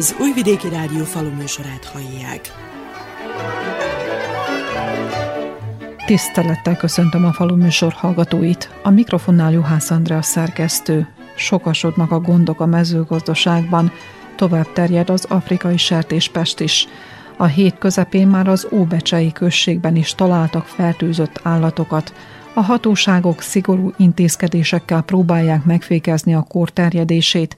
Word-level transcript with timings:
Az 0.00 0.16
Újvidéki 0.20 0.68
Rádió 0.68 1.04
faluműsorát 1.04 1.84
hallják. 1.84 2.52
Tisztelettel 6.06 6.76
köszöntöm 6.76 7.24
a 7.24 7.32
faluműsor 7.32 7.92
hallgatóit. 7.92 8.70
A 8.82 8.90
mikrofonnál 8.90 9.52
Juhász 9.52 9.90
Andrea 9.90 10.22
szerkesztő. 10.22 11.08
Sokasodnak 11.36 12.10
a 12.10 12.20
gondok 12.20 12.60
a 12.60 12.66
mezőgazdaságban, 12.66 13.92
tovább 14.36 14.72
terjed 14.72 15.10
az 15.10 15.24
afrikai 15.24 15.76
sertéspest 15.76 16.60
is. 16.60 16.88
A 17.36 17.46
hét 17.46 17.78
közepén 17.78 18.28
már 18.28 18.48
az 18.48 18.68
Óbecsei 18.70 19.32
községben 19.32 19.96
is 19.96 20.14
találtak 20.14 20.66
fertőzött 20.66 21.40
állatokat. 21.42 22.14
A 22.60 22.62
hatóságok 22.62 23.40
szigorú 23.40 23.92
intézkedésekkel 23.96 25.02
próbálják 25.02 25.64
megfékezni 25.64 26.34
a 26.34 26.42
kór 26.42 26.70
terjedését. 26.70 27.56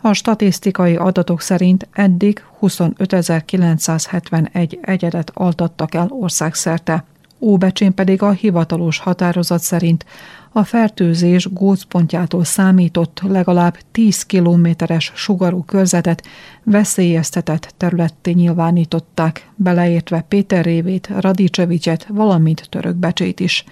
A 0.00 0.12
statisztikai 0.12 0.96
adatok 0.96 1.40
szerint 1.40 1.88
eddig 1.92 2.44
25.971 2.60 4.78
egyedet 4.80 5.30
altattak 5.34 5.94
el 5.94 6.06
országszerte. 6.10 7.04
Óbecsén 7.40 7.94
pedig 7.94 8.22
a 8.22 8.30
hivatalos 8.30 8.98
határozat 8.98 9.60
szerint 9.60 10.04
a 10.52 10.64
fertőzés 10.64 11.52
gócpontjától 11.52 12.44
számított 12.44 13.20
legalább 13.28 13.78
10 13.92 14.22
kilométeres 14.22 15.12
sugarú 15.14 15.62
körzetet 15.62 16.22
veszélyeztetett 16.62 17.74
területté 17.76 18.30
nyilvánították, 18.30 19.48
beleértve 19.54 20.24
Péter 20.28 20.64
Révét, 20.64 21.10
Radicsevicset, 21.18 22.06
valamint 22.08 22.66
Törökbecsét 22.70 23.40
is. 23.40 23.64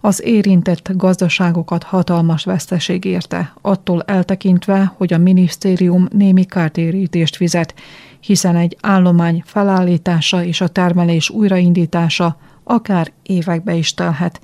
Az 0.00 0.22
érintett 0.24 0.90
gazdaságokat 0.94 1.82
hatalmas 1.82 2.44
veszteség 2.44 3.04
érte, 3.04 3.52
attól 3.60 4.02
eltekintve, 4.02 4.92
hogy 4.96 5.12
a 5.12 5.18
minisztérium 5.18 6.08
némi 6.12 6.44
kártérítést 6.44 7.36
fizet, 7.36 7.74
hiszen 8.20 8.56
egy 8.56 8.76
állomány 8.80 9.42
felállítása 9.46 10.44
és 10.44 10.60
a 10.60 10.68
termelés 10.68 11.30
újraindítása 11.30 12.36
akár 12.64 13.12
évekbe 13.22 13.74
is 13.74 13.94
telhet. 13.94 14.40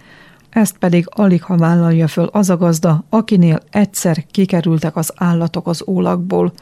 Ezt 0.51 0.79
pedig 0.79 1.07
alig 1.11 1.43
ha 1.43 1.57
vállalja 1.57 2.09
föl 2.09 2.29
az 2.33 2.51
a 2.51 2.57
gazda, 2.57 3.05
akinél 3.09 3.61
egyszer 3.71 4.25
kikerültek 4.31 4.97
az 4.97 5.13
állatok 5.17 5.67
az 5.67 5.85
ólakból. 5.87 6.53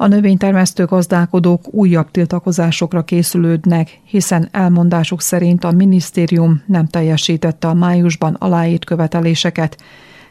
A 0.00 0.06
növénytermesztő 0.06 0.84
gazdálkodók 0.84 1.74
újabb 1.74 2.10
tiltakozásokra 2.10 3.02
készülődnek, 3.02 4.00
hiszen 4.04 4.48
elmondásuk 4.50 5.20
szerint 5.20 5.64
a 5.64 5.70
minisztérium 5.70 6.62
nem 6.66 6.86
teljesítette 6.86 7.68
a 7.68 7.74
májusban 7.74 8.34
aláírt 8.34 8.84
követeléseket. 8.84 9.76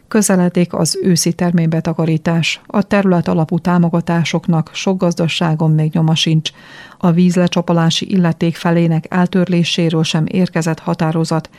Közeledik 0.07 0.73
az 0.73 0.99
őszi 1.03 1.33
terménybetakarítás. 1.33 2.61
A 2.65 2.81
terület 2.81 3.27
alapú 3.27 3.59
támogatásoknak 3.59 4.69
sok 4.73 4.97
gazdaságon 4.97 5.71
még 5.71 5.93
nyoma 5.93 6.15
sincs. 6.15 6.49
A 6.97 7.11
vízlecsapolási 7.11 8.11
illeték 8.11 8.55
felének 8.55 9.05
eltörléséről 9.09 10.03
sem 10.03 10.25
érkezett 10.27 10.79
határozat, 10.79 11.49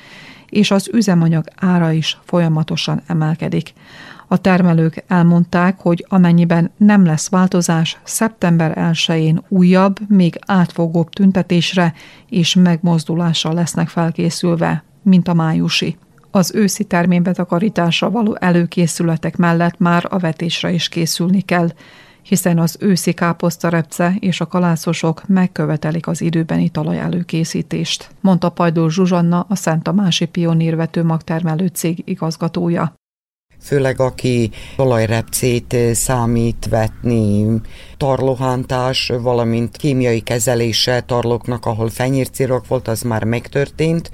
és 0.48 0.70
az 0.70 0.88
üzemanyag 0.92 1.44
ára 1.56 1.92
is 1.92 2.18
folyamatosan 2.24 3.02
emelkedik. 3.06 3.72
A 4.32 4.38
termelők 4.38 5.04
elmondták, 5.06 5.80
hogy 5.80 6.06
amennyiben 6.08 6.70
nem 6.76 7.04
lesz 7.04 7.28
változás, 7.28 7.98
szeptember 8.02 8.92
1-én 8.92 9.42
újabb, 9.48 9.98
még 10.08 10.38
átfogóbb 10.46 11.10
tüntetésre 11.10 11.94
és 12.28 12.54
megmozdulásra 12.54 13.52
lesznek 13.52 13.88
felkészülve, 13.88 14.84
mint 15.02 15.28
a 15.28 15.34
májusi. 15.34 15.96
Az 16.30 16.54
őszi 16.54 16.84
terménybetakarításra 16.84 18.10
való 18.10 18.36
előkészületek 18.40 19.36
mellett 19.36 19.78
már 19.78 20.06
a 20.08 20.18
vetésre 20.18 20.70
is 20.70 20.88
készülni 20.88 21.40
kell, 21.40 21.68
hiszen 22.22 22.58
az 22.58 22.76
őszi 22.80 23.12
káposztarepce 23.12 24.14
és 24.20 24.40
a 24.40 24.46
kalászosok 24.46 25.22
megkövetelik 25.26 26.06
az 26.06 26.20
időbeni 26.20 26.68
talaj 26.68 26.98
előkészítést, 26.98 28.10
mondta 28.20 28.50
Pajdó 28.50 28.88
Zsuzsanna, 28.88 29.46
a 29.48 29.54
Szent 29.54 29.82
Tamási 29.82 30.24
Pionírvető 30.24 31.04
magtermelő 31.04 31.66
cég 31.66 32.02
igazgatója 32.04 32.98
főleg 33.62 34.00
aki 34.00 34.50
talajrepcét 34.76 35.76
számít 35.92 36.66
vetni, 36.70 37.46
tarlohántás, 37.96 39.12
valamint 39.22 39.76
kémiai 39.76 40.20
kezelése 40.20 41.00
tarlóknak, 41.00 41.66
ahol 41.66 41.90
fenyércirok 41.90 42.66
volt, 42.66 42.88
az 42.88 43.02
már 43.02 43.24
megtörtént, 43.24 44.10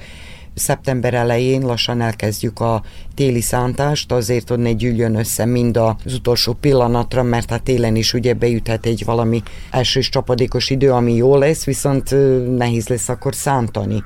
szeptember 0.55 1.15
elején 1.15 1.61
lassan 1.61 2.01
elkezdjük 2.01 2.61
a 2.61 2.83
téli 3.15 3.41
szántást, 3.41 4.13
azért, 4.13 4.49
hogy 4.49 4.59
ne 4.59 4.73
gyűljön 4.73 5.15
össze 5.15 5.45
mind 5.45 5.77
az 5.77 6.15
utolsó 6.15 6.53
pillanatra, 6.53 7.23
mert 7.23 7.51
hát 7.51 7.63
télen 7.63 7.97
is 7.97 8.15
ugye 8.15 8.35
beüthet 8.35 8.87
egy 8.87 9.05
valami 9.05 9.43
elsős 9.71 10.09
csapadékos 10.09 10.71
idő, 10.71 10.93
ami 10.93 11.15
jó 11.15 11.37
lesz, 11.37 11.65
viszont 11.65 12.15
nehéz 12.57 12.89
lesz 12.89 13.09
akkor 13.09 13.35
szántani 13.35 14.03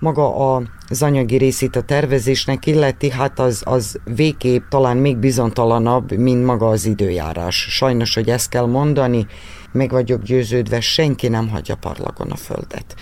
maga 0.00 0.56
az 0.88 1.02
anyagi 1.02 1.36
részét 1.36 1.76
a 1.76 1.82
tervezésnek 1.82 2.66
illeti, 2.66 3.10
hát 3.10 3.38
az, 3.38 3.62
az 3.64 3.98
végképp 4.04 4.62
talán 4.68 4.96
még 4.96 5.16
bizontalanabb, 5.16 6.12
mint 6.12 6.44
maga 6.44 6.68
az 6.68 6.84
időjárás. 6.84 7.56
Sajnos, 7.56 8.14
hogy 8.14 8.28
ezt 8.28 8.48
kell 8.48 8.66
mondani, 8.66 9.26
meg 9.72 9.90
vagyok 9.90 10.22
győződve, 10.22 10.80
senki 10.80 11.28
nem 11.28 11.48
hagyja 11.48 11.76
parlagon 11.76 12.30
a 12.30 12.36
földet. 12.36 12.94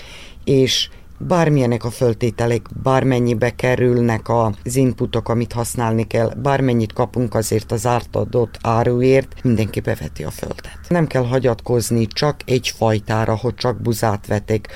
És 0.45 0.89
bármilyenek 1.19 1.85
a 1.85 1.91
föltételek, 1.91 2.67
bármennyibe 2.83 3.51
kerülnek 3.51 4.29
az 4.29 4.77
inputok, 4.77 5.29
amit 5.29 5.53
használni 5.53 6.07
kell, 6.07 6.33
bármennyit 6.43 6.93
kapunk 6.93 7.35
azért 7.35 7.73
az 7.73 7.87
ártadott 7.87 8.59
áruért, 8.63 9.35
mindenki 9.43 9.81
beveti 9.81 10.25
a 10.25 10.31
földet. 10.31 10.79
Nem 10.89 11.07
kell 11.07 11.25
hagyatkozni 11.25 12.07
csak 12.07 12.37
egy 12.45 12.73
fajtára, 12.77 13.37
hogy 13.37 13.55
csak 13.55 13.81
buzát 13.81 14.27
vetek, 14.27 14.69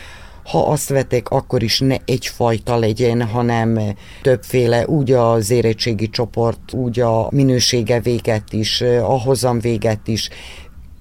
ha 0.45 0.67
azt 0.67 0.89
vetek, 0.89 1.29
akkor 1.29 1.63
is 1.63 1.81
ne 1.81 1.97
egyfajta 2.05 2.77
legyen, 2.77 3.23
hanem 3.23 3.79
többféle, 4.23 4.87
úgy 4.87 5.13
az 5.13 5.51
érettségi 5.51 6.09
csoport, 6.09 6.73
úgy 6.73 7.01
a 7.01 7.29
minősége 7.31 8.01
véget 8.01 8.53
is, 8.53 8.81
a 8.81 9.21
hozam 9.21 9.61
véget 9.61 10.09
is, 10.09 10.29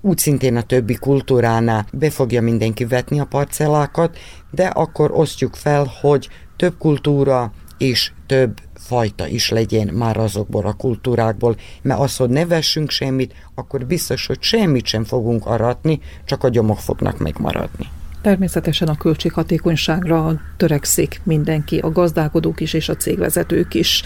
úgy 0.01 0.17
szintén 0.17 0.55
a 0.55 0.61
többi 0.61 0.95
kultúránál 0.95 1.85
be 1.93 2.09
fogja 2.09 2.41
mindenki 2.41 2.85
vetni 2.85 3.19
a 3.19 3.25
parcellákat, 3.25 4.17
de 4.51 4.65
akkor 4.65 5.11
osztjuk 5.11 5.55
fel, 5.55 5.91
hogy 6.01 6.29
több 6.55 6.77
kultúra 6.77 7.51
és 7.77 8.11
több 8.25 8.59
fajta 8.73 9.27
is 9.27 9.49
legyen 9.49 9.87
már 9.87 10.17
azokból 10.17 10.65
a 10.65 10.73
kultúrákból, 10.73 11.55
mert 11.81 11.99
az, 11.99 12.15
hogy 12.15 12.29
ne 12.29 12.45
vessünk 12.45 12.89
semmit, 12.89 13.33
akkor 13.55 13.85
biztos, 13.85 14.25
hogy 14.25 14.41
semmit 14.41 14.85
sem 14.85 15.03
fogunk 15.03 15.45
aratni, 15.45 15.99
csak 16.25 16.43
a 16.43 16.49
gyomok 16.49 16.79
fognak 16.79 17.17
megmaradni. 17.17 17.89
Természetesen 18.21 18.87
a 18.87 18.97
költséghatékonyságra 18.97 20.39
törekszik 20.57 21.21
mindenki, 21.23 21.77
a 21.77 21.91
gazdálkodók 21.91 22.59
is 22.61 22.73
és 22.73 22.89
a 22.89 22.95
cégvezetők 22.95 23.73
is. 23.73 24.03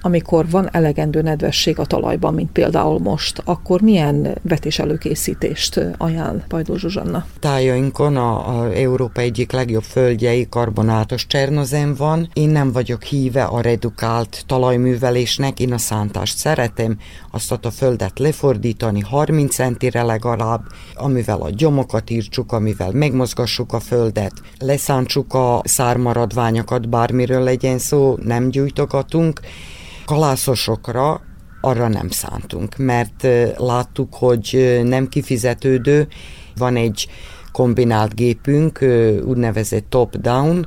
Amikor 0.00 0.50
van 0.50 0.68
elegendő 0.72 1.22
nedvesség 1.22 1.78
a 1.78 1.84
talajban, 1.84 2.34
mint 2.34 2.50
például 2.50 2.98
most, 2.98 3.42
akkor 3.44 3.80
milyen 3.80 4.38
vetés 4.42 4.78
előkészítést 4.78 5.80
ajánl 5.96 6.44
Pajdó 6.48 6.76
Zsuzsanna? 6.76 7.26
Tájainkon 7.38 8.16
a, 8.16 8.58
a 8.58 8.72
Európa 8.72 9.20
egyik 9.20 9.52
legjobb 9.52 9.82
földjei 9.82 10.46
karbonátos 10.48 11.26
csernozem 11.26 11.94
van. 11.94 12.28
Én 12.32 12.48
nem 12.48 12.72
vagyok 12.72 13.02
híve 13.02 13.42
a 13.42 13.60
redukált 13.60 14.44
talajművelésnek, 14.46 15.60
én 15.60 15.72
a 15.72 15.78
szántást 15.78 16.36
szeretem, 16.36 16.98
azt 17.30 17.52
a 17.52 17.70
földet 17.70 18.18
lefordítani 18.18 19.00
30 19.00 19.54
centire 19.54 20.02
legalább, 20.02 20.62
amivel 20.94 21.40
a 21.40 21.50
gyomokat 21.50 22.10
írtsuk, 22.10 22.52
amivel 22.52 22.92
megmozgassuk 22.92 23.53
ásuk 23.54 23.72
a 23.72 23.80
földet, 23.80 24.32
leszántsuk 24.58 25.34
a 25.34 25.60
szármaradványokat, 25.64 26.88
bármiről 26.88 27.42
legyen 27.42 27.78
szó, 27.78 28.16
nem 28.22 28.48
gyújtogatunk. 28.48 29.40
Kalászosokra 30.04 31.20
arra 31.60 31.88
nem 31.88 32.08
szántunk, 32.08 32.76
mert 32.76 33.26
láttuk, 33.56 34.14
hogy 34.14 34.80
nem 34.84 35.08
kifizetődő. 35.08 36.08
Van 36.56 36.76
egy 36.76 37.08
kombinált 37.52 38.14
gépünk, 38.14 38.78
úgynevezett 39.24 39.86
top-down, 39.88 40.66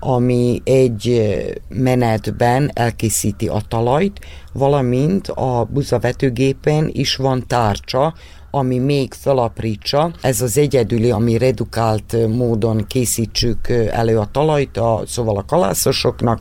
ami 0.00 0.60
egy 0.64 1.32
menetben 1.68 2.70
elkészíti 2.74 3.48
a 3.48 3.60
talajt, 3.68 4.20
valamint 4.52 5.28
a 5.28 5.68
buzavetőgépen 5.72 6.90
is 6.92 7.16
van 7.16 7.44
tárcsa, 7.46 8.14
ami 8.50 8.78
még 8.78 9.12
felaprítsa. 9.12 10.10
Ez 10.20 10.40
az 10.40 10.58
egyedüli, 10.58 11.10
ami 11.10 11.38
redukált 11.38 12.16
módon 12.28 12.84
készítsük 12.86 13.68
elő 13.90 14.18
a 14.18 14.28
talajt, 14.32 14.76
a, 14.76 15.02
szóval 15.06 15.36
a 15.36 15.44
kalászosoknak, 15.44 16.40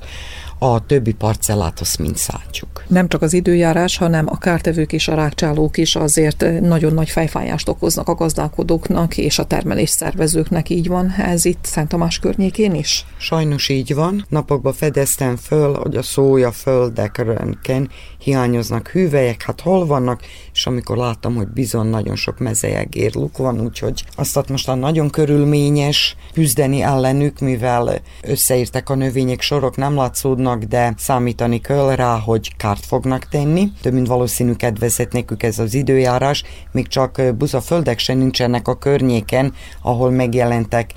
a 0.64 0.86
többi 0.86 1.14
parcellát 1.14 1.80
azt 1.80 2.00
mind 2.00 2.18
szálltjuk. 2.18 2.84
Nem 2.88 3.08
csak 3.08 3.22
az 3.22 3.34
időjárás, 3.34 3.98
hanem 3.98 4.26
a 4.30 4.38
kártevők 4.38 4.94
és 4.94 5.08
a 5.08 5.16
rákcsálók 5.16 5.78
is 5.78 5.96
azért 5.96 6.46
nagyon 6.62 6.94
nagy 6.94 7.10
fejfájást 7.10 7.70
okoznak 7.70 8.08
a 8.08 8.16
gazdálkodóknak 8.16 9.18
és 9.18 9.40
a 9.40 9.44
termelés 9.44 9.90
szervezőknek. 9.90 10.70
Így 10.70 10.88
van 10.88 11.12
ez 11.12 11.46
itt 11.46 11.66
Szent 11.66 11.90
Tamás 11.90 12.20
környékén 12.20 12.74
is? 12.74 13.06
Sajnos 13.18 13.70
így 13.70 13.94
van. 13.94 14.26
Napokban 14.30 14.74
fedeztem 14.74 15.36
föl, 15.36 15.74
hogy 15.74 15.96
a 15.96 16.02
szója 16.02 16.52
földekrenken 16.52 17.90
hiányoznak 18.24 18.88
hűvelyek, 18.88 19.42
hát 19.42 19.62
hol 19.62 19.86
vannak, 19.86 20.22
és 20.54 20.66
amikor 20.66 20.98
láttam, 20.98 21.36
hogy 21.36 21.48
bizony 21.48 21.88
nagyon 21.88 22.16
sok 22.16 22.40
mezejegérluk 22.40 23.38
van, 23.38 23.62
úgyhogy 23.62 24.04
azt 24.16 24.50
mostan 24.50 24.80
nagyon 24.80 25.10
körülményes 25.10 26.16
küzdeni 26.34 26.82
ellenük, 26.82 27.40
mivel 27.40 28.02
összeírtek 28.22 28.90
a 28.90 28.96
növények, 28.96 29.42
sorok 29.42 29.76
nem 29.76 29.96
látszódnak, 29.96 30.64
de 30.64 30.94
számítani 30.98 31.62
kell 31.62 31.96
rá, 31.96 32.20
hogy 32.20 32.56
kárt 32.56 32.86
fognak 32.86 33.28
tenni. 33.28 33.72
Több 33.82 33.94
mint 33.94 34.08
valószínű 34.08 34.54
kedvezett 34.54 35.12
nekük 35.12 35.44
ez 35.44 35.60
az 35.60 35.74
időjárás, 35.74 36.44
még 36.72 36.88
csak 36.88 37.22
buzaföldek 37.38 38.00
se 38.00 38.14
nincsenek 38.14 38.68
a 38.68 38.78
környéken, 38.78 39.54
ahol 39.82 40.12
megjelentek 40.12 40.94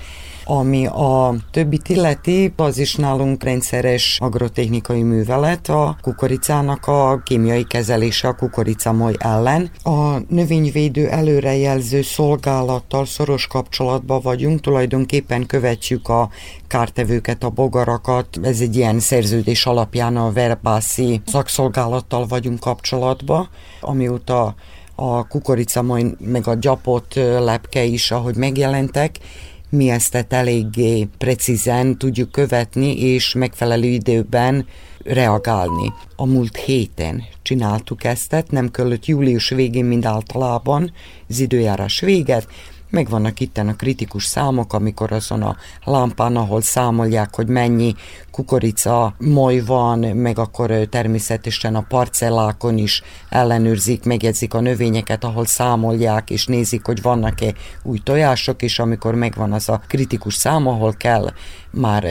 ami 0.47 0.85
a 0.85 1.35
többi 1.51 1.79
illeti, 1.87 2.53
az 2.55 2.77
is 2.77 2.95
nálunk 2.95 3.43
rendszeres 3.43 4.17
agrotechnikai 4.21 5.03
művelet, 5.03 5.69
a 5.69 5.97
kukoricának 6.01 6.87
a 6.87 7.21
kémiai 7.25 7.63
kezelése 7.63 8.27
a 8.27 8.35
kukoricamoj 8.35 9.13
ellen. 9.17 9.71
A 9.83 10.17
növényvédő 10.29 11.09
előrejelző 11.09 12.01
szolgálattal 12.01 13.05
szoros 13.05 13.47
kapcsolatban 13.47 14.21
vagyunk, 14.21 14.59
tulajdonképpen 14.59 15.45
követjük 15.45 16.09
a 16.09 16.29
kártevőket, 16.67 17.43
a 17.43 17.49
bogarakat. 17.49 18.27
Ez 18.41 18.59
egy 18.59 18.75
ilyen 18.75 18.99
szerződés 18.99 19.65
alapján 19.65 20.17
a 20.17 20.31
verbászi 20.31 21.21
szakszolgálattal 21.25 22.25
vagyunk 22.25 22.59
kapcsolatban, 22.59 23.49
amióta 23.81 24.55
a 24.95 25.27
kukorica, 25.27 25.81
meg 26.19 26.47
a 26.47 26.53
gyapot 26.53 27.13
lepke 27.39 27.83
is, 27.83 28.11
ahogy 28.11 28.35
megjelentek, 28.35 29.19
mi 29.69 29.89
ezt 29.89 30.25
eléggé 30.29 31.07
precízen 31.17 31.97
tudjuk 31.97 32.31
követni, 32.31 33.01
és 33.01 33.33
megfelelő 33.33 33.87
időben 33.87 34.67
reagálni. 35.03 35.93
A 36.15 36.25
múlt 36.25 36.55
héten 36.55 37.23
csináltuk 37.41 38.03
ezt, 38.03 38.45
nem 38.49 38.71
kellett 38.71 39.05
július 39.05 39.49
végén, 39.49 39.85
mint 39.85 40.05
általában, 40.05 40.91
az 41.29 41.39
időjárás 41.39 41.99
véget, 41.99 42.47
Megvannak 42.89 43.39
itten 43.39 43.67
a 43.67 43.75
kritikus 43.75 44.25
számok, 44.25 44.73
amikor 44.73 45.11
azon 45.11 45.41
a 45.41 45.55
lámpán, 45.83 46.35
ahol 46.35 46.61
számolják, 46.61 47.35
hogy 47.35 47.47
mennyi 47.47 47.95
kukorica 48.31 49.15
moly 49.17 49.59
van, 49.59 49.99
meg 49.99 50.39
akkor 50.39 50.71
természetesen 50.89 51.75
a 51.75 51.85
parcellákon 51.87 52.77
is 52.77 53.01
ellenőrzik, 53.29 54.03
megjegyzik 54.03 54.53
a 54.53 54.59
növényeket, 54.59 55.23
ahol 55.23 55.45
számolják, 55.45 56.29
és 56.29 56.45
nézik, 56.45 56.85
hogy 56.85 57.01
vannak-e 57.01 57.53
új 57.83 57.99
tojások, 58.03 58.61
és 58.61 58.79
amikor 58.79 59.15
megvan 59.15 59.53
az 59.53 59.69
a 59.69 59.81
kritikus 59.87 60.33
szám, 60.33 60.67
ahol 60.67 60.93
kell 60.93 61.31
már 61.71 62.05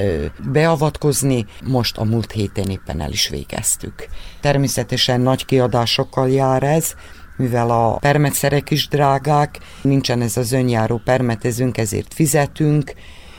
beavatkozni, 0.53 1.47
most 1.65 1.97
a 1.97 2.05
múlt 2.05 2.33
héten 2.33 2.71
éppen 2.71 3.01
el 3.01 3.11
is 3.11 3.29
végeztük. 3.29 4.09
Természetesen 4.41 5.21
nagy 5.21 5.45
kiadásokkal 5.45 6.31
jár 6.31 6.63
ez, 6.63 6.95
mivel 7.37 7.71
a 7.71 7.97
permetszerek 7.97 8.71
is 8.71 8.89
drágák, 8.89 9.59
nincsen 9.83 10.21
ez 10.21 10.37
az 10.37 10.53
önjáró 10.53 11.01
permetezünk, 11.05 11.79
ezért 11.79 12.15
fizetünk, 12.15 12.95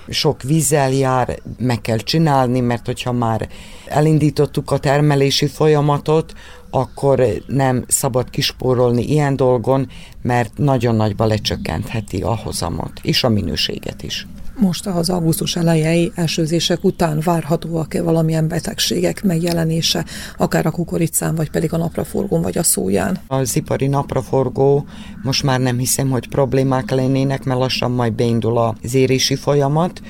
sok 0.09 0.41
vízzel 0.41 0.91
jár, 0.91 1.39
meg 1.57 1.81
kell 1.81 1.97
csinálni, 1.97 2.59
mert 2.59 2.85
hogyha 2.85 3.11
már 3.11 3.49
elindítottuk 3.85 4.71
a 4.71 4.77
termelési 4.77 5.47
folyamatot, 5.47 6.33
akkor 6.69 7.27
nem 7.47 7.83
szabad 7.87 8.29
kispórolni 8.29 9.03
ilyen 9.03 9.35
dolgon, 9.35 9.89
mert 10.21 10.57
nagyon 10.57 10.95
nagyba 10.95 11.25
lecsökkentheti 11.25 12.21
a 12.21 12.35
hozamot, 12.35 12.91
és 13.01 13.23
a 13.23 13.29
minőséget 13.29 14.03
is. 14.03 14.27
Most 14.59 14.85
az 14.87 15.09
augusztus 15.09 15.55
elejei 15.55 16.11
esőzések 16.15 16.83
után 16.83 17.19
várhatóak-e 17.23 18.01
valamilyen 18.01 18.47
betegségek 18.47 19.23
megjelenése, 19.23 20.05
akár 20.37 20.65
a 20.65 20.71
kukoricán, 20.71 21.35
vagy 21.35 21.49
pedig 21.49 21.73
a 21.73 21.77
napraforgón, 21.77 22.41
vagy 22.41 22.57
a 22.57 22.63
szóján? 22.63 23.19
Az 23.27 23.55
ipari 23.55 23.87
napraforgó 23.87 24.85
most 25.23 25.43
már 25.43 25.59
nem 25.59 25.77
hiszem, 25.77 26.09
hogy 26.09 26.27
problémák 26.27 26.91
lennének, 26.91 27.43
mert 27.43 27.59
lassan 27.59 27.91
majd 27.91 28.13
beindul 28.13 28.57
az 28.57 28.93
érési 28.93 29.35
folyamat, 29.35 30.01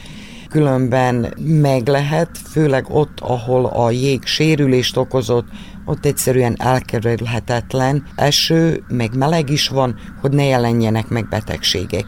különben 0.49 1.33
meg 1.37 1.87
lehet, 1.87 2.29
főleg 2.51 2.85
ott, 2.89 3.19
ahol 3.19 3.65
a 3.65 3.91
jég 3.91 4.25
sérülést 4.25 4.97
okozott, 4.97 5.47
ott 5.85 6.05
egyszerűen 6.05 6.55
elkerülhetetlen. 6.57 8.03
Eső, 8.15 8.83
meg 8.87 9.15
meleg 9.15 9.49
is 9.49 9.67
van, 9.67 9.95
hogy 10.21 10.31
ne 10.31 10.43
jelenjenek 10.43 11.07
meg 11.07 11.27
betegségek 11.27 12.05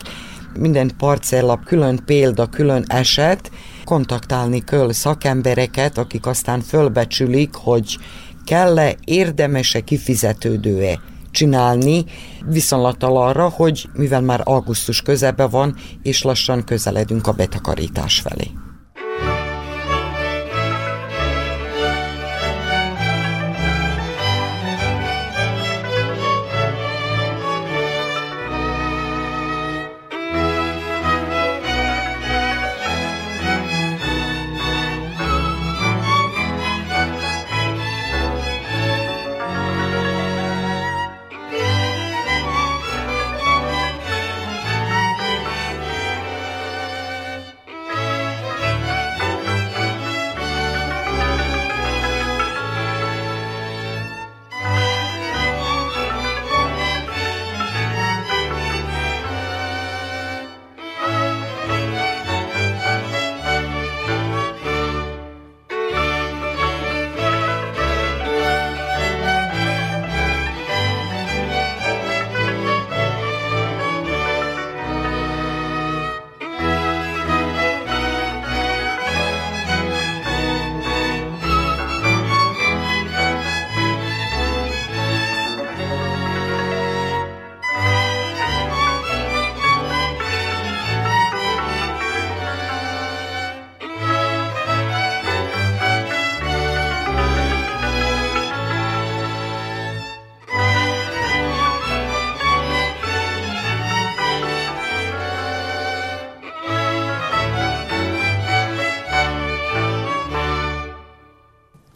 minden 0.58 0.92
parcella 0.98 1.60
külön 1.66 2.00
példa, 2.06 2.46
külön 2.48 2.84
eset, 2.88 3.52
kontaktálni 3.84 4.64
kell 4.64 4.92
szakembereket, 4.92 5.98
akik 5.98 6.26
aztán 6.26 6.62
fölbecsülik, 6.62 7.54
hogy 7.54 7.98
kell-e, 8.46 8.96
érdemese, 9.04 9.80
kifizetődő-e 9.80 11.00
csinálni, 11.32 12.06
viszonylattal 12.46 13.18
arra, 13.18 13.50
hogy 13.50 13.90
mivel 13.94 14.22
már 14.22 14.42
augusztus 14.44 15.02
közebe 15.02 15.48
van, 15.48 15.76
és 16.04 16.22
lassan 16.22 16.64
közeledünk 16.64 17.28
a 17.28 17.32
betakarítás 17.32 18.20
felé. 18.20 18.52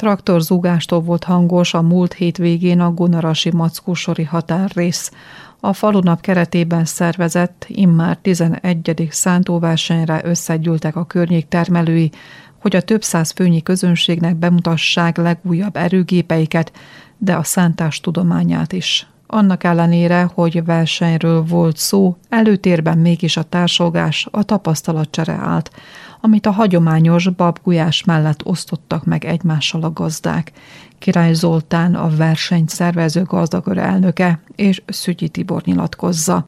Traktorzúgástól 0.04 1.02
volt 1.02 1.24
hangos 1.24 1.74
a 1.74 1.82
múlt 1.82 2.14
hétvégén 2.14 2.80
a 2.80 2.92
Gunarasi 2.92 3.52
Mackósori 3.52 4.24
határrész. 4.24 5.12
A 5.60 5.74
falunap 5.74 6.22
keretében 6.22 6.86
szervezett 6.86 7.66
immár 7.68 8.18
11. 8.18 9.08
szántóversenyre 9.10 10.22
összegyűltek 10.24 10.96
a 10.96 11.06
környék 11.06 11.48
termelői, 11.48 12.12
hogy 12.62 12.76
a 12.76 12.82
több 12.82 13.04
száz 13.04 13.32
főnyi 13.32 13.64
közönségnek 13.64 14.36
bemutassák 14.36 15.18
legújabb 15.18 15.76
erőgépeiket, 15.76 16.72
de 17.18 17.36
a 17.36 17.44
szántás 17.44 18.00
tudományát 18.00 18.74
is. 18.74 19.08
Annak 19.28 19.64
ellenére, 19.64 20.30
hogy 20.34 20.66
versenyről 20.66 21.44
volt 21.44 21.78
szó, 21.78 22.18
előtérben 22.30 22.98
mégis 22.98 23.38
a 23.38 23.44
társolgás, 23.44 24.28
a 24.32 24.44
tapasztalatcsere 24.44 25.34
állt. 25.34 25.72
Amit 26.26 26.46
a 26.46 26.52
hagyományos 26.52 27.30
babgulyás 27.30 28.04
mellett 28.04 28.46
osztottak 28.46 29.06
meg 29.06 29.26
egymással 29.26 29.84
a 29.84 29.94
gazdák. 29.94 30.52
Király 31.00 31.34
Zoltán 31.34 31.96
a 31.96 32.10
versenyt 32.16 32.70
szervező 32.70 33.24
gazdakör 33.24 33.78
elnöke 33.78 34.40
és 34.56 34.82
Szügyi 34.86 35.30
Tibor 35.30 35.62
nyilatkozza. 35.66 36.46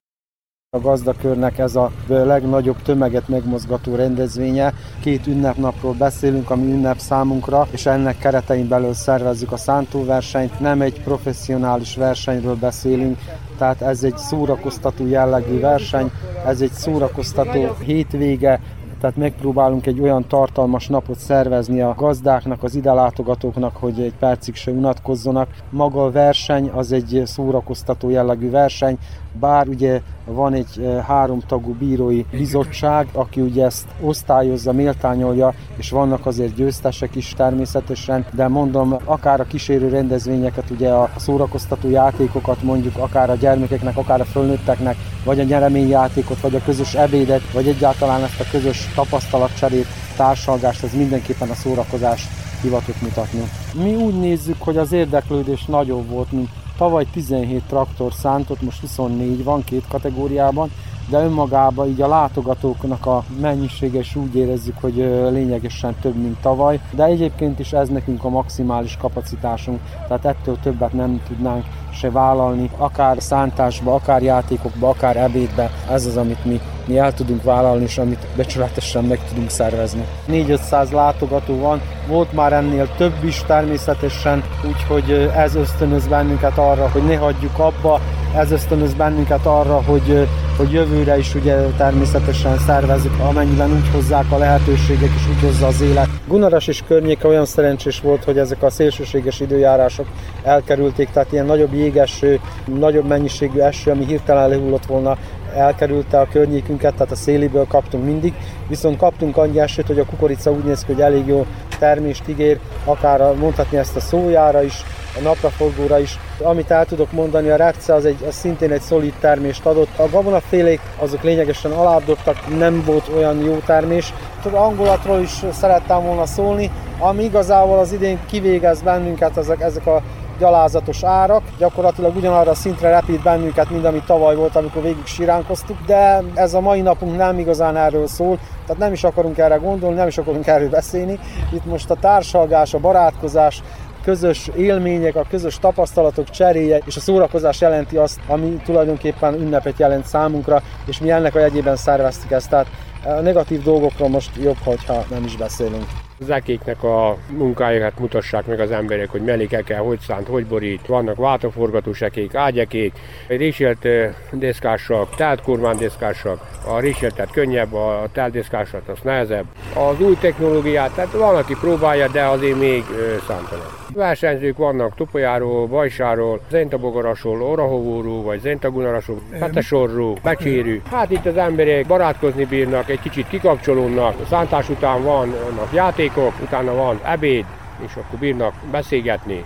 A 0.70 0.80
gazdakörnek 0.80 1.58
ez 1.58 1.76
a 1.76 1.92
legnagyobb 2.08 2.82
tömeget 2.82 3.28
megmozgató 3.28 3.96
rendezvénye. 3.96 4.74
Két 5.02 5.28
ünnepnapról 5.28 5.94
beszélünk, 5.94 6.50
ami 6.50 6.72
ünnep 6.72 6.98
számunkra, 6.98 7.68
és 7.72 7.86
ennek 7.86 8.18
keretein 8.18 8.68
belül 8.68 8.94
szervezzük 8.94 9.52
a 9.52 9.58
szántóversenyt. 9.58 10.60
Nem 10.60 10.82
egy 10.82 11.02
professzionális 11.02 11.96
versenyről 11.96 12.56
beszélünk, 12.56 13.20
tehát 13.58 13.82
ez 13.82 14.04
egy 14.04 14.18
szórakoztató 14.18 15.08
jellegű 15.08 15.60
verseny, 15.60 16.12
ez 16.46 16.62
egy 16.62 16.72
szórakoztató 16.72 17.76
hétvége, 17.86 18.60
tehát 19.00 19.16
megpróbálunk 19.16 19.86
egy 19.86 20.00
olyan 20.00 20.28
tartalmas 20.28 20.88
napot 20.88 21.18
szervezni 21.18 21.82
a 21.82 21.94
gazdáknak, 21.98 22.64
az 22.64 22.76
ide 22.76 22.94
látogatóknak, 22.94 23.76
hogy 23.76 24.00
egy 24.00 24.14
percig 24.20 24.56
se 24.56 24.72
unatkozzanak. 24.72 25.50
Maga 25.70 26.04
a 26.04 26.12
verseny 26.12 26.70
az 26.70 26.92
egy 26.92 27.22
szórakoztató 27.26 28.10
jellegű 28.10 28.50
verseny, 28.50 28.98
bár 29.40 29.68
ugye 29.68 30.02
van 30.26 30.54
egy 30.54 31.02
háromtagú 31.08 31.74
bírói 31.74 32.26
bizottság, 32.32 33.08
aki 33.12 33.42
ugye 33.42 33.66
ezt 33.66 33.88
osztályozza, 34.02 34.72
méltányolja, 34.72 35.54
és 35.78 35.90
vannak 35.90 36.26
azért 36.26 36.56
győztesek 36.56 37.16
is 37.16 37.34
természetesen, 37.38 38.26
de 38.32 38.48
mondom, 38.48 38.96
akár 39.04 39.40
a 39.40 39.44
kísérő 39.44 39.90
rendezvényeket, 39.90 40.70
ugye 40.70 40.90
a 40.90 41.10
szórakoztató 41.16 41.90
játékokat 41.90 42.64
mondjuk, 42.64 42.98
akár 42.98 43.30
a 43.30 43.36
gyermekeknek, 43.36 43.98
akár 43.98 44.22
a 44.22 44.26
fölnőtteknek, 44.26 44.96
vagy 45.24 45.40
a 45.40 45.44
nyereményjátékot, 45.44 46.40
vagy 46.40 46.56
a 46.56 46.64
közös 46.66 46.94
ebédet, 46.94 47.52
vagy 47.52 47.68
egyáltalán 47.68 48.24
ezt 48.24 48.40
a 48.40 48.46
közös 48.52 48.92
tapasztalatcserét, 48.96 49.88
társalgást, 50.16 50.84
ez 50.84 50.94
mindenképpen 50.94 51.50
a 51.50 51.54
szórakozás 51.54 52.28
hivatott 52.62 53.02
mutatni. 53.02 53.42
Mi 53.74 53.96
úgy 53.96 54.20
nézzük, 54.20 54.56
hogy 54.60 54.78
az 54.78 54.92
érdeklődés 54.92 55.66
nagyobb 55.66 56.10
volt, 56.10 56.32
mint 56.32 56.50
Tavaly 56.78 57.06
17 57.12 57.64
traktor 57.68 58.14
szántott, 58.14 58.62
most 58.62 58.80
24 58.80 59.44
van 59.44 59.64
két 59.64 59.88
kategóriában, 59.88 60.72
de 61.10 61.24
önmagában 61.24 61.88
így 61.88 62.02
a 62.02 62.08
látogatóknak 62.08 63.06
a 63.06 63.24
mennyisége 63.42 64.00
is 64.00 64.16
úgy 64.16 64.36
érezzük, 64.36 64.78
hogy 64.82 64.96
lényegesen 65.32 65.96
több, 66.02 66.16
mint 66.16 66.38
tavaly, 66.42 66.80
de 66.92 67.04
egyébként 67.04 67.60
is 67.60 67.74
ez 67.74 67.90
nekünk 67.90 68.24
a 68.24 68.30
maximális 68.30 68.98
kapacitásunk, 68.98 69.80
tehát 70.08 70.26
ettől 70.26 70.58
többet 70.64 70.94
nem 70.94 71.22
tudnánk 71.28 71.66
se 71.94 72.12
vállalni, 72.12 72.70
akár 72.78 73.22
szántásba, 73.22 73.94
akár 73.94 74.24
játékokba, 74.24 74.90
akár 74.90 75.18
ebédbe, 75.18 75.72
ez 75.90 76.06
az, 76.06 76.18
amit 76.18 76.46
mi, 76.46 76.60
mi 76.88 76.98
el 76.98 77.14
tudunk 77.14 77.44
vállalni, 77.44 77.84
és 77.84 77.98
amit 77.98 78.28
becsületesen 78.36 79.04
meg 79.04 79.20
tudunk 79.30 79.50
szervezni. 79.50 80.06
4-500 80.32 80.92
látogató 80.92 81.60
van, 81.60 81.82
volt 82.08 82.34
már 82.34 82.54
ennél 82.54 82.88
több 82.98 83.24
is 83.24 83.44
természetesen, 83.48 84.44
úgyhogy 84.68 85.32
ez 85.36 85.56
ösztönöz 85.56 86.08
bennünket 86.08 86.58
arra, 86.58 86.90
hogy 86.90 87.04
ne 87.04 87.16
hagyjuk 87.16 87.60
abba, 87.60 88.00
ez 88.36 88.52
ösztönöz 88.52 88.94
bennünket 88.94 89.46
arra, 89.46 89.82
hogy, 89.82 90.28
hogy 90.58 90.72
jövőre 90.72 91.18
is 91.18 91.36
ugye 91.36 91.56
természetesen 91.56 92.58
szervezik, 92.58 93.12
amennyiben 93.20 93.72
úgy 93.72 93.90
hozzák 93.94 94.32
a 94.32 94.38
lehetőségek 94.38 95.10
és 95.16 95.28
úgy 95.36 95.42
hozza 95.42 95.68
az 95.68 95.82
élet. 95.82 96.08
Gunaras 96.28 96.68
és 96.68 96.84
környéke 96.88 97.28
olyan 97.28 97.46
szerencsés 97.46 98.00
volt, 98.00 98.24
hogy 98.24 98.38
ezek 98.38 98.64
a 98.64 98.70
szélsőséges 98.70 99.40
időjárások 99.40 100.06
elkerülték, 100.44 101.10
tehát 101.10 101.32
ilyen 101.32 101.46
nagyobb 101.46 101.74
jégeső, 101.74 102.40
nagyobb 102.80 103.08
mennyiségű 103.08 103.60
eső, 103.60 103.92
ami 103.92 104.06
hirtelen 104.06 104.50
lehullott 104.50 104.86
volna, 104.86 105.18
elkerülte 105.56 106.20
a 106.20 106.28
környékünket, 106.32 106.94
tehát 106.94 107.12
a 107.12 107.16
széliből 107.16 107.68
kaptunk 107.68 108.06
mindig, 108.06 108.34
viszont 108.68 108.98
kaptunk 108.98 109.38
annyi 109.38 109.60
esőt, 109.60 109.88
hogy 109.88 110.00
a 110.00 110.06
kukorica 110.06 110.52
úgy 110.52 110.64
néz 110.64 110.84
ki, 110.84 110.94
hogy 110.94 111.02
elég 111.02 111.28
jó 111.28 111.46
termést 111.80 112.24
ígér, 112.28 112.60
akár 112.86 113.36
mondhatni 113.36 113.78
ezt 113.78 113.96
a 113.96 114.00
szójára 114.00 114.64
is, 114.64 114.84
a 115.18 115.22
napraforgóra 115.22 116.00
is. 116.00 116.20
Amit 116.44 116.72
el 116.72 116.86
tudok 116.86 117.12
mondani, 117.12 117.50
a 117.50 117.56
repce 117.56 117.94
az, 117.94 118.06
egy, 118.06 118.24
az 118.28 118.36
szintén 118.36 118.72
egy 118.72 118.82
szolid 118.82 119.14
termést 119.20 119.66
adott. 119.66 120.00
A 120.00 120.10
gabonafélék 120.10 120.80
azok 120.98 121.24
lényegesen 121.24 121.72
alábbdobtak, 121.72 122.58
nem 122.58 122.84
volt 122.86 123.10
olyan 123.16 123.44
jó 123.44 123.58
termés. 123.66 124.14
Az 124.44 124.54
angolatról 124.54 125.20
is 125.20 125.44
szerettem 125.52 126.04
volna 126.04 126.26
szólni, 126.26 126.72
ami 127.00 127.24
igazából 127.24 127.80
az 127.80 127.94
idén 127.94 128.20
kivégez 128.26 128.82
bennünket 128.82 129.38
ezek, 129.38 129.62
ezek 129.62 129.88
a 129.88 130.02
gyalázatos 130.40 131.04
árak, 131.04 131.42
gyakorlatilag 131.58 132.16
ugyanarra 132.16 132.52
a 132.52 132.56
szintre 132.56 132.90
repít 132.90 133.24
bennünket, 133.24 133.70
mint 133.70 133.86
ami 133.86 134.02
tavaly 134.06 134.36
volt, 134.36 134.56
amikor 134.56 134.82
végig 134.82 135.06
siránkoztuk, 135.06 135.78
de 135.86 136.24
ez 136.34 136.54
a 136.54 136.62
mai 136.62 136.82
napunk 136.82 137.18
nem 137.18 137.40
igazán 137.40 137.78
erről 137.78 138.08
szól, 138.08 138.40
tehát 138.66 138.82
nem 138.82 138.94
is 138.94 139.04
akarunk 139.04 139.38
erre 139.38 139.56
gondolni, 139.56 139.96
nem 139.96 140.08
is 140.08 140.18
akarunk 140.18 140.48
erről 140.48 140.70
beszélni. 140.70 141.20
Itt 141.54 141.66
most 141.66 141.90
a 141.90 141.96
társalgás, 141.96 142.74
a 142.74 142.80
barátkozás, 142.80 143.62
közös 144.04 144.50
élmények, 144.56 145.16
a 145.16 145.26
közös 145.30 145.60
tapasztalatok 145.60 146.30
cseréje 146.30 146.80
és 146.86 146.96
a 146.96 147.00
szórakozás 147.00 147.62
jelenti 147.62 147.98
azt, 147.98 148.20
ami 148.28 148.62
tulajdonképpen 148.66 149.34
ünnepet 149.34 149.80
jelent 149.80 150.06
számunkra, 150.06 150.62
és 150.86 151.00
mi 151.00 151.12
ennek 151.12 151.36
a 151.36 151.40
jegyében 151.40 151.76
szerveztük 151.76 152.32
ezt. 152.32 152.50
Tehát 152.50 152.68
a 153.06 153.10
negatív 153.10 153.64
dolgokról 153.64 154.10
most 154.10 154.30
jobb, 154.42 154.58
hogyha 154.64 155.04
nem 155.10 155.24
is 155.24 155.36
beszélünk. 155.36 156.05
Zekéknek 156.20 156.84
a 156.84 157.18
munkáját 157.30 158.00
mutassák 158.00 158.46
meg 158.46 158.60
az 158.60 158.72
emberek, 158.72 159.10
hogy 159.10 159.22
melékekkel 159.22 159.82
hogy 159.82 160.00
szánt, 160.00 160.28
hogy 160.28 160.46
borít. 160.46 160.88
Vannak 160.88 161.16
váltóforgató 161.16 161.94
sekék, 161.94 162.36
ágyakék, 162.36 162.94
réselt 163.28 163.88
deszkásak, 164.32 165.16
telt 165.16 165.42
kormánydeszkásak. 165.42 166.40
A 166.68 166.80
réseltet 166.80 167.32
könnyebb, 167.32 167.74
a 167.74 168.08
telt 168.12 168.32
deszkásat 168.32 168.90
az 168.90 169.00
nehezebb. 169.04 169.46
Az 169.74 170.02
új 170.02 170.18
technológiát, 170.20 170.92
tehát 170.92 171.12
van, 171.12 171.36
aki 171.36 171.56
próbálja, 171.60 172.08
de 172.08 172.24
azért 172.24 172.60
még 172.60 172.84
számtalan. 173.28 173.85
Versenyzők 173.94 174.58
vannak 174.58 174.96
Topolyáról, 174.96 175.68
Bajsáról, 175.68 176.40
Zentabogarasról, 176.50 177.42
Orahovóról, 177.42 178.24
vagy 178.24 178.40
Zentagunarasról, 178.40 179.22
Petesorról, 179.40 180.18
Becsérű. 180.24 180.82
Hát 180.92 181.12
itt 181.12 181.26
az 181.26 181.38
emberek 181.38 181.86
barátkozni 181.88 182.46
bírnak, 182.46 182.90
egy 182.90 183.00
kicsit 183.00 183.28
kikapcsolódnak. 183.28 184.16
Szántás 184.30 184.70
után 184.70 185.04
vannak 185.04 185.74
játékok, 185.74 186.34
utána 186.42 186.74
van 186.74 187.00
ebéd, 187.04 187.46
és 187.86 187.96
akkor 187.96 188.20
bírnak 188.20 188.54
beszélgetni. 188.72 189.44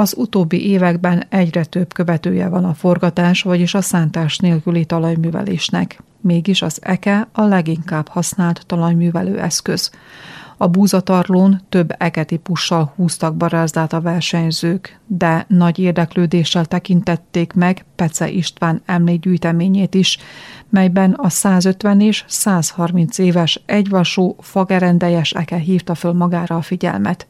Az 0.00 0.14
utóbbi 0.16 0.68
években 0.68 1.24
egyre 1.28 1.64
több 1.64 1.92
követője 1.92 2.48
van 2.48 2.64
a 2.64 2.74
forgatás, 2.74 3.42
vagyis 3.42 3.74
a 3.74 3.80
szántás 3.80 4.38
nélküli 4.38 4.84
talajművelésnek. 4.84 6.02
Mégis 6.20 6.62
az 6.62 6.78
EKE 6.82 7.28
a 7.32 7.42
leginkább 7.42 8.08
használt 8.08 8.66
talajművelő 8.66 9.40
eszköz. 9.40 9.90
A 10.56 10.66
búzatarlón 10.66 11.60
több 11.68 11.94
eketípussal 11.98 12.92
húztak 12.96 13.36
barázdát 13.36 13.92
a 13.92 14.00
versenyzők, 14.00 15.00
de 15.06 15.44
nagy 15.48 15.78
érdeklődéssel 15.78 16.64
tekintették 16.64 17.52
meg 17.52 17.84
Pece 17.96 18.28
István 18.28 18.82
emlékgyűjteményét 18.86 19.94
is, 19.94 20.18
melyben 20.70 21.12
a 21.12 21.28
150 21.28 22.00
és 22.00 22.24
130 22.26 23.18
éves 23.18 23.62
egyvasú 23.66 24.36
fagerendelyes 24.40 25.32
eke 25.32 25.56
hívta 25.56 25.94
föl 25.94 26.12
magára 26.12 26.56
a 26.56 26.62
figyelmet. 26.62 27.26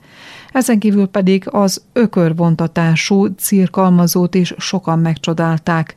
Ezen 0.52 0.78
kívül 0.78 1.06
pedig 1.06 1.44
az 1.50 1.82
ökörvontatású 1.92 3.26
cirkalmazót 3.26 4.34
is 4.34 4.54
sokan 4.58 4.98
megcsodálták. 4.98 5.96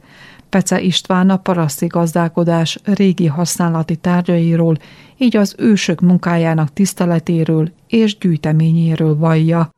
Pece 0.50 0.82
István 0.82 1.30
a 1.30 1.38
paraszti 1.38 1.88
gazdálkodás 1.88 2.80
régi 2.84 3.26
használati 3.26 3.96
tárgyairól, 3.96 4.78
így 5.18 5.38
az 5.38 5.56
ősök 5.58 6.02
munkájának 6.02 6.74
tiszteletéről 6.74 7.72
és 7.88 8.18
gyűjteményéről 8.18 9.18
vallja. 9.18 9.70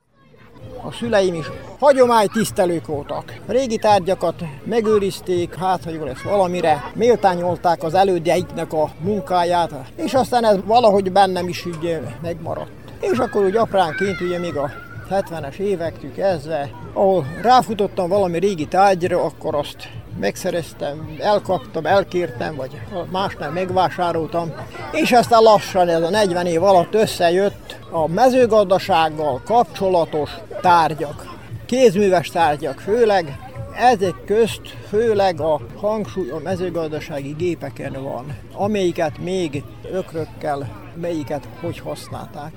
A 0.83 0.91
szüleim 0.91 1.33
is 1.33 1.45
hagyománytisztelők 1.79 2.87
voltak. 2.87 3.33
Régi 3.47 3.77
tárgyakat 3.77 4.43
megőrizték, 4.63 5.55
hát 5.55 5.83
ha 5.83 5.89
jó 5.89 6.03
lesz 6.03 6.21
valamire, 6.21 6.91
méltányolták 6.93 7.83
az 7.83 7.93
elődjeiknek 7.93 8.73
a 8.73 8.89
munkáját, 8.99 9.71
és 9.95 10.13
aztán 10.13 10.45
ez 10.45 10.57
valahogy 10.65 11.11
bennem 11.11 11.47
is 11.47 11.65
úgy 11.65 11.99
megmaradt. 12.21 12.71
És 13.01 13.17
akkor 13.17 13.45
úgy 13.45 13.55
apránként 13.55 14.21
ugye 14.21 14.39
még 14.39 14.55
a 14.55 14.71
70-es 15.09 15.57
évektől 15.57 16.13
kezdve, 16.13 16.69
ahol 16.93 17.25
ráfutottam 17.41 18.09
valami 18.09 18.39
régi 18.39 18.67
tárgyra, 18.67 19.23
akkor 19.23 19.55
azt 19.55 19.89
megszereztem, 20.19 21.15
elkaptam, 21.19 21.85
elkértem, 21.85 22.55
vagy 22.55 22.81
másnál 23.11 23.51
megvásároltam, 23.51 24.53
és 24.91 25.11
aztán 25.11 25.41
lassan 25.41 25.89
ez 25.89 26.01
a 26.01 26.09
40 26.09 26.45
év 26.45 26.63
alatt 26.63 26.93
összejött 26.93 27.77
a 27.91 28.07
mezőgazdasággal 28.07 29.41
kapcsolatos 29.45 30.29
tárgyak, 30.61 31.34
kézműves 31.65 32.29
tárgyak 32.29 32.79
főleg, 32.79 33.37
ezek 33.77 34.15
közt 34.25 34.61
főleg 34.87 35.41
a 35.41 35.61
hangsúly 35.75 36.29
a 36.29 36.39
mezőgazdasági 36.43 37.33
gépeken 37.37 38.03
van, 38.03 38.37
amelyiket 38.53 39.17
még 39.17 39.63
ökrökkel, 39.91 40.83
melyiket 41.01 41.47
hogy 41.61 41.79
használták. 41.79 42.51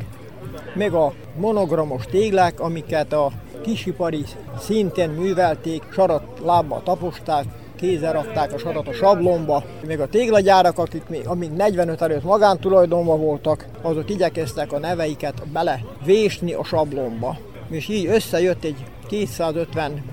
Meg 0.75 0.93
a 0.93 1.13
monogramos 1.37 2.05
téglák, 2.05 2.61
amiket 2.61 3.13
a 3.13 3.31
kisipari 3.63 4.25
szinten 4.61 5.11
művelték, 5.11 5.83
sarat 5.93 6.23
lábbal 6.45 6.83
taposták, 6.83 7.45
kézzel 7.77 8.13
rakták 8.13 8.53
a 8.53 8.59
sarat 8.59 8.89
a 8.89 8.93
sablomba, 8.93 9.65
még 9.87 10.01
a 10.01 10.09
téglagyárak, 10.09 10.79
akik 10.79 11.09
még, 11.09 11.27
amíg 11.27 11.51
45 11.51 12.03
előtt 12.03 12.25
magántulajdonban 12.25 13.21
voltak, 13.21 13.67
azok 13.83 14.11
igyekeztek 14.11 14.73
a 14.73 14.79
neveiket 14.79 15.49
bele 15.53 15.81
vésni 16.05 16.53
a 16.53 16.65
sablomba. 16.65 17.39
És 17.71 17.89
így 17.89 18.07
összejött 18.07 18.65
egy 18.65 18.85
250 19.09 20.05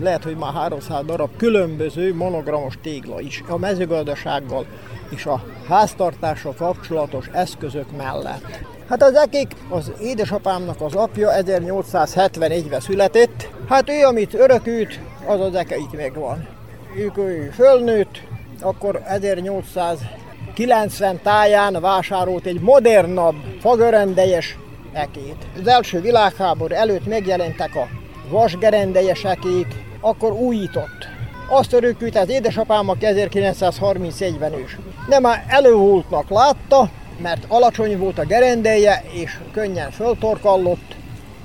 lehet, 0.00 0.24
hogy 0.24 0.36
már 0.36 0.52
300 0.52 1.04
darab 1.04 1.36
különböző 1.36 2.14
monogramos 2.14 2.78
tégla 2.82 3.20
is 3.20 3.42
a 3.48 3.58
mezőgazdasággal 3.58 4.66
és 5.08 5.26
a 5.26 5.44
háztartással 5.68 6.54
kapcsolatos 6.54 7.26
eszközök 7.32 7.96
mellett. 7.96 8.58
Hát 8.88 9.02
az 9.02 9.14
ekik, 9.14 9.56
az 9.68 9.92
édesapámnak 10.00 10.80
az 10.80 10.94
apja 10.94 11.30
1871-ben 11.36 12.80
született, 12.80 13.48
hát 13.68 13.90
ő, 13.90 14.04
amit 14.04 14.34
örökült, 14.34 14.98
az 15.26 15.40
az 15.40 15.54
eke 15.54 15.76
itt 15.76 15.96
megvan. 15.96 16.48
Ők 16.96 17.18
ő 17.18 17.50
fölnőtt, 17.54 18.20
akkor 18.60 19.02
1890 19.06 21.20
táján 21.22 21.80
vásárolt 21.80 22.46
egy 22.46 22.60
modernabb, 22.60 23.36
fagörendejes 23.60 24.58
ekét. 24.92 25.46
Az 25.60 25.66
első 25.66 26.00
világháború 26.00 26.74
előtt 26.74 27.06
megjelentek 27.06 27.74
a 27.74 27.88
vasgerendejes 28.28 29.24
ekék, 29.24 29.66
akkor 30.00 30.32
újított. 30.32 31.08
Azt 31.48 31.72
örökült 31.72 32.16
az 32.16 32.28
édesapám, 32.28 32.88
aki 32.88 33.06
1931-ben 33.08 34.52
ős. 34.52 34.78
De 35.08 35.18
már 35.18 35.44
elővultnak 35.48 36.30
látta, 36.30 36.88
mert 37.22 37.44
alacsony 37.48 37.98
volt 37.98 38.18
a 38.18 38.24
gerendeje, 38.24 39.02
és 39.12 39.38
könnyen 39.52 39.90
föltorkallott, 39.90 40.94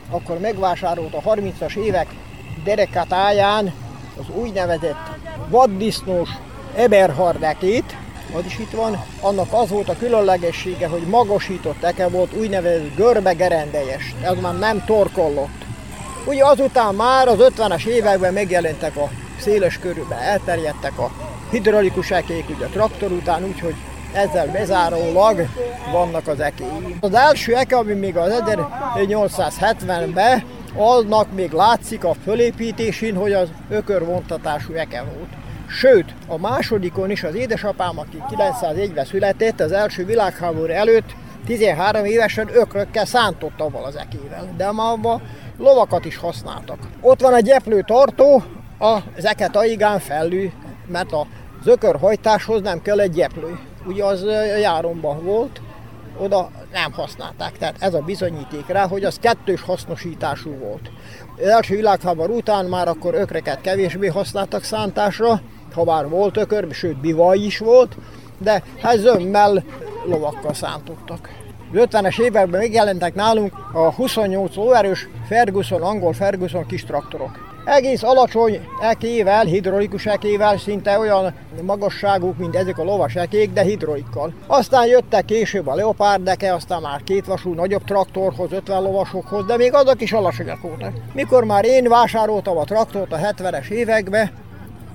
akkor 0.09 0.39
megvásárolt 0.39 1.13
a 1.13 1.21
30-as 1.21 1.75
évek 1.75 2.07
derekatáján 2.63 3.73
az 4.19 4.25
úgynevezett 4.35 5.09
vaddisznós 5.49 6.29
Eberhardekét, 6.75 7.95
az 8.33 8.45
is 8.45 8.59
itt 8.59 8.71
van, 8.71 9.03
annak 9.21 9.53
az 9.53 9.69
volt 9.69 9.89
a 9.89 9.97
különlegessége, 9.97 10.87
hogy 10.87 11.01
magasított 11.01 11.83
eke 11.83 12.07
volt, 12.07 12.33
úgynevezett 12.33 12.95
görbe 12.95 13.33
gerendejes, 13.33 14.15
ez 14.21 14.37
már 14.41 14.59
nem 14.59 14.83
torkollott. 14.85 15.68
Ugye 16.25 16.45
azután 16.45 16.95
már 16.95 17.27
az 17.27 17.37
50-es 17.39 17.85
években 17.85 18.33
megjelentek 18.33 18.95
a 18.95 19.09
széles 19.39 19.79
körülben, 19.79 20.19
elterjedtek 20.19 20.99
a 20.99 21.11
hidraulikus 21.51 22.11
ekék, 22.11 22.49
ugye 22.49 22.65
a 22.65 22.69
traktor 22.69 23.11
után, 23.11 23.43
úgyhogy 23.43 23.75
ezzel 24.13 24.47
bezárólag 24.47 25.47
vannak 25.91 26.27
az 26.27 26.39
ekéi. 26.39 26.95
Az 26.99 27.13
első 27.13 27.55
eke, 27.55 27.77
ami 27.77 27.93
még 27.93 28.17
az 28.17 28.43
1870-ben, 28.95 30.43
annak 30.75 31.33
még 31.33 31.51
látszik 31.51 32.03
a 32.03 32.13
fölépítésén, 32.23 33.15
hogy 33.15 33.33
az 33.33 33.47
ökörvontatású 33.69 34.73
eke 34.73 35.03
volt. 35.03 35.29
Sőt, 35.67 36.13
a 36.27 36.37
másodikon 36.37 37.09
is 37.09 37.23
az 37.23 37.35
édesapám, 37.35 37.99
aki 37.99 38.23
901-ben 38.35 39.05
született, 39.05 39.59
az 39.59 39.71
első 39.71 40.05
világháború 40.05 40.71
előtt 40.71 41.15
13 41.45 42.05
évesen 42.05 42.49
ökrökkel 42.53 43.05
szántott 43.05 43.59
avval 43.59 43.83
az 43.83 43.95
ekével, 43.95 44.53
de 44.57 44.71
ma 44.71 44.91
abban 44.91 45.21
lovakat 45.59 46.05
is 46.05 46.17
használtak. 46.17 46.77
Ott 47.01 47.21
van 47.21 47.35
egy 47.35 47.43
gyeplő 47.43 47.81
tartó, 47.81 48.43
az 48.77 49.25
eket 49.25 49.55
aigán 49.55 49.99
fellű, 49.99 50.51
mert 50.87 51.11
a 51.11 51.27
zökörhajtáshoz 51.63 52.61
nem 52.61 52.81
kell 52.81 52.99
egy 52.99 53.11
gyeplő 53.11 53.59
ugye 53.85 54.03
az 54.03 54.25
járomban 54.59 55.23
volt, 55.23 55.61
oda 56.17 56.49
nem 56.71 56.91
használták. 56.91 57.57
Tehát 57.57 57.75
ez 57.79 57.93
a 57.93 58.01
bizonyíték 58.01 58.67
rá, 58.67 58.87
hogy 58.87 59.03
az 59.03 59.19
kettős 59.19 59.61
hasznosítású 59.61 60.57
volt. 60.57 60.91
Az 61.37 61.47
első 61.47 61.75
világháború 61.75 62.35
után 62.35 62.65
már 62.65 62.87
akkor 62.87 63.13
ökreket 63.13 63.61
kevésbé 63.61 64.07
használtak 64.07 64.63
szántásra, 64.63 65.41
ha 65.73 65.83
már 65.83 66.09
volt 66.09 66.37
ökör, 66.37 66.67
sőt 66.71 66.99
bivaj 66.99 67.37
is 67.37 67.57
volt, 67.57 67.95
de 68.37 68.63
hát 68.81 68.97
zömmel 68.97 69.63
lovakkal 70.05 70.53
szántottak. 70.53 71.29
Az 71.73 71.87
50-es 71.91 72.19
években 72.19 72.59
megjelentek 72.59 73.15
nálunk 73.15 73.53
a 73.73 73.93
28 73.93 74.55
lóerős 74.55 75.07
Ferguson, 75.27 75.81
angol 75.81 76.13
Ferguson 76.13 76.65
kis 76.65 76.83
traktorok 76.83 77.49
egész 77.69 78.03
alacsony 78.03 78.67
ekével, 78.81 79.45
hidrolikus 79.45 80.05
ekével, 80.05 80.57
szinte 80.57 80.99
olyan 80.99 81.33
magasságuk, 81.61 82.37
mint 82.37 82.55
ezek 82.55 82.77
a 82.77 82.83
lovas 82.83 83.15
ekék, 83.15 83.53
de 83.53 83.61
hidrolikkal. 83.61 84.33
Aztán 84.47 84.87
jöttek 84.87 85.25
később 85.25 85.67
a 85.67 85.75
leopárdeke, 85.75 86.53
aztán 86.53 86.81
már 86.81 87.03
két 87.03 87.25
vasú 87.25 87.53
nagyobb 87.53 87.83
traktorhoz, 87.83 88.51
50 88.51 88.81
lovasokhoz, 88.81 89.45
de 89.45 89.57
még 89.57 89.73
azok 89.73 90.01
is 90.01 90.11
alacsonyak 90.11 90.61
voltak. 90.61 90.93
Mikor 91.13 91.43
már 91.43 91.65
én 91.65 91.89
vásároltam 91.89 92.57
a 92.57 92.63
traktort 92.63 93.11
a 93.13 93.17
70-es 93.17 93.69
években, 93.69 94.31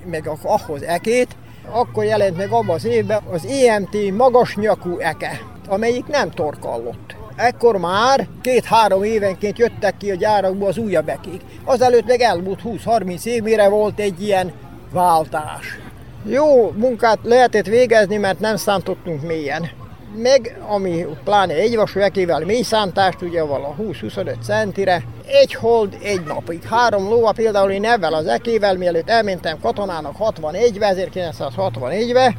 meg 0.05 0.29
ahhoz 0.43 0.81
ekét, 0.81 1.35
akkor 1.71 2.03
jelent 2.03 2.37
meg 2.37 2.51
abban 2.51 2.75
az 2.75 2.85
évben 2.85 3.21
az 3.31 3.45
EMT 3.45 4.11
magas 4.17 4.55
nyakú 4.55 4.97
eke, 4.99 5.39
amelyik 5.67 6.05
nem 6.05 6.31
torkallott. 6.31 7.15
Ekkor 7.35 7.77
már 7.77 8.27
két-három 8.41 9.03
évenként 9.03 9.57
jöttek 9.57 9.97
ki 9.97 10.11
a 10.11 10.15
gyárakból 10.15 10.67
az 10.67 10.77
újabb 10.77 11.09
ekék. 11.09 11.41
Azelőtt 11.63 12.05
meg 12.05 12.21
elmúlt 12.21 12.59
20-30 12.63 13.25
év, 13.25 13.43
mire 13.43 13.69
volt 13.69 13.99
egy 13.99 14.21
ilyen 14.21 14.51
váltás. 14.91 15.79
Jó 16.25 16.71
munkát 16.71 17.19
lehetett 17.23 17.65
végezni, 17.65 18.17
mert 18.17 18.39
nem 18.39 18.55
szántottunk 18.55 19.21
mélyen. 19.21 19.69
Meg, 20.17 20.57
ami 20.67 21.05
pláne 21.23 21.53
egyvasú 21.53 21.99
ekével 21.99 22.45
mély 22.45 22.61
szántást, 22.61 23.21
ugye 23.21 23.43
vala 23.43 23.75
20-25 23.79 24.35
centire, 24.43 25.03
egy 25.27 25.53
hold 25.53 25.97
egy 26.03 26.23
napig. 26.23 26.63
Három 26.63 27.09
lóa 27.09 27.31
például 27.31 27.71
én 27.71 27.85
ebben 27.85 28.13
az 28.13 28.27
ekével, 28.27 28.77
mielőtt 28.77 29.09
elmentem 29.09 29.59
katonának 29.59 30.15
61-be, 30.19 30.93
1961-be, 30.95 32.35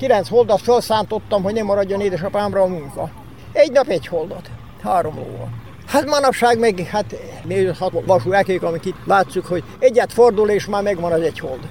kilenc 0.00 0.28
holdat 0.28 0.60
felszántottam, 0.60 1.42
hogy 1.42 1.54
nem 1.54 1.66
maradjon 1.66 2.00
édesapámra 2.00 2.62
a 2.62 2.66
munka. 2.66 3.10
Egy 3.52 3.72
nap 3.72 3.88
egy 3.88 4.06
holdot, 4.06 4.50
három 4.82 5.14
lóval. 5.14 5.48
Hát 5.86 6.06
manapság 6.06 6.58
meg, 6.58 6.78
hát 6.78 7.14
mi 7.44 7.64
hat 7.64 7.92
vasú 8.06 8.32
ekék, 8.32 8.62
amik 8.62 8.84
itt 8.84 9.06
látszuk, 9.06 9.46
hogy 9.46 9.62
egyet 9.78 10.12
fordul, 10.12 10.48
és 10.48 10.66
már 10.66 10.82
megvan 10.82 11.12
az 11.12 11.20
egy 11.20 11.38
hold. 11.38 11.68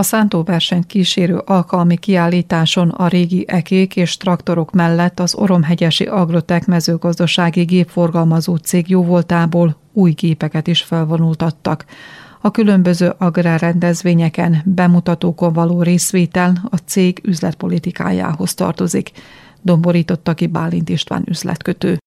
A 0.00 0.02
szántóversenyt 0.02 0.86
kísérő 0.86 1.36
alkalmi 1.36 1.96
kiállításon 1.96 2.88
a 2.88 3.08
régi 3.08 3.44
ekék 3.48 3.96
és 3.96 4.16
traktorok 4.16 4.72
mellett 4.72 5.20
az 5.20 5.34
Oromhegyesi 5.34 6.04
Agrotek 6.04 6.66
mezőgazdasági 6.66 7.62
gépforgalmazó 7.62 8.56
cég 8.56 8.88
jóvoltából 8.88 9.76
új 9.92 10.10
gépeket 10.10 10.66
is 10.66 10.82
felvonultattak. 10.82 11.84
A 12.40 12.50
különböző 12.50 13.14
agrárrendezvényeken, 13.18 14.62
bemutatókon 14.64 15.52
való 15.52 15.82
részvétel 15.82 16.68
a 16.70 16.76
cég 16.76 17.20
üzletpolitikájához 17.22 18.54
tartozik, 18.54 19.10
domborította 19.62 20.34
ki 20.34 20.46
Bálint 20.46 20.88
István 20.88 21.24
üzletkötő. 21.26 21.99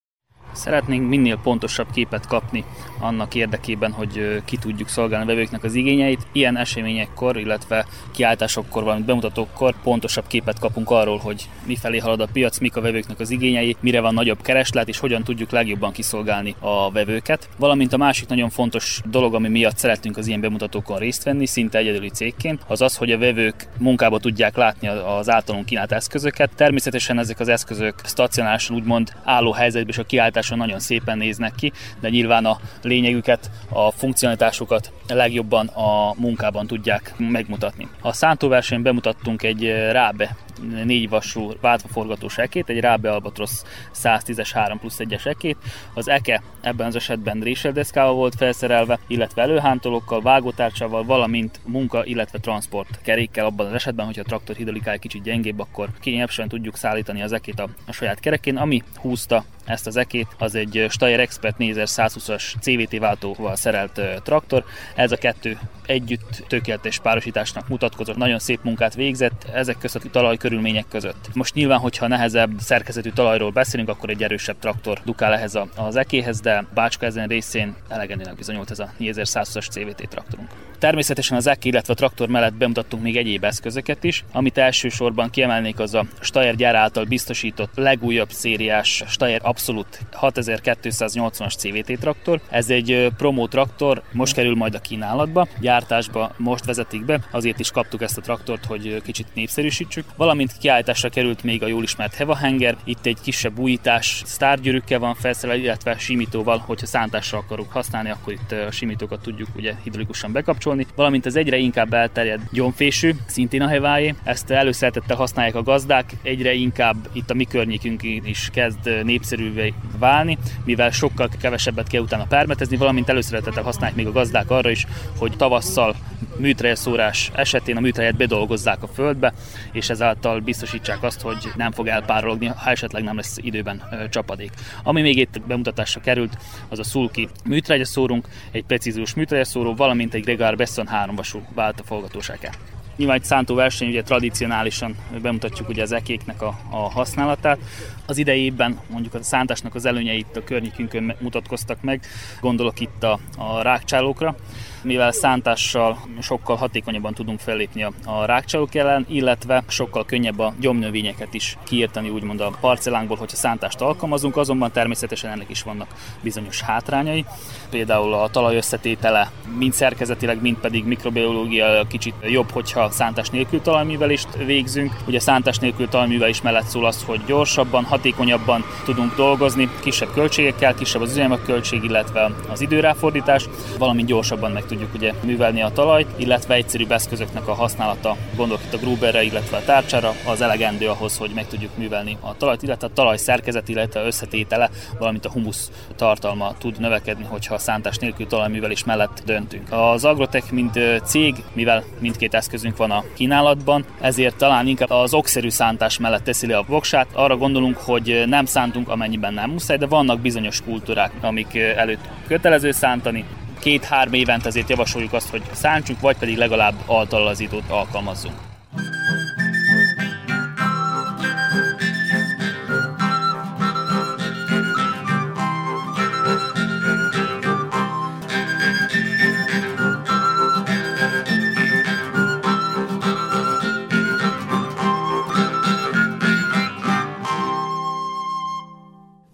Szeretnénk 0.53 1.09
minél 1.09 1.39
pontosabb 1.43 1.87
képet 1.93 2.27
kapni 2.27 2.63
annak 2.99 3.35
érdekében, 3.35 3.91
hogy 3.91 4.41
ki 4.45 4.57
tudjuk 4.57 4.89
szolgálni 4.89 5.31
a 5.31 5.33
vevőknek 5.33 5.63
az 5.63 5.73
igényeit. 5.73 6.25
Ilyen 6.31 6.57
eseményekkor, 6.57 7.37
illetve 7.37 7.85
kiáltásokkor, 8.11 8.83
valamint 8.83 9.05
bemutatókkor 9.05 9.73
pontosabb 9.83 10.27
képet 10.27 10.59
kapunk 10.59 10.89
arról, 10.89 11.17
hogy 11.17 11.49
mifelé 11.65 11.97
halad 11.97 12.19
a 12.19 12.27
piac, 12.33 12.59
mik 12.59 12.75
a 12.75 12.81
vevőknek 12.81 13.19
az 13.19 13.29
igényei, 13.29 13.75
mire 13.79 13.99
van 13.99 14.13
nagyobb 14.13 14.41
kereslet, 14.41 14.87
és 14.87 14.99
hogyan 14.99 15.23
tudjuk 15.23 15.51
legjobban 15.51 15.91
kiszolgálni 15.91 16.55
a 16.59 16.91
vevőket. 16.91 17.49
Valamint 17.57 17.93
a 17.93 17.97
másik 17.97 18.27
nagyon 18.27 18.49
fontos 18.49 19.01
dolog, 19.05 19.33
ami 19.33 19.49
miatt 19.49 19.77
szeretünk 19.77 20.17
az 20.17 20.27
ilyen 20.27 20.41
bemutatókon 20.41 20.97
részt 20.97 21.23
venni, 21.23 21.45
szinte 21.45 21.77
egyedüli 21.77 22.09
cégként, 22.09 22.61
az 22.67 22.81
az, 22.81 22.95
hogy 22.95 23.11
a 23.11 23.17
vevők 23.17 23.67
munkába 23.79 24.19
tudják 24.19 24.55
látni 24.55 24.87
az 24.87 25.29
általunk 25.29 25.65
kínált 25.65 25.91
eszközöket. 25.91 26.51
Természetesen 26.55 27.19
ezek 27.19 27.39
az 27.39 27.47
eszközök 27.47 28.01
stacionálisan 28.03 28.75
úgymond 28.75 29.13
álló 29.23 29.51
helyzetben 29.51 29.89
és 29.91 29.97
a 29.97 30.03
kiáltáson 30.43 30.57
nagyon 30.57 30.79
szépen 30.79 31.17
néznek 31.17 31.55
ki, 31.55 31.71
de 31.99 32.09
nyilván 32.09 32.45
a 32.45 32.59
lényegüket, 32.81 33.51
a 33.69 33.91
funkcionalitásukat 33.91 34.91
legjobban 35.07 35.67
a 35.67 36.13
munkában 36.17 36.67
tudják 36.67 37.13
megmutatni. 37.17 37.87
A 38.01 38.13
szántóversenyen 38.13 38.83
bemutattunk 38.83 39.43
egy 39.43 39.67
rábe 39.91 40.35
négy 40.83 41.09
vasú 41.09 41.51
váltvaforgatós 41.61 42.37
ekét, 42.37 42.69
egy 42.69 42.79
Rábe 42.79 43.11
Albatrosz 43.11 43.65
110-es 43.93 44.49
3 44.53 44.79
plusz 44.79 44.97
1-es 44.99 45.25
ekét. 45.25 45.57
Az 45.93 46.07
eke 46.07 46.41
ebben 46.61 46.87
az 46.87 46.95
esetben 46.95 47.39
réseldeszkával 47.39 48.13
volt 48.13 48.35
felszerelve, 48.35 48.99
illetve 49.07 49.41
előhántolókkal, 49.41 50.21
vágótárcsával, 50.21 51.03
valamint 51.03 51.59
munka, 51.65 52.05
illetve 52.05 52.39
transport 52.39 52.99
kerékkel 53.01 53.45
abban 53.45 53.65
az 53.65 53.73
esetben, 53.73 54.05
hogyha 54.05 54.21
a 54.21 54.27
traktor 54.27 54.55
hidrolikája 54.55 54.97
kicsit 54.97 55.23
gyengébb, 55.23 55.59
akkor 55.59 55.89
kényelmesen 55.99 56.47
tudjuk 56.47 56.77
szállítani 56.77 57.21
az 57.21 57.31
ekét 57.31 57.59
a, 57.59 57.69
a 57.87 57.91
saját 57.91 58.19
kerekén, 58.19 58.57
ami 58.57 58.83
húzta 58.95 59.43
ezt 59.65 59.87
az 59.87 59.97
ekét, 59.97 60.27
az 60.37 60.55
egy 60.55 60.85
Steyr 60.89 61.19
Expert 61.19 61.55
4120-as 61.59 62.43
CVT 62.61 62.99
váltóval 62.99 63.55
szerelt 63.55 64.01
traktor. 64.23 64.63
Ez 64.95 65.11
a 65.11 65.15
kettő 65.15 65.57
együtt 65.85 66.43
tökéletes 66.47 66.99
párosításnak 66.99 67.67
mutatkozott, 67.67 68.17
nagyon 68.17 68.39
szép 68.39 68.63
munkát 68.63 68.95
végzett 68.95 69.45
ezek 69.53 69.77
között 69.77 70.03
a 70.03 70.09
talajkörülmények 70.09 70.85
között. 70.89 71.29
Most 71.33 71.53
nyilván, 71.53 71.79
hogyha 71.79 72.07
nehezebb 72.07 72.59
szerkezetű 72.59 73.09
talajról 73.09 73.51
beszélünk, 73.51 73.89
akkor 73.89 74.09
egy 74.09 74.23
erősebb 74.23 74.59
traktor 74.59 74.99
dukál 75.05 75.33
ehhez 75.33 75.59
az 75.75 75.95
ekéhez, 75.95 76.39
de 76.39 76.65
Bácska 76.73 77.05
ezen 77.05 77.27
részén 77.27 77.75
elegendőnek 77.89 78.35
bizonyult 78.35 78.71
ez 78.71 78.79
a 78.79 78.91
4120-as 78.99 79.69
CVT 79.69 80.07
traktorunk. 80.09 80.49
Természetesen 80.83 81.37
az 81.37 81.47
EK, 81.47 81.65
illetve 81.65 81.93
a 81.93 81.95
traktor 81.95 82.27
mellett 82.27 82.53
bemutattunk 82.53 83.03
még 83.03 83.17
egyéb 83.17 83.43
eszközöket 83.43 84.03
is. 84.03 84.23
Amit 84.31 84.57
elsősorban 84.57 85.29
kiemelnék, 85.29 85.79
az 85.79 85.93
a 85.93 86.05
Steyr 86.19 86.55
gyár 86.55 86.75
által 86.75 87.03
biztosított 87.03 87.71
legújabb 87.75 88.31
szériás 88.31 89.03
Steyr 89.07 89.39
Absolut 89.43 89.99
6280-as 90.21 91.57
CVT 91.57 91.99
traktor. 91.99 92.41
Ez 92.49 92.69
egy 92.69 93.11
promo 93.17 93.47
traktor, 93.47 94.01
most 94.11 94.33
kerül 94.33 94.55
majd 94.55 94.75
a 94.75 94.79
kínálatba, 94.79 95.47
gyártásba 95.59 96.31
most 96.37 96.65
vezetik 96.65 97.05
be, 97.05 97.19
azért 97.31 97.59
is 97.59 97.71
kaptuk 97.71 98.01
ezt 98.01 98.17
a 98.17 98.21
traktort, 98.21 98.65
hogy 98.65 99.01
kicsit 99.03 99.27
népszerűsítsük. 99.33 100.05
Valamint 100.15 100.57
kiállításra 100.57 101.09
került 101.09 101.43
még 101.43 101.63
a 101.63 101.67
jól 101.67 101.83
ismert 101.83 102.15
Heva 102.15 102.35
Hanger, 102.35 102.77
itt 102.83 103.05
egy 103.05 103.17
kisebb 103.21 103.59
újítás, 103.59 104.21
sztárgyűrűkkel 104.25 104.99
van 104.99 105.15
felszerelve, 105.15 105.63
illetve 105.63 105.97
simítóval, 105.97 106.57
hogyha 106.57 106.85
szántásra 106.85 107.37
akarunk 107.37 107.71
használni, 107.71 108.09
akkor 108.09 108.33
itt 108.33 108.51
a 108.51 108.71
simítókat 108.71 109.21
tudjuk 109.21 109.49
ugye 109.55 109.73
hidrolikusan 109.83 110.31
bekapcsolni 110.31 110.71
kapcsolni, 110.73 110.85
valamint 110.95 111.25
az 111.25 111.35
egyre 111.35 111.57
inkább 111.57 111.93
elterjed 111.93 112.41
gyomfésű, 112.51 113.13
szintén 113.25 113.61
a 113.61 113.67
heváé. 113.67 114.15
Ezt 114.23 114.49
előszeretettel 114.49 115.15
használják 115.15 115.55
a 115.55 115.63
gazdák, 115.63 116.11
egyre 116.21 116.53
inkább 116.53 116.95
itt 117.11 117.29
a 117.29 117.33
mi 117.33 117.43
környékünk 117.43 118.03
is 118.03 118.49
kezd 118.53 119.03
népszerűvé 119.03 119.73
válni, 119.99 120.37
mivel 120.65 120.91
sokkal 120.91 121.29
kevesebbet 121.41 121.87
kell 121.87 122.01
utána 122.01 122.25
permetezni, 122.25 122.77
valamint 122.77 123.09
előszeretettel 123.09 123.63
használják 123.63 123.97
még 123.97 124.07
a 124.07 124.11
gazdák 124.11 124.49
arra 124.49 124.69
is, 124.69 124.85
hogy 125.17 125.37
tavasszal 125.37 125.95
műtrejeszórás 126.37 127.31
esetén 127.35 127.77
a 127.77 127.79
műtrejet 127.79 128.17
bedolgozzák 128.17 128.83
a 128.83 128.87
földbe, 128.87 129.33
és 129.71 129.89
ezáltal 129.89 130.39
biztosítsák 130.39 131.03
azt, 131.03 131.21
hogy 131.21 131.37
nem 131.55 131.71
fog 131.71 131.87
elpárologni, 131.87 132.45
ha 132.45 132.69
esetleg 132.69 133.03
nem 133.03 133.15
lesz 133.15 133.37
időben 133.41 133.81
csapadék. 134.09 134.51
Ami 134.83 135.01
még 135.01 135.17
itt 135.17 135.41
bemutatásra 135.47 136.01
került, 136.01 136.37
az 136.69 136.79
a 136.79 136.83
Sulki 136.83 137.29
műtrejeszórunk, 137.45 138.27
egy 138.51 138.63
precíziós 138.63 139.13
műtrejeszóró, 139.13 139.75
valamint 139.75 140.13
egy 140.13 140.25
Gregar 140.63 140.69
Besson 140.69 140.87
háromvasú 140.87 141.41
váltafolgatósága. 141.53 142.72
Nyilván 142.95 143.17
egy 143.17 143.23
szántó 143.23 143.55
verseny, 143.55 143.87
ugye 143.87 144.03
tradicionálisan 144.03 144.95
bemutatjuk 145.21 145.69
ugye 145.69 145.81
az 145.81 145.91
ekéknek 145.91 146.41
a, 146.41 146.59
a 146.69 146.77
használatát. 146.77 147.59
Az 148.05 148.17
idejében 148.17 148.79
mondjuk 148.89 149.13
a 149.13 149.23
szántásnak 149.23 149.75
az 149.75 149.85
előnyeit 149.85 150.37
a 150.37 150.43
környékünkön 150.43 151.15
mutatkoztak 151.19 151.81
meg, 151.81 152.01
gondolok 152.41 152.79
itt 152.79 153.03
a, 153.03 153.19
a 153.37 153.61
rákcsálókra, 153.61 154.35
mivel 154.83 155.11
szántással 155.11 155.97
sokkal 156.21 156.55
hatékonyabban 156.55 157.13
tudunk 157.13 157.39
fellépni 157.39 157.83
a, 157.83 157.91
a 158.05 158.25
rákcsálók 158.25 158.75
ellen, 158.75 159.05
illetve 159.09 159.63
sokkal 159.67 160.05
könnyebb 160.05 160.39
a 160.39 160.53
gyomnövényeket 160.59 161.33
is 161.33 161.57
kiírtani 161.63 162.09
úgymond 162.09 162.41
a 162.41 162.57
parcellánkból, 162.59 163.17
hogyha 163.17 163.37
szántást 163.37 163.81
alkalmazunk, 163.81 164.37
azonban 164.37 164.71
természetesen 164.71 165.31
ennek 165.31 165.49
is 165.49 165.63
vannak 165.63 165.95
bizonyos 166.21 166.61
hátrányai. 166.61 167.25
Például 167.69 168.13
a 168.13 168.29
talaj 168.29 168.55
összetétele 168.55 169.31
mind 169.57 169.73
szerkezetileg, 169.73 170.41
mind 170.41 170.57
pedig 170.57 170.85
mikrobiológia 170.85 171.87
kicsit 171.87 172.15
jobb, 172.21 172.51
hogyha 172.51 172.82
szántás 172.91 173.29
nélkül 173.29 173.61
talajművelést 173.61 174.27
végzünk. 174.45 174.95
Ugye 175.07 175.19
szántás 175.19 175.57
nélkül 175.57 175.89
talajművelés 175.89 176.41
mellett 176.41 176.65
szól 176.65 176.85
az, 176.85 177.03
hogy 177.05 177.21
gyorsabban, 177.25 177.83
hatékonyabban 177.83 178.63
tudunk 178.85 179.15
dolgozni, 179.15 179.69
kisebb 179.81 180.13
költségekkel, 180.13 180.73
kisebb 180.73 181.01
az 181.01 181.09
üzemanyag 181.09 181.45
költség, 181.45 181.83
illetve 181.83 182.31
az 182.51 182.61
időráfordítás, 182.61 183.45
valamint 183.77 184.07
gyorsabban 184.07 184.51
meg 184.51 184.65
tudjuk 184.65 184.93
ugye 184.93 185.13
művelni 185.23 185.61
a 185.61 185.69
talajt, 185.69 186.07
illetve 186.15 186.53
egyszerűbb 186.53 186.91
eszközöknek 186.91 187.47
a 187.47 187.53
használata, 187.53 188.17
gondolok 188.35 188.63
itt 188.65 188.73
a 188.73 188.77
Gruberre, 188.77 189.23
illetve 189.23 189.57
a 189.57 189.63
tárcsára, 189.65 190.13
az 190.25 190.41
elegendő 190.41 190.89
ahhoz, 190.89 191.17
hogy 191.17 191.31
meg 191.35 191.47
tudjuk 191.47 191.77
művelni 191.77 192.17
a 192.19 192.37
talajt, 192.37 192.63
illetve 192.63 192.87
a 192.87 192.93
talaj 192.93 193.17
szerkezet, 193.17 193.69
illetve 193.69 194.05
összetétele, 194.05 194.69
valamint 194.99 195.25
a 195.25 195.31
humusz 195.31 195.71
tartalma 195.95 196.53
tud 196.57 196.79
növekedni, 196.79 197.25
hogyha 197.29 197.53
a 197.53 197.57
szántás 197.57 197.97
nélkül 197.97 198.27
talajművelés 198.27 198.83
mellett 198.83 199.21
döntünk. 199.25 199.71
Az 199.71 200.05
Agrotech, 200.05 200.51
mint 200.51 200.79
cég, 201.03 201.35
mivel 201.53 201.83
mindkét 201.99 202.33
eszközünk 202.33 202.72
van 202.77 202.91
a 202.91 203.03
kínálatban, 203.13 203.85
ezért 204.01 204.35
talán 204.35 204.67
inkább 204.67 204.89
az 204.89 205.13
okszerű 205.13 205.49
szántás 205.49 205.97
mellett 205.97 206.23
teszi 206.23 206.47
le 206.47 206.57
a 206.57 206.63
voksát. 206.67 207.07
Arra 207.13 207.37
gondolunk, 207.37 207.77
hogy 207.77 208.23
nem 208.27 208.45
szántunk, 208.45 208.89
amennyiben 208.89 209.33
nem 209.33 209.49
muszáj, 209.49 209.77
de 209.77 209.85
vannak 209.85 210.19
bizonyos 210.19 210.61
kultúrák, 210.61 211.11
amik 211.21 211.55
előtt 211.55 212.09
kötelező 212.27 212.71
szántani, 212.71 213.25
két-három 213.59 214.13
évent 214.13 214.45
azért 214.45 214.69
javasoljuk 214.69 215.13
azt, 215.13 215.29
hogy 215.29 215.41
szántsunk, 215.51 215.99
vagy 215.99 216.17
pedig 216.17 216.37
legalább 216.37 216.73
altalazítót 216.85 217.69
alkalmazzunk. 217.69 218.35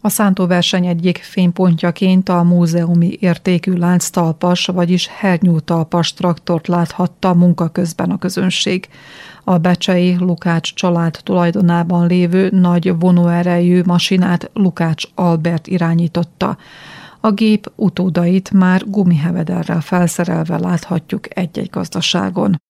A 0.02 0.10
szántóverseny 0.10 0.86
egyik 0.86 1.18
fénypontjaként 1.18 2.30
a 2.30 2.44
múzeumi 2.44 3.18
értékű 3.20 3.74
lánctalpas, 3.74 4.66
vagyis 4.66 5.08
hernyú 5.08 5.60
talpas 5.60 6.14
traktort 6.14 6.68
láthatta 6.68 7.34
munka 7.34 7.68
közben 7.68 8.12
a 8.12 8.18
közönség. 8.18 8.88
A 9.44 9.58
becsei 9.58 10.16
Lukács 10.20 10.74
család 10.74 11.20
tulajdonában 11.24 12.08
lévő 12.08 12.50
nagy 12.52 13.00
vonóerejű 13.00 13.82
masinát 13.86 14.50
Lukács 14.54 15.04
Albert 15.16 15.68
irányította. 15.68 16.58
A 17.20 17.32
gép 17.32 17.72
utódait 17.76 18.52
már 18.52 18.82
gumihevederrel 18.86 19.82
felszerelve 19.82 20.58
láthatjuk 20.58 21.38
egy-egy 21.38 21.70
gazdaságon. 21.70 22.62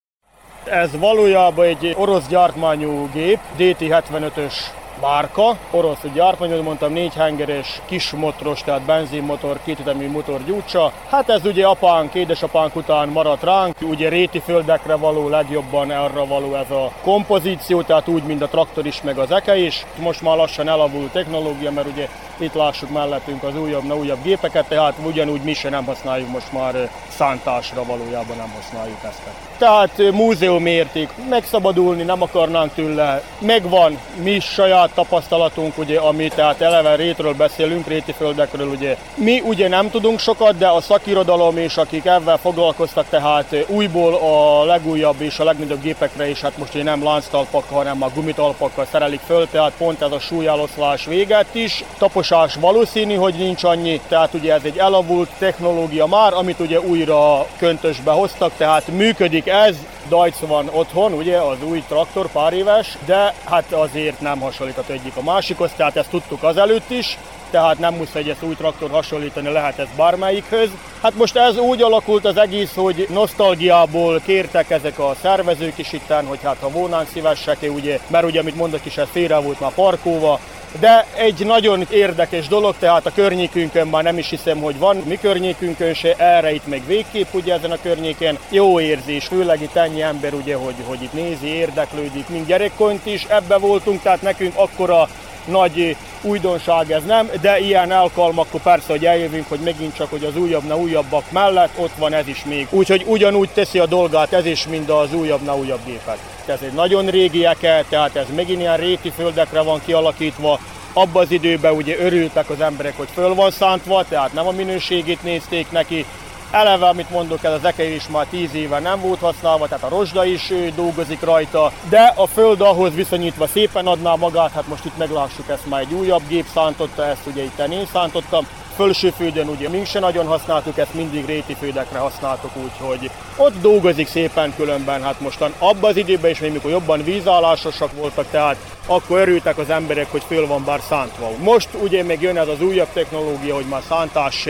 Ez 0.64 0.90
valójában 0.98 1.64
egy 1.64 1.94
orosz 1.98 2.28
gyártmányú 2.28 3.08
gép, 3.12 3.38
DT-75-ös 3.58 4.54
márka, 5.00 5.56
orosz 5.70 5.98
gyártmány, 6.12 6.62
mondtam, 6.62 6.92
négy 6.92 7.14
hengeres, 7.14 7.80
kis 7.86 8.10
motoros, 8.10 8.62
tehát 8.62 8.82
benzinmotor, 8.82 9.58
kétütemű 9.64 10.10
motor 10.10 10.44
gyújtsa. 10.44 10.92
Hát 11.10 11.28
ez 11.28 11.44
ugye 11.44 11.66
apánk, 11.66 12.14
édesapánk 12.14 12.76
után 12.76 13.08
maradt 13.08 13.42
ránk, 13.42 13.76
ugye 13.82 14.08
réti 14.08 14.38
földekre 14.38 14.94
való, 14.94 15.28
legjobban 15.28 15.90
arra 15.90 16.26
való 16.26 16.54
ez 16.54 16.70
a 16.70 16.92
kompozíció, 17.02 17.82
tehát 17.82 18.08
úgy, 18.08 18.22
mint 18.22 18.42
a 18.42 18.48
traktor 18.48 18.86
is, 18.86 19.02
meg 19.02 19.18
az 19.18 19.30
eke 19.30 19.56
is. 19.56 19.86
Most 19.98 20.22
már 20.22 20.36
lassan 20.36 20.68
elavult 20.68 21.12
technológia, 21.12 21.70
mert 21.70 21.86
ugye 21.86 22.08
itt 22.36 22.54
lássuk 22.54 22.90
mellettünk 22.90 23.42
az 23.42 23.56
újabb, 23.56 23.84
na 23.84 23.96
újabb 23.96 24.22
gépeket, 24.22 24.68
tehát 24.68 24.94
ugyanúgy 25.04 25.42
mi 25.42 25.52
sem 25.52 25.70
nem 25.70 25.84
használjuk 25.84 26.28
most 26.28 26.52
már 26.52 26.90
szántásra 27.08 27.84
valójában 27.84 28.36
nem 28.36 28.52
használjuk 28.56 28.98
ezt. 29.04 29.49
Tehát 29.60 30.02
múzeum 30.12 30.66
érték, 30.66 31.08
megszabadulni 31.28 32.02
nem 32.02 32.22
akarnánk 32.22 32.74
tőle, 32.74 33.22
megvan, 33.38 33.98
mi 34.22 34.40
saját 34.40 34.90
tapasztalatunk, 34.94 35.78
ugye, 35.78 35.98
ami 35.98 36.28
tehát 36.28 36.60
eleve 36.60 36.94
rétről 36.94 37.34
beszélünk, 37.34 37.86
réti 37.86 38.12
földekről, 38.12 38.68
ugye. 38.68 38.96
Mi 39.14 39.40
ugye 39.40 39.68
nem 39.68 39.90
tudunk 39.90 40.18
sokat, 40.18 40.58
de 40.58 40.68
a 40.68 40.80
szakirodalom 40.80 41.56
és 41.56 41.76
akik 41.76 42.04
ebben 42.04 42.38
foglalkoztak, 42.38 43.06
tehát 43.08 43.56
újból 43.66 44.14
a 44.14 44.64
legújabb 44.64 45.20
és 45.20 45.38
a 45.38 45.44
legnagyobb 45.44 45.82
gépekre 45.82 46.28
is, 46.28 46.40
hát 46.40 46.58
most 46.58 46.74
ugye 46.74 46.84
nem 46.84 47.04
lánctalpak, 47.04 47.64
hanem 47.70 48.02
a 48.02 48.10
gumitalpakkal 48.14 48.86
szerelik 48.90 49.20
föl, 49.26 49.48
tehát 49.50 49.72
pont 49.78 50.02
ez 50.02 50.12
a 50.12 50.18
súlyeloszlás 50.18 51.04
véget 51.04 51.54
is. 51.54 51.84
Taposás 51.98 52.54
valószínű, 52.54 53.14
hogy 53.14 53.34
nincs 53.34 53.64
annyi, 53.64 54.00
tehát 54.08 54.34
ugye 54.34 54.52
ez 54.54 54.62
egy 54.64 54.78
elavult 54.78 55.28
technológia 55.38 56.06
már, 56.06 56.34
amit 56.34 56.60
ugye 56.60 56.80
újra 56.80 57.46
köntösbe 57.58 58.10
hoztak, 58.10 58.52
tehát 58.56 58.88
működik 58.88 59.48
ez, 59.50 59.76
Dajc 60.08 60.38
van 60.38 60.68
otthon, 60.72 61.12
ugye, 61.12 61.36
az 61.36 61.62
új 61.62 61.82
traktor, 61.88 62.26
pár 62.32 62.52
éves, 62.52 62.96
de 63.06 63.34
hát 63.44 63.72
azért 63.72 64.20
nem 64.20 64.40
hasonlít 64.40 64.84
egyik 64.86 65.16
a 65.16 65.22
másikhoz, 65.22 65.70
tehát 65.76 65.96
ezt 65.96 66.10
tudtuk 66.10 66.42
azelőtt 66.42 66.90
is, 66.90 67.18
tehát 67.50 67.78
nem 67.78 67.94
muszáj 67.94 68.30
egy 68.30 68.36
új 68.40 68.54
traktor 68.54 68.90
hasonlítani, 68.90 69.48
lehet 69.48 69.78
ez 69.78 69.86
bármelyikhöz. 69.96 70.68
Hát 71.02 71.14
most 71.14 71.36
ez 71.36 71.56
úgy 71.56 71.82
alakult 71.82 72.24
az 72.24 72.36
egész, 72.36 72.74
hogy 72.74 73.06
nosztalgiából 73.10 74.20
kértek 74.24 74.70
ezek 74.70 74.98
a 74.98 75.14
szervezők 75.22 75.78
is 75.78 75.92
itten, 75.92 76.26
hogy 76.26 76.38
hát 76.42 76.56
ha 76.60 76.70
volnánk 76.70 77.08
szívesek, 77.08 77.58
ugye, 77.62 77.98
mert 78.06 78.24
ugye, 78.24 78.40
amit 78.40 78.56
mondok 78.56 78.86
is, 78.86 78.96
ez 78.96 79.08
félre 79.12 79.38
volt 79.38 79.60
már 79.60 79.72
parkóva, 79.74 80.40
de 80.78 81.06
egy 81.16 81.46
nagyon 81.46 81.86
érdekes 81.90 82.48
dolog, 82.48 82.74
tehát 82.78 83.06
a 83.06 83.12
környékünkön 83.14 83.86
már 83.86 84.02
nem 84.02 84.18
is 84.18 84.28
hiszem, 84.28 84.58
hogy 84.58 84.78
van, 84.78 84.96
mi 84.96 85.18
környékünkön 85.18 85.94
se, 85.94 86.14
erre 86.16 86.52
itt 86.52 86.66
meg 86.66 86.86
végképp 86.86 87.34
ugye 87.34 87.54
ezen 87.54 87.70
a 87.70 87.80
környéken. 87.82 88.38
Jó 88.48 88.80
érzés, 88.80 89.26
főleg 89.26 89.62
itt 89.62 89.76
ennyi 89.76 90.02
ember 90.02 90.34
ugye, 90.34 90.56
hogy, 90.56 90.74
hogy 90.84 91.02
itt 91.02 91.12
nézi, 91.12 91.46
érdeklődik, 91.46 92.28
mint 92.28 92.46
gyerekkont 92.46 93.06
is 93.06 93.24
ebbe 93.24 93.56
voltunk, 93.56 94.02
tehát 94.02 94.22
nekünk 94.22 94.52
akkora 94.56 95.08
nagy 95.44 95.96
újdonság 96.22 96.92
ez 96.92 97.04
nem, 97.04 97.30
de 97.40 97.58
ilyen 97.58 97.90
alkalmakkor 97.90 98.60
persze, 98.60 98.86
hogy 98.88 99.06
eljövünk, 99.06 99.48
hogy 99.48 99.58
megint 99.58 99.94
csak, 99.94 100.10
hogy 100.10 100.24
az 100.24 100.36
újabb 100.36 100.64
na 100.64 100.76
újabbak 100.76 101.30
mellett 101.30 101.78
ott 101.78 101.94
van 101.98 102.12
ez 102.12 102.28
is 102.28 102.44
még. 102.44 102.66
Úgyhogy 102.70 103.04
ugyanúgy 103.06 103.48
teszi 103.48 103.78
a 103.78 103.86
dolgát 103.86 104.32
ez 104.32 104.46
is, 104.46 104.66
mint 104.66 104.90
az 104.90 105.14
újabb 105.14 105.42
na 105.42 105.56
újabb 105.56 105.84
gépek. 105.84 106.18
Ez 106.46 106.60
egy 106.62 106.72
nagyon 106.72 107.06
régieke, 107.06 107.84
tehát 107.88 108.16
ez 108.16 108.26
megint 108.34 108.60
ilyen 108.60 108.76
réti 108.76 109.10
földekre 109.10 109.60
van 109.60 109.80
kialakítva, 109.84 110.58
abban 110.92 111.22
az 111.22 111.30
időben 111.30 111.72
ugye 111.72 111.98
örültek 111.98 112.50
az 112.50 112.60
emberek, 112.60 112.96
hogy 112.96 113.08
föl 113.14 113.34
van 113.34 113.50
szántva, 113.50 114.04
tehát 114.08 114.32
nem 114.32 114.46
a 114.46 114.50
minőségét 114.50 115.22
nézték 115.22 115.70
neki, 115.70 116.04
Eleve, 116.50 116.86
amit 116.86 117.10
mondok, 117.10 117.44
ez 117.44 117.52
az 117.52 117.64
ekei 117.64 117.94
is 117.94 118.08
már 118.08 118.26
10 118.26 118.54
éve 118.54 118.78
nem 118.78 119.00
volt 119.00 119.20
használva, 119.20 119.66
tehát 119.68 119.84
a 119.84 119.88
rozsda 119.88 120.24
is 120.24 120.52
dolgozik 120.74 121.20
rajta, 121.20 121.72
de 121.88 122.12
a 122.16 122.26
föld 122.26 122.60
ahhoz 122.60 122.94
viszonyítva 122.94 123.46
szépen 123.46 123.86
adná 123.86 124.14
magát, 124.14 124.52
hát 124.52 124.68
most 124.68 124.84
itt 124.84 124.96
meglássuk, 124.96 125.48
ezt 125.48 125.66
már 125.66 125.80
egy 125.80 125.92
újabb 125.92 126.22
gép 126.28 126.46
szántotta, 126.54 127.06
ezt 127.06 127.26
ugye 127.26 127.42
itt 127.42 127.58
én 127.58 127.86
szántottam, 127.92 128.46
fölső 128.76 129.10
földön 129.10 129.48
ugye 129.48 129.68
mi 129.68 129.84
se 129.84 130.00
nagyon 130.00 130.26
használtuk, 130.26 130.78
ezt 130.78 130.94
mindig 130.94 131.26
réti 131.26 131.54
földekre 131.54 131.98
használtuk, 131.98 132.50
úgyhogy 132.62 133.10
ott 133.36 133.60
dolgozik 133.60 134.08
szépen 134.08 134.54
különben, 134.56 135.02
hát 135.02 135.20
mostan 135.20 135.54
abban 135.58 135.90
az 135.90 135.96
időben 135.96 136.30
is, 136.30 136.40
még 136.40 136.52
mikor 136.52 136.70
jobban 136.70 137.04
vízállásosak 137.04 137.92
voltak, 137.92 138.26
tehát 138.30 138.56
akkor 138.86 139.18
örültek 139.18 139.58
az 139.58 139.70
emberek, 139.70 140.10
hogy 140.10 140.22
föl 140.26 140.46
van 140.46 140.64
bár 140.64 140.80
szántva. 140.88 141.30
Most 141.38 141.68
ugye 141.82 142.02
még 142.02 142.20
jön 142.20 142.38
ez 142.38 142.48
az 142.48 142.62
újabb 142.62 142.92
technológia, 142.92 143.54
hogy 143.54 143.66
már 143.66 143.82
szántás 143.88 144.46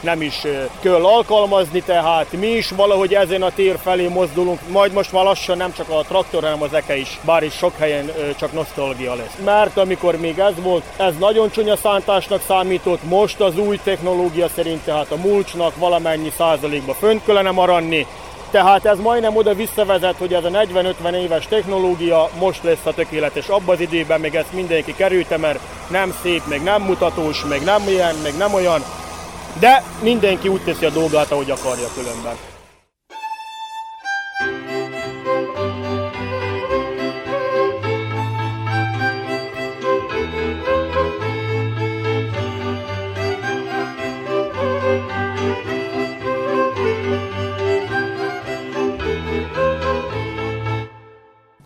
nem 0.00 0.22
is 0.22 0.40
kell 0.80 1.04
alkalmazni, 1.04 1.82
tehát 1.82 2.32
mi 2.32 2.46
is 2.46 2.70
valahogy 2.70 3.14
ezen 3.14 3.42
a 3.42 3.50
tér 3.50 3.78
felé 3.82 4.08
mozdulunk, 4.08 4.58
majd 4.68 4.92
most 4.92 5.12
már 5.12 5.24
lassan 5.24 5.56
nem 5.56 5.72
csak 5.72 5.88
a 5.88 6.02
traktor, 6.02 6.42
hanem 6.42 6.62
az 6.62 6.74
eke 6.74 6.96
is, 6.96 7.18
bár 7.24 7.42
is 7.42 7.54
sok 7.54 7.72
helyen 7.78 8.10
csak 8.38 8.52
nosztalgia 8.52 9.14
lesz. 9.14 9.36
Mert 9.44 9.76
amikor 9.76 10.16
még 10.16 10.38
ez 10.38 10.54
volt, 10.62 10.84
ez 10.96 11.14
nagyon 11.18 11.50
csúnya 11.50 11.76
szántásnak 11.76 12.42
számított, 12.46 13.02
most 13.02 13.40
az 13.40 13.58
új 13.58 13.80
technológia 13.84 14.48
szerint 14.48 14.84
tehát 14.84 15.10
a 15.10 15.16
mulcsnak 15.16 15.76
valamennyi 15.76 16.32
százalékba 16.36 16.94
fönt 16.94 17.24
kellene 17.24 17.50
maradni, 17.50 18.06
tehát 18.50 18.84
ez 18.84 18.98
majdnem 18.98 19.36
oda 19.36 19.54
visszavezet, 19.54 20.16
hogy 20.18 20.34
ez 20.34 20.44
a 20.44 20.48
40-50 20.48 21.12
éves 21.12 21.46
technológia 21.46 22.30
most 22.38 22.62
lesz 22.62 22.86
a 22.86 22.94
tökéletes. 22.94 23.48
Abban 23.48 23.74
az 23.74 23.80
időben 23.80 24.20
még 24.20 24.34
ezt 24.34 24.52
mindenki 24.52 24.94
kerülte, 24.94 25.36
mert 25.36 25.60
nem 25.90 26.14
szép, 26.22 26.42
meg 26.46 26.62
nem 26.62 26.82
mutatós, 26.82 27.44
meg 27.44 27.62
nem 27.62 27.82
ilyen, 27.88 28.14
meg 28.22 28.36
nem 28.36 28.54
olyan. 28.54 28.82
De 29.58 29.82
mindenki 30.02 30.48
úgy 30.48 30.62
teszi 30.62 30.84
a 30.84 30.90
dolgát, 30.90 31.30
ahogy 31.30 31.50
akarja 31.50 31.86
különben. 31.94 32.36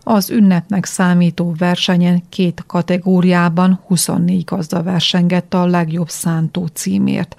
Az 0.07 0.29
ünnepnek 0.29 0.85
számító 0.85 1.53
versenyen 1.57 2.23
két 2.29 2.63
kategóriában 2.67 3.79
24 3.87 4.43
gazda 4.43 4.83
versengett 4.83 5.53
a 5.53 5.65
legjobb 5.65 6.09
szántó 6.09 6.65
címért. 6.65 7.35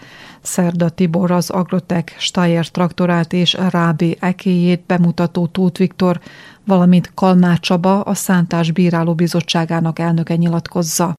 Szerda 0.46 0.88
Tibor 0.88 1.30
az 1.30 1.50
Agrotek 1.50 2.14
Steyr 2.18 2.68
traktorát 2.68 3.32
és 3.32 3.59
Rábé 3.70 4.16
ekéjét 4.20 4.82
bemutató 4.87 5.46
Tóth 5.46 5.78
Viktor, 5.78 6.20
valamint 6.64 7.11
Kalmár 7.14 7.59
Csaba 7.59 8.00
a 8.00 8.14
Szántás 8.14 8.70
Bíráló 8.70 9.14
Bizottságának 9.14 9.98
elnöke 9.98 10.37
nyilatkozza. 10.37 11.14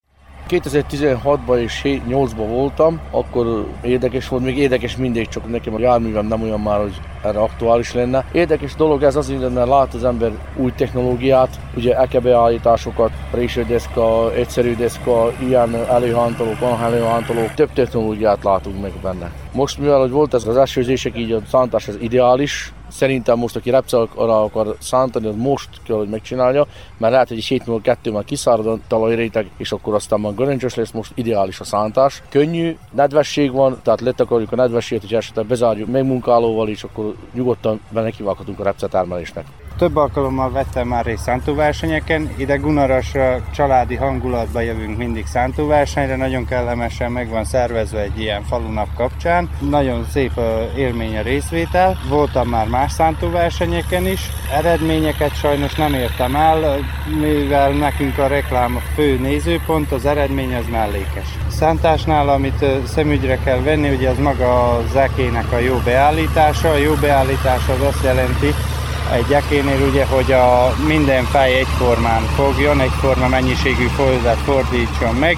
2016-ban 0.50 1.58
és 1.58 1.82
8-ban 2.10 2.46
voltam, 2.50 3.00
akkor 3.12 3.68
érdekes 3.82 4.28
volt, 4.28 4.44
még 4.44 4.58
érdekes 4.58 4.98
mindegy, 4.98 5.30
csak 5.30 5.50
nekem 5.50 5.74
a 5.74 5.80
járművem 5.80 6.28
nem 6.28 6.42
olyan 6.42 6.60
már, 6.60 6.80
hogy 6.80 7.02
erre 7.24 7.40
aktuális 7.40 7.94
lenne. 7.94 8.26
Érdekes 8.32 8.76
dolog 8.76 9.04
ez 9.04 9.16
az, 9.16 9.30
mert 9.54 9.68
lát 9.68 9.94
az 9.94 10.04
ember 10.04 10.32
új 10.56 10.72
technológiát, 10.76 11.60
ugye 11.76 12.00
ekebeállításokat, 12.00 13.12
résődeszka, 13.32 14.34
egyszerű 14.34 14.76
deszka, 14.76 15.32
ilyen 15.40 15.76
előhántolók, 15.76 16.58
előhántolók, 16.82 17.54
több 17.54 17.74
technológiát 17.74 18.44
látunk 18.44 18.82
meg 18.82 18.92
benne. 19.02 19.32
Most 19.54 19.80
mivel 19.80 20.00
hogy 20.00 20.12
volt 20.12 20.34
ez 20.34 20.46
az 20.46 20.58
esőzések, 20.58 21.18
így 21.18 21.32
a 21.32 21.40
szántás 21.50 21.88
az 21.88 21.98
ideális, 22.02 22.74
Szerintem 22.88 23.38
most, 23.38 23.56
aki 23.56 23.70
repcel 23.70 24.10
arra 24.16 24.44
akar 24.44 24.76
szántani, 24.80 25.28
az 25.28 25.36
most 25.36 25.70
kell, 25.84 25.98
hogy 25.98 26.10
megcsinálja, 26.10 26.68
mert 26.98 27.14
lehet, 27.14 27.28
hogy 27.28 27.38
egy 27.38 27.46
hét 27.46 27.66
múlva 27.66 27.82
kettő 27.82 28.12
már 28.12 28.24
kiszárad 28.24 28.68
a 28.68 28.80
talajréteg, 28.88 29.50
és 29.58 29.72
akkor 29.72 29.94
aztán 29.94 30.20
már 30.20 30.34
göröncsös 30.34 30.76
lesz, 30.76 30.92
most 30.92 31.12
ideális 31.16 31.60
a 31.60 31.64
szántás. 31.64 32.24
Könnyű, 32.30 32.78
nedvesség 32.92 33.52
van, 33.52 33.80
tehát 33.84 34.02
letakarjuk 34.02 34.52
a 34.52 34.56
nedvességet, 34.56 35.04
hogy 35.04 35.14
esetleg 35.14 35.46
bezárjuk 35.46 35.90
megmunkálóval, 35.90 36.70
és 36.70 36.84
akkor 36.84 37.16
nyugodtan 37.34 37.80
benne 37.90 38.10
kivághatunk 38.10 38.60
a 38.60 38.64
repcetermelésnek. 38.64 39.46
Több 39.78 39.96
alkalommal 39.96 40.52
vettem 40.52 40.88
már 40.88 41.06
részt 41.06 41.24
szántóversenyeken, 41.24 42.30
ide 42.36 42.56
Gunarasra 42.56 43.42
családi 43.56 43.96
hangulatba 43.96 44.62
jövünk 44.62 44.98
mindig 44.98 45.26
szántóversenyre, 45.26 46.16
nagyon 46.16 46.46
kellemesen 46.46 47.12
meg 47.12 47.30
van 47.30 47.44
szervezve 47.44 48.00
egy 48.00 48.20
ilyen 48.20 48.44
falunap 48.44 48.88
kapcsán. 48.96 49.50
Nagyon 49.70 50.06
szép 50.12 50.32
élmény 50.76 51.18
a 51.18 51.22
részvétel. 51.22 51.98
Voltam 52.10 52.48
már 52.48 52.68
más 52.68 52.92
szántóversenyeken 52.92 54.08
is, 54.08 54.22
eredményeket 54.54 55.36
sajnos 55.36 55.76
nem 55.76 55.94
értem 55.94 56.36
el, 56.36 56.78
mivel 57.20 57.72
nekünk 57.72 58.18
a 58.18 58.28
reklám 58.28 58.76
a 58.76 58.82
fő 58.96 59.20
nézőpont, 59.20 59.92
az 59.92 60.06
eredmény 60.06 60.56
az 60.56 60.66
mellékes. 60.72 61.28
Szántásnál, 61.48 62.30
amit 62.30 62.66
szemügyre 62.86 63.38
kell 63.44 63.62
venni, 63.62 63.90
ugye 63.96 64.10
az 64.10 64.18
maga 64.18 64.72
a 64.72 64.84
zekének 64.92 65.52
a 65.52 65.58
jó 65.58 65.76
beállítása. 65.86 66.70
A 66.70 66.78
jó 66.78 66.94
beállítás 66.94 67.68
az 67.68 67.82
azt 67.82 68.04
jelenti, 68.04 68.54
egy 69.14 69.34
ekénél 69.34 69.88
ugye, 69.90 70.06
hogy 70.06 70.32
a 70.32 70.74
minden 70.88 71.24
fej 71.24 71.54
egyformán 71.54 72.22
fogjon, 72.22 72.82
egyforma 72.82 73.28
mennyiségű 73.28 73.86
földet 73.86 74.38
fordítson 74.38 75.16
meg, 75.16 75.38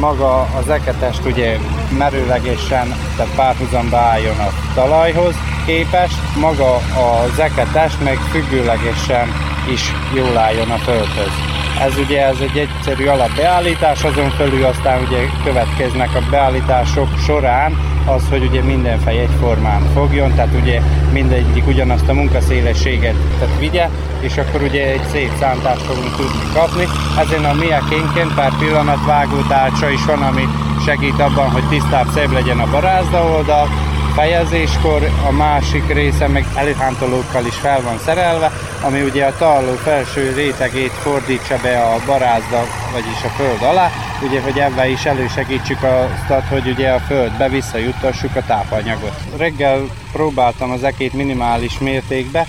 maga 0.00 0.40
az 0.40 0.68
eketest 0.68 1.24
ugye 1.24 1.58
merőlegesen, 1.98 2.94
tehát 3.16 3.34
párhuzamba 3.34 3.96
álljon 3.96 4.38
a 4.38 4.52
talajhoz 4.74 5.34
képest, 5.66 6.36
maga 6.36 6.74
az 6.74 7.38
eketest 7.38 8.02
meg 8.04 8.16
függőlegesen 8.16 9.28
is 9.72 9.92
jól 10.14 10.36
álljon 10.36 10.70
a 10.70 10.76
földhöz. 10.76 11.32
Ez 11.80 11.96
ugye 11.98 12.26
ez 12.26 12.36
egy 12.40 12.58
egyszerű 12.58 13.06
alapbeállítás, 13.06 14.04
azon 14.04 14.30
felül 14.30 14.64
aztán 14.64 15.02
ugye 15.02 15.18
következnek 15.44 16.14
a 16.14 16.30
beállítások 16.30 17.08
során 17.18 17.87
az, 18.08 18.22
hogy 18.28 18.44
ugye 18.44 18.62
minden 18.62 18.98
fej 18.98 19.18
egyformán 19.18 19.82
fogjon, 19.94 20.34
tehát 20.34 20.54
ugye 20.60 20.80
mindegyik 21.12 21.66
ugyanazt 21.66 22.08
a 22.08 22.12
munkaszélességet 22.12 23.14
tehát 23.38 23.58
vigye, 23.58 23.88
és 24.20 24.36
akkor 24.36 24.62
ugye 24.62 24.86
egy 24.86 25.06
szép 25.10 25.30
szántást 25.38 25.82
fogunk 25.82 26.16
tudni 26.16 26.52
kapni. 26.54 26.84
Ezen 27.18 27.44
a 27.44 27.54
miekénként 27.54 28.34
pár 28.34 28.52
pillanat 28.58 29.04
vágó 29.06 29.40
tárcsa 29.48 29.88
is 29.90 30.04
van, 30.04 30.22
ami 30.22 30.44
segít 30.84 31.20
abban, 31.20 31.50
hogy 31.50 31.68
tisztább, 31.68 32.06
szebb 32.14 32.32
legyen 32.32 32.58
a 32.58 32.70
barázda 32.70 33.24
oldal, 33.24 33.68
fejezéskor, 34.14 35.08
a 35.28 35.32
másik 35.32 35.92
része 35.92 36.28
meg 36.28 36.46
előhántolókkal 36.54 37.46
is 37.46 37.54
fel 37.54 37.80
van 37.82 37.98
szerelve, 38.04 38.52
ami 38.82 39.02
ugye 39.02 39.24
a 39.24 39.36
tarló 39.38 39.72
felső 39.72 40.32
rétegét 40.36 40.92
fordítsa 40.92 41.56
be 41.62 41.80
a 41.80 41.96
barázda, 42.06 42.60
vagyis 42.92 43.24
a 43.24 43.28
föld 43.28 43.62
alá, 43.62 43.90
ugye, 44.22 44.40
hogy 44.40 44.58
ebben 44.58 44.88
is 44.88 45.04
elősegítsük 45.04 45.82
azt, 45.82 46.44
hogy 46.48 46.68
ugye 46.68 46.90
a 46.90 46.98
földbe 46.98 47.48
visszajuttassuk 47.48 48.36
a 48.36 48.42
tápanyagot. 48.46 49.20
Reggel 49.36 49.80
próbáltam 50.12 50.70
az 50.70 50.84
ekét 50.84 51.12
minimális 51.12 51.78
mértékbe, 51.78 52.46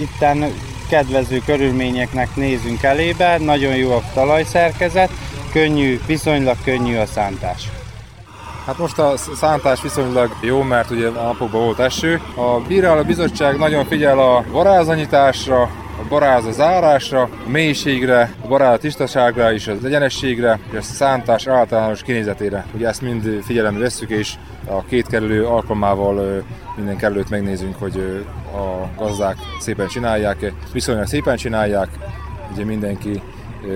itten 0.00 0.44
kedvező 0.88 1.42
körülményeknek 1.46 2.36
nézünk 2.36 2.82
elébe, 2.82 3.38
nagyon 3.38 3.76
jó 3.76 3.92
a 3.92 4.02
talajszerkezet, 4.14 5.10
könnyű, 5.52 6.00
viszonylag 6.06 6.56
könnyű 6.64 6.96
a 6.96 7.06
szántás. 7.06 7.68
Hát 8.66 8.78
most 8.78 8.98
a 8.98 9.14
szántás 9.34 9.82
viszonylag 9.82 10.36
jó, 10.40 10.62
mert 10.62 10.90
ugye 10.90 11.06
a 11.06 11.22
napokban 11.22 11.60
volt 11.60 11.78
eső. 11.78 12.20
A 12.34 12.60
bíráló 12.60 13.02
bizottság 13.02 13.56
nagyon 13.56 13.84
figyel 13.86 14.18
a 14.18 14.44
varázanyításra, 14.50 15.70
baráz 16.12 16.44
a 16.44 16.52
zárásra, 16.52 17.22
a 17.22 17.48
mélységre, 17.48 18.34
a 18.44 18.46
baráz 18.46 18.74
a 18.74 18.78
tisztaságra 18.78 19.52
és 19.52 19.66
az 19.66 19.84
egyenességre, 19.84 20.58
és 20.70 20.78
a 20.78 20.82
szántás 20.82 21.46
általános 21.46 22.02
kinézetére. 22.02 22.66
Ugye 22.74 22.88
ezt 22.88 23.02
mind 23.02 23.42
figyelembe 23.44 23.80
vesszük, 23.80 24.10
és 24.10 24.34
a 24.66 24.84
két 24.84 25.06
kerülő 25.06 25.46
alkalmával 25.46 26.44
minden 26.76 26.96
kerülőt 26.96 27.30
megnézünk, 27.30 27.76
hogy 27.78 28.24
a 28.54 29.00
gazdák 29.02 29.36
szépen 29.58 29.86
csinálják, 29.86 30.52
viszonylag 30.72 31.06
szépen 31.06 31.36
csinálják, 31.36 31.88
ugye 32.52 32.64
mindenki 32.64 33.22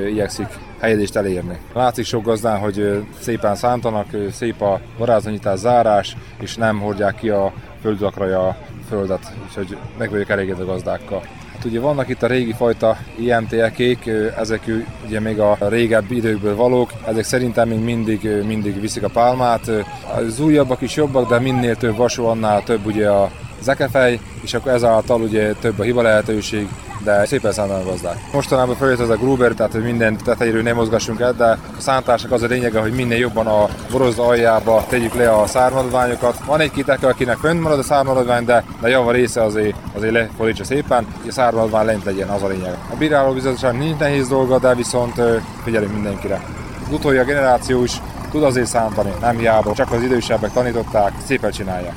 igyekszik 0.08 0.48
helyezést 0.80 1.16
elérni. 1.16 1.58
Látszik 1.74 2.04
sok 2.04 2.24
gazdán, 2.24 2.58
hogy 2.58 3.06
szépen 3.20 3.54
szántanak, 3.54 4.06
szép 4.32 4.62
a 4.62 4.80
varázsanyítás, 4.98 5.58
zárás, 5.58 6.16
és 6.40 6.56
nem 6.56 6.80
hordják 6.80 7.14
ki 7.14 7.28
a 7.28 7.52
földakra 7.80 8.48
a 8.48 8.56
földet, 8.88 9.32
úgyhogy 9.48 9.76
meg 9.98 10.10
vagyok 10.10 10.28
elégedve 10.28 10.62
a 10.62 10.66
gazdákkal. 10.66 11.22
Ugye 11.66 11.80
vannak 11.80 12.08
itt 12.08 12.22
a 12.22 12.26
régi 12.26 12.52
fajta 12.52 12.96
IMT-ekék, 13.18 14.10
ezek 14.38 14.70
ugye 15.06 15.20
még 15.20 15.38
a 15.38 15.56
régebbi 15.60 16.16
időkből 16.16 16.56
valók, 16.56 16.92
ezek 17.06 17.24
szerintem 17.24 17.68
még 17.68 17.78
mindig, 17.78 18.28
mindig 18.46 18.80
viszik 18.80 19.02
a 19.02 19.08
pálmát. 19.08 19.70
Az 20.16 20.40
újabbak 20.40 20.80
is 20.80 20.96
jobbak, 20.96 21.28
de 21.28 21.38
minél 21.38 21.76
több 21.76 21.96
vasó, 21.96 22.26
annál 22.26 22.62
több 22.62 22.86
ugye 22.86 23.08
a 23.08 23.30
zekefej, 23.66 24.20
és 24.40 24.54
akkor 24.54 24.72
ezáltal 24.72 25.20
ugye 25.20 25.52
több 25.52 25.78
a 25.78 25.82
hiba 25.82 26.02
lehetőség, 26.02 26.68
de 27.04 27.24
szépen 27.24 27.52
szántanak 27.52 27.84
gazdák. 27.84 28.16
Mostanában 28.32 28.76
feljött 28.76 29.00
ez 29.00 29.08
a 29.08 29.16
Gruber, 29.16 29.52
tehát 29.52 29.72
hogy 29.72 29.82
minden 29.82 30.16
tetejéről 30.24 30.62
nem 30.62 30.74
mozgassunk 30.74 31.20
el, 31.20 31.32
de 31.32 31.44
a 31.44 31.58
szántásnak 31.78 32.32
az 32.32 32.42
a 32.42 32.46
lényege, 32.46 32.80
hogy 32.80 32.92
minél 32.92 33.18
jobban 33.18 33.46
a 33.46 33.68
borozda 33.90 34.26
aljába 34.26 34.84
tegyük 34.88 35.14
le 35.14 35.32
a 35.32 35.46
szármaradványokat. 35.46 36.44
Van 36.44 36.60
egy-két 36.60 36.88
akinek 36.88 37.36
fönt 37.36 37.60
marad 37.60 37.78
a 37.78 37.82
szármaradvány, 37.82 38.44
de 38.44 38.64
a 38.80 38.86
java 38.86 39.10
része 39.10 39.42
azért, 39.42 39.76
azért 39.94 40.12
lefordítsa 40.12 40.64
szépen, 40.64 41.06
hogy 41.20 41.28
a 41.28 41.32
szármaradvány 41.32 41.86
lent 41.86 42.04
legyen, 42.04 42.28
az 42.28 42.42
a 42.42 42.48
lényeg. 42.48 42.78
A 42.92 42.96
bíráló 42.96 43.32
bizottság 43.32 43.78
nincs 43.78 43.98
nehéz 43.98 44.28
dolga, 44.28 44.58
de 44.58 44.74
viszont 44.74 45.20
figyelünk 45.64 45.92
mindenkire. 45.92 46.40
Az 46.86 46.92
utolja 46.92 47.24
generáció 47.24 47.82
is 47.82 48.00
tud 48.30 48.42
azért 48.42 48.66
szántani, 48.66 49.12
nem 49.20 49.38
hiába, 49.38 49.72
csak 49.74 49.92
az 49.92 50.02
idősebbek 50.02 50.52
tanították, 50.52 51.12
szépen 51.24 51.50
csinálják. 51.50 51.94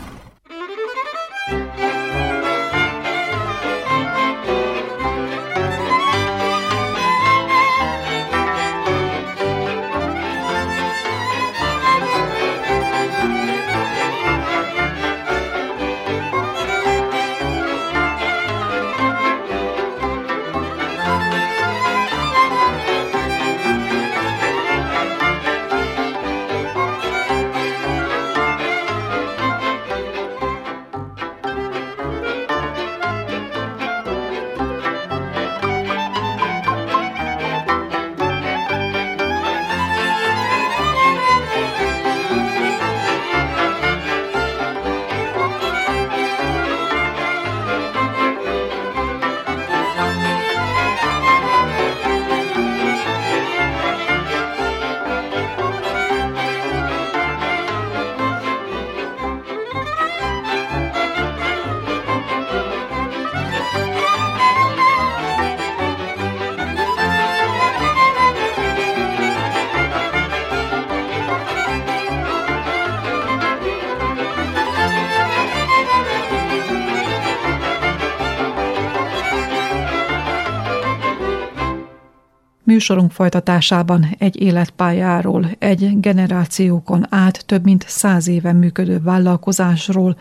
Műsorunk 82.80 83.12
folytatásában 83.12 84.16
egy 84.18 84.42
életpályáról, 84.42 85.50
egy 85.58 86.00
generációkon 86.00 87.06
át 87.10 87.46
több 87.46 87.64
mint 87.64 87.86
száz 87.88 88.28
éve 88.28 88.54
működő 88.54 89.00
vállalkozásról, 89.02 90.18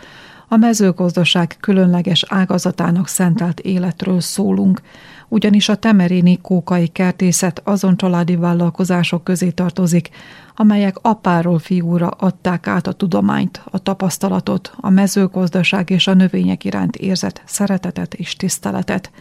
a 0.48 0.56
mezőgazdaság 0.56 1.56
különleges 1.60 2.24
ágazatának 2.28 3.08
szentelt 3.08 3.60
életről 3.60 4.20
szólunk, 4.20 4.80
ugyanis 5.28 5.68
a 5.68 5.74
temeréni 5.74 6.38
kókai 6.40 6.86
kertészet 6.86 7.60
azon 7.64 7.96
családi 7.96 8.36
vállalkozások 8.36 9.24
közé 9.24 9.50
tartozik, 9.50 10.08
amelyek 10.56 10.96
apáról 11.02 11.58
fiúra 11.58 12.08
adták 12.08 12.66
át 12.66 12.86
a 12.86 12.92
tudományt, 12.92 13.62
a 13.64 13.78
tapasztalatot, 13.78 14.72
a 14.76 14.90
mezőgazdaság 14.90 15.90
és 15.90 16.06
a 16.06 16.14
növények 16.14 16.64
iránt 16.64 16.96
érzett 16.96 17.42
szeretetet 17.44 18.14
és 18.14 18.36
tiszteletet– 18.36 19.10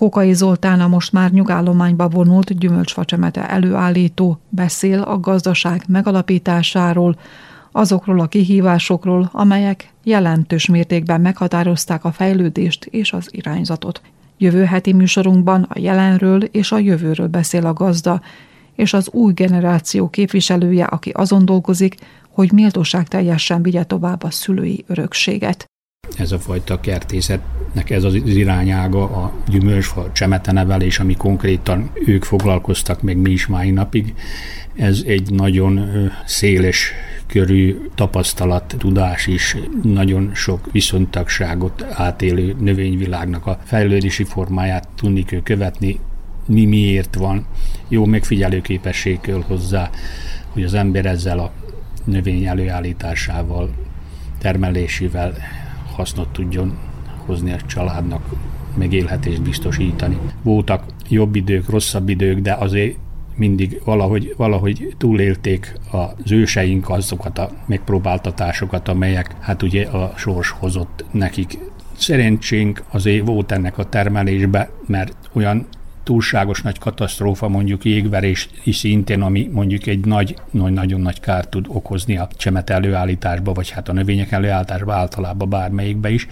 Kókai 0.00 0.32
Zoltán 0.34 0.80
a 0.80 0.88
most 0.88 1.12
már 1.12 1.30
nyugállományba 1.30 2.08
vonult 2.08 2.58
gyümölcsfacsemete 2.58 3.50
előállító 3.50 4.38
beszél 4.48 5.00
a 5.00 5.20
gazdaság 5.20 5.82
megalapításáról, 5.88 7.16
azokról 7.72 8.20
a 8.20 8.26
kihívásokról, 8.26 9.30
amelyek 9.32 9.92
jelentős 10.04 10.66
mértékben 10.66 11.20
meghatározták 11.20 12.04
a 12.04 12.12
fejlődést 12.12 12.84
és 12.84 13.12
az 13.12 13.28
irányzatot. 13.30 14.02
Jövő 14.38 14.64
heti 14.64 14.92
műsorunkban 14.92 15.62
a 15.68 15.78
jelenről 15.78 16.42
és 16.42 16.72
a 16.72 16.78
jövőről 16.78 17.28
beszél 17.28 17.66
a 17.66 17.72
gazda, 17.72 18.22
és 18.74 18.92
az 18.92 19.08
új 19.10 19.32
generáció 19.32 20.08
képviselője, 20.08 20.84
aki 20.84 21.10
azon 21.10 21.44
dolgozik, 21.44 21.94
hogy 22.30 22.52
méltóság 22.52 23.08
teljesen 23.08 23.62
vigye 23.62 23.84
tovább 23.84 24.22
a 24.22 24.30
szülői 24.30 24.84
örökséget 24.86 25.69
ez 26.16 26.32
a 26.32 26.38
fajta 26.38 26.80
kertészetnek 26.80 27.90
ez 27.90 28.04
az 28.04 28.14
irányága, 28.14 29.02
a 29.02 29.32
gyümölcsfa 29.48 30.10
csemetenevelés, 30.12 30.98
ami 30.98 31.16
konkrétan 31.16 31.90
ők 32.06 32.24
foglalkoztak, 32.24 33.02
meg 33.02 33.16
mi 33.16 33.30
is 33.30 33.46
mai 33.46 33.70
napig. 33.70 34.14
Ez 34.76 35.02
egy 35.06 35.30
nagyon 35.30 35.90
széles 36.26 36.92
körű 37.26 37.80
tapasztalat, 37.94 38.74
tudás 38.78 39.26
is, 39.26 39.56
nagyon 39.82 40.30
sok 40.34 40.68
viszontagságot 40.72 41.86
átélő 41.92 42.56
növényvilágnak 42.60 43.46
a 43.46 43.58
fejlődési 43.64 44.24
formáját 44.24 44.88
tudni 44.96 45.24
kell 45.24 45.42
követni, 45.42 45.98
mi 46.46 46.64
miért 46.64 47.14
van, 47.14 47.46
jó 47.88 48.04
megfigyelő 48.04 48.60
képesség 48.60 49.20
kell 49.20 49.42
hozzá, 49.46 49.90
hogy 50.48 50.62
az 50.62 50.74
ember 50.74 51.06
ezzel 51.06 51.38
a 51.38 51.52
növény 52.04 52.44
előállításával, 52.44 53.70
termelésével 54.38 55.34
hasznot 56.00 56.28
tudjon 56.28 56.78
hozni 57.26 57.52
a 57.52 57.56
családnak, 57.66 58.22
megélhetést 58.74 59.42
biztosítani. 59.42 60.18
Voltak 60.42 60.84
jobb 61.08 61.36
idők, 61.36 61.68
rosszabb 61.68 62.08
idők, 62.08 62.38
de 62.38 62.52
azért 62.52 62.96
mindig 63.36 63.80
valahogy, 63.84 64.34
valahogy 64.36 64.94
túlélték 64.98 65.74
az 65.90 66.32
őseink 66.32 66.90
azokat 66.90 67.38
a 67.38 67.50
megpróbáltatásokat, 67.66 68.88
amelyek 68.88 69.34
hát 69.40 69.62
ugye 69.62 69.86
a 69.86 70.12
sors 70.16 70.50
hozott 70.50 71.04
nekik. 71.10 71.58
Szerencsénk 71.96 72.82
azért 72.90 73.26
volt 73.26 73.52
ennek 73.52 73.78
a 73.78 73.88
termelésbe, 73.88 74.70
mert 74.86 75.30
olyan 75.32 75.66
túlságos 76.10 76.62
nagy 76.62 76.78
katasztrófa, 76.78 77.48
mondjuk 77.48 77.84
jégverés 77.84 78.48
is 78.64 78.76
szintén, 78.76 79.22
ami 79.22 79.50
mondjuk 79.52 79.86
egy 79.86 80.04
nagy, 80.04 80.34
nagy, 80.50 80.72
nagyon 80.72 81.00
nagy 81.00 81.20
kárt 81.20 81.48
tud 81.48 81.66
okozni 81.68 82.16
a 82.16 82.28
csemet 82.36 82.70
előállításba, 82.70 83.52
vagy 83.52 83.70
hát 83.70 83.88
a 83.88 83.92
növények 83.92 84.32
előállításba 84.32 84.92
általában 84.92 85.48
bármelyikbe 85.48 86.10
is. 86.10 86.26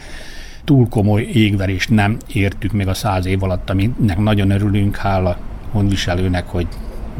Túl 0.64 0.88
komoly 0.88 1.22
égverést 1.32 1.90
nem 1.90 2.16
értük 2.32 2.72
még 2.72 2.88
a 2.88 2.94
száz 2.94 3.26
év 3.26 3.42
alatt, 3.42 3.70
aminek 3.70 4.18
nagyon 4.18 4.50
örülünk, 4.50 4.96
hála 4.96 5.38
gondviselőnek, 5.72 6.46
hogy 6.46 6.66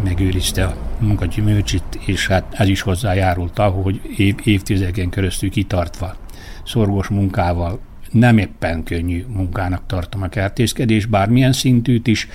megőrizte 0.05 0.64
a 0.64 0.76
munkagyümölcsit, 0.99 1.99
és 2.07 2.26
hát 2.26 2.55
ez 2.57 2.68
is 2.68 2.80
hozzájárult 2.80 3.59
ahhoz, 3.59 3.85
hogy 3.85 4.01
év, 4.16 4.35
évtizedeken 4.45 5.11
keresztül 5.11 5.51
kitartva, 5.51 6.16
szorgos 6.64 7.09
munkával, 7.09 7.80
nem 8.11 8.38
éppen 8.38 8.82
könnyű 8.82 9.24
munkának 9.28 9.82
tartom 9.86 10.22
a 10.22 10.28
kertészkedés, 10.28 11.06
bármilyen 11.06 11.52
szintűt 11.52 12.06
is, 12.06 12.28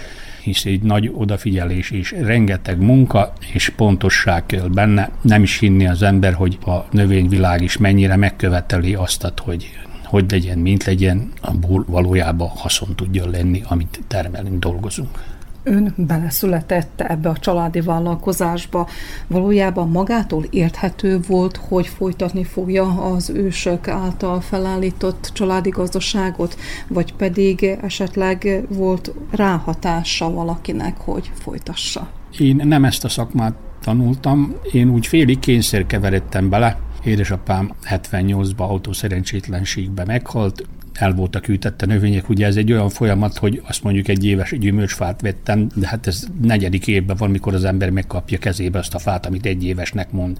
hisz 0.43 0.65
egy 0.65 0.82
nagy 0.82 1.11
odafigyelés 1.13 1.91
és 1.91 2.11
rengeteg 2.11 2.80
munka 2.82 3.34
és 3.53 3.69
pontosság 3.69 4.45
kell 4.45 4.67
benne. 4.67 5.09
Nem 5.21 5.43
is 5.43 5.59
hinni 5.59 5.88
az 5.88 6.01
ember, 6.01 6.34
hogy 6.34 6.57
a 6.65 6.86
növényvilág 6.91 7.61
is 7.61 7.78
mennyire 7.78 8.15
megköveteli 8.15 8.93
azt, 8.93 9.34
hogy 9.38 9.69
hogy 10.13 10.32
legyen, 10.32 10.57
mint 10.57 10.84
legyen, 10.84 11.32
abból 11.41 11.86
valójában 11.88 12.47
haszon 12.47 12.95
tudjon 12.95 13.30
lenni, 13.30 13.61
amit 13.67 13.99
termelünk, 14.07 14.59
dolgozunk. 14.59 15.33
Ön 15.64 15.93
beleszületett 15.97 17.01
ebbe 17.01 17.30
a 17.30 17.38
családi 17.38 17.82
vállalkozásba. 17.82 18.88
Valójában 19.28 19.89
magától 19.89 20.43
érthető 20.49 21.20
volt, 21.28 21.57
hogy 21.57 21.88
folytatni 21.88 22.43
fogja 22.43 22.86
az 22.86 23.30
ősök 23.30 23.88
által 23.88 24.41
felállított 24.41 25.30
családi 25.34 25.70
gazdaságot, 25.70 26.55
vagy 26.88 27.14
pedig 27.14 27.64
esetleg 27.82 28.66
volt 28.70 29.14
ráhatása 29.32 30.32
valakinek, 30.32 30.97
hogy 30.97 31.32
folytassa? 31.34 32.09
Én 32.39 32.55
nem 32.55 32.86
ezt 32.86 33.03
a 33.03 33.09
szakmát 33.09 33.53
tanultam, 33.82 34.53
én 34.72 34.89
úgy 34.89 35.07
félig 35.07 35.39
kényszer 35.39 35.86
keveredtem 35.86 36.49
bele. 36.49 36.80
Édesapám 37.04 37.74
78-ban 37.89 38.56
autószerencsétlenségbe 38.58 40.06
meghalt, 40.06 40.68
el 40.93 41.14
voltak 41.14 41.47
ültette 41.47 41.86
növények. 41.86 42.30
Ugye 42.30 42.45
ez 42.45 42.56
egy 42.56 42.72
olyan 42.72 42.89
folyamat, 42.89 43.38
hogy 43.38 43.62
azt 43.68 43.84
mondjuk 43.84 44.08
egy 44.08 44.26
éves 44.26 44.58
gyümölcsfát 44.60 45.22
vettem, 45.22 45.68
de 45.76 45.88
hát 45.88 46.08
ez 46.08 46.28
negyedik 46.41 46.88
évben 46.88 47.16
van, 47.16 47.32
mikor 47.32 47.54
az 47.54 47.64
ember 47.64 47.89
megkapja 47.89 48.38
kezébe 48.38 48.80
azt 48.80 48.93
a 48.93 48.99
fát, 48.99 49.26
amit 49.26 49.45
egy 49.45 49.64
évesnek 49.64 50.12
mond. 50.12 50.38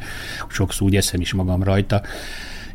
Sokszor 0.48 0.88
úgy 0.88 0.96
eszem 0.96 1.22
is 1.22 1.34
magam 1.34 1.64
rajta. 1.64 2.02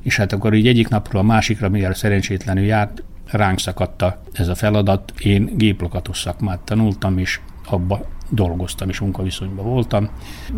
És 0.00 0.16
hát 0.16 0.32
akkor 0.32 0.54
így 0.54 0.66
egyik 0.66 0.88
napról 0.88 1.20
a 1.20 1.24
másikra, 1.24 1.68
mivel 1.68 1.94
szerencsétlenül 1.94 2.64
járt, 2.64 3.02
ránk 3.26 3.58
szakadta 3.58 4.22
ez 4.32 4.48
a 4.48 4.54
feladat. 4.54 5.12
Én 5.18 5.50
géplakatos 5.56 6.20
szakmát 6.20 6.60
tanultam, 6.60 7.18
és 7.18 7.40
abba 7.70 8.00
dolgoztam, 8.30 8.88
és 8.88 9.00
munkaviszonyban 9.00 9.64
voltam. 9.64 10.08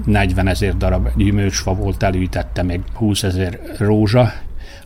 40 0.04 0.46
ezer 0.46 0.76
darab 0.76 1.08
gyümölcsfa 1.16 1.74
volt 1.74 2.02
előítette, 2.02 2.62
meg 2.62 2.80
20 2.94 3.22
ezer 3.22 3.60
rózsa, 3.78 4.32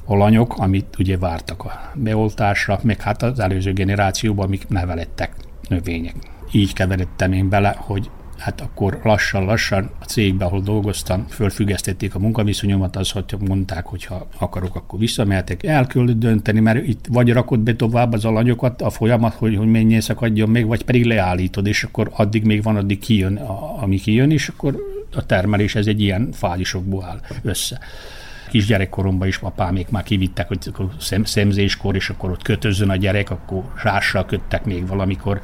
alanyok, 0.05 0.59
amit 0.59 0.99
ugye 0.99 1.19
vártak 1.19 1.65
a 1.65 1.93
beoltásra, 1.95 2.79
meg 2.83 3.01
hát 3.01 3.23
az 3.23 3.41
előző 3.41 3.73
generációban, 3.73 4.47
amik 4.47 4.69
nevelettek 4.69 5.35
növények. 5.69 6.15
Így 6.53 6.73
keveredtem 6.73 7.33
én 7.33 7.49
bele, 7.49 7.75
hogy 7.79 8.11
hát 8.45 8.61
akkor 8.61 9.01
lassan-lassan 9.03 9.91
a 10.01 10.05
cégben, 10.05 10.47
ahol 10.47 10.61
dolgoztam, 10.61 11.27
fölfüggesztették 11.29 12.15
a 12.15 12.19
munkaviszonyomat, 12.19 12.97
az, 12.97 13.11
hogy 13.11 13.25
mondták, 13.39 13.87
hogy 13.87 14.05
ha 14.05 14.27
akarok, 14.39 14.75
akkor 14.77 14.99
visszamehetek. 14.99 15.63
El 15.63 15.87
kell 15.87 16.05
dönteni, 16.05 16.61
mert 16.61 16.87
itt 16.87 17.05
vagy 17.09 17.33
rakod 17.33 17.61
be 17.61 17.77
tovább 17.77 18.13
az 18.13 18.25
alanyokat, 18.25 18.83
a 18.83 18.91
folyamat, 18.91 19.35
hogy, 19.35 19.57
hogy 19.57 19.67
mennyi 19.67 20.01
szakadjon 20.01 20.49
még, 20.49 20.67
vagy 20.67 20.85
pedig 20.85 21.05
leállítod, 21.05 21.67
és 21.67 21.85
akkor 21.85 22.11
addig 22.13 22.45
még 22.45 22.63
van, 22.63 22.77
addig 22.77 22.99
kijön, 22.99 23.37
a, 23.37 23.83
ami 23.83 23.97
kijön, 23.97 24.31
és 24.31 24.49
akkor 24.49 24.83
a 25.15 25.27
termelés 25.27 25.75
ez 25.75 25.87
egy 25.87 26.01
ilyen 26.01 26.29
fázisokból 26.33 27.05
áll 27.05 27.21
össze 27.43 27.79
kisgyerekkoromban 28.51 29.29
is 29.29 29.37
apámék 29.37 29.89
már 29.89 30.03
kivittek, 30.03 30.49
hogy 30.49 30.59
szem, 31.01 31.25
szemzéskor, 31.25 31.95
és 31.95 32.09
akkor 32.09 32.31
ott 32.31 32.43
kötözzön 32.43 32.91
a 32.91 32.97
gyerek, 32.97 33.31
akkor 33.31 33.63
rással 33.83 34.27
köttek 34.27 34.65
még 34.65 34.87
valamikor 34.87 35.41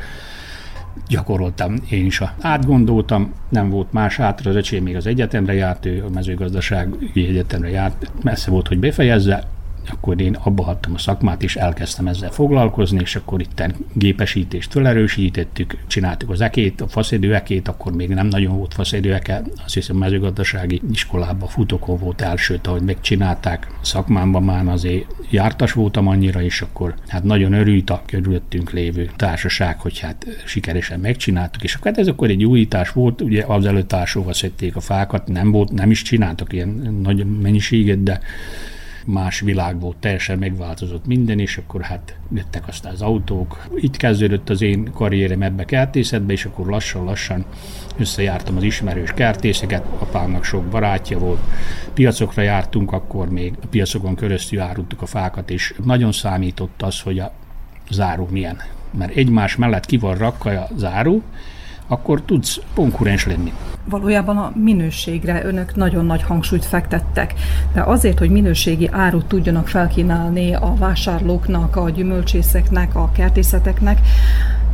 gyakoroltam 1.09 1.75
én 1.91 2.07
is. 2.07 2.23
Átgondoltam, 2.41 3.33
nem 3.49 3.71
volt 3.71 3.93
más 3.93 4.17
hátra, 4.17 4.51
az 4.51 4.57
öcsém 4.57 4.83
még 4.83 4.97
az 4.97 5.07
egyetemre 5.07 5.55
járt, 5.55 5.87
ő 5.87 6.05
a 6.05 6.11
mezőgazdasági 6.11 7.27
egyetemre 7.29 7.69
járt, 7.69 8.13
messze 8.23 8.51
volt, 8.51 8.69
hogy 8.69 8.79
befejezze, 8.79 9.45
akkor 9.89 10.21
én 10.21 10.35
abba 10.35 10.63
hagytam 10.63 10.95
a 10.95 10.99
szakmát, 10.99 11.43
és 11.43 11.57
elkezdtem 11.57 12.07
ezzel 12.07 12.31
foglalkozni, 12.31 12.99
és 13.01 13.17
akkor 13.17 13.41
itt 13.41 13.63
gépesítést 13.93 14.73
felerősítettük, 14.73 15.77
csináltuk 15.87 16.31
az 16.31 16.41
ekét, 16.41 16.81
a 16.81 16.89
faszédő 16.89 17.35
ekét, 17.35 17.69
akkor 17.69 17.93
még 17.93 18.09
nem 18.09 18.27
nagyon 18.27 18.57
volt 18.57 18.75
faszédő 18.75 19.15
eke, 19.15 19.43
azt 19.65 19.75
hiszem 19.75 19.97
mezőgazdasági 19.97 20.81
iskolában 20.93 21.49
futókó 21.49 21.97
volt 21.97 22.21
elsőt, 22.21 22.67
ahogy 22.67 22.83
megcsinálták 22.83 23.67
szakmámban 23.81 24.43
már 24.43 24.67
azért 24.67 25.07
jártas 25.31 25.73
voltam 25.73 26.07
annyira, 26.07 26.43
és 26.43 26.61
akkor 26.61 26.95
hát 27.09 27.25
nagyon 27.25 27.53
örült 27.53 27.91
a 27.91 28.03
körülöttünk 28.07 28.71
lévő 28.71 29.11
társaság, 29.17 29.81
hogy 29.81 29.99
hát 29.99 30.27
sikeresen 30.47 31.01
megcsináltuk, 31.01 31.63
és 31.63 31.75
akkor 31.75 31.91
hát 31.91 32.01
ez 32.01 32.07
akkor 32.07 32.29
egy 32.29 32.45
újítás 32.45 32.91
volt, 32.91 33.21
ugye 33.21 33.45
az 33.47 33.67
előtt 33.67 33.95
szedték 34.31 34.77
a 34.77 34.81
fákat, 34.81 35.29
nem 35.29 35.51
volt, 35.51 35.73
nem 35.73 35.91
is 35.91 36.03
csináltak 36.03 36.53
ilyen 36.53 36.99
nagy 37.03 37.41
mennyiséget, 37.41 38.03
de 38.03 38.21
más 39.11 39.41
világ 39.41 39.81
volt, 39.81 39.97
teljesen 39.97 40.39
megváltozott 40.39 41.07
minden, 41.07 41.39
és 41.39 41.57
akkor 41.57 41.83
hát 41.83 42.17
jöttek 42.35 42.69
aztán 42.69 42.93
az 42.93 43.03
autók. 43.03 43.67
Itt 43.75 43.97
kezdődött 43.97 44.49
az 44.49 44.63
én 44.63 44.91
karrierem 44.93 45.43
ebbe 45.43 45.65
kertészetbe, 45.65 46.33
és 46.33 46.45
akkor 46.45 46.67
lassan-lassan 46.67 47.45
összejártam 47.99 48.57
az 48.57 48.63
ismerős 48.63 49.13
kertészeket, 49.13 49.85
apámnak 49.99 50.45
sok 50.45 50.65
barátja 50.65 51.19
volt, 51.19 51.41
piacokra 51.95 52.43
jártunk, 52.43 52.93
akkor 52.93 53.31
még 53.31 53.55
a 53.63 53.67
piacokon 53.67 54.15
köröztül 54.15 54.61
árultuk 54.61 55.03
a 55.03 55.07
fákat, 55.07 55.51
és 55.51 55.75
nagyon 55.85 56.13
számított 56.13 56.83
az, 56.83 57.01
hogy 57.01 57.19
a 57.19 57.33
záró 57.91 58.29
milyen. 58.31 58.61
Mert 58.99 59.15
egymás 59.15 59.57
mellett 59.57 59.87
ki 59.87 59.97
van 59.97 60.17
rakka 60.17 60.51
a 60.51 60.69
záró, 60.77 61.23
akkor 61.91 62.23
tudsz 62.23 62.61
konkurens 62.75 63.27
lenni. 63.27 63.53
Valójában 63.85 64.37
a 64.37 64.53
minőségre 64.55 65.45
önök 65.45 65.77
nagyon 65.77 66.07
nagy 66.07 66.23
hangsúlyt 66.23 66.65
fektettek, 66.65 67.35
de 67.73 67.83
azért, 67.83 68.19
hogy 68.19 68.31
minőségi 68.31 68.89
árut 68.93 69.27
tudjanak 69.27 69.69
felkínálni 69.69 70.55
a 70.55 70.75
vásárlóknak, 70.79 71.77
a 71.77 71.91
gyümölcsészeknek, 71.91 72.95
a 72.95 73.11
kertészeteknek, 73.13 74.01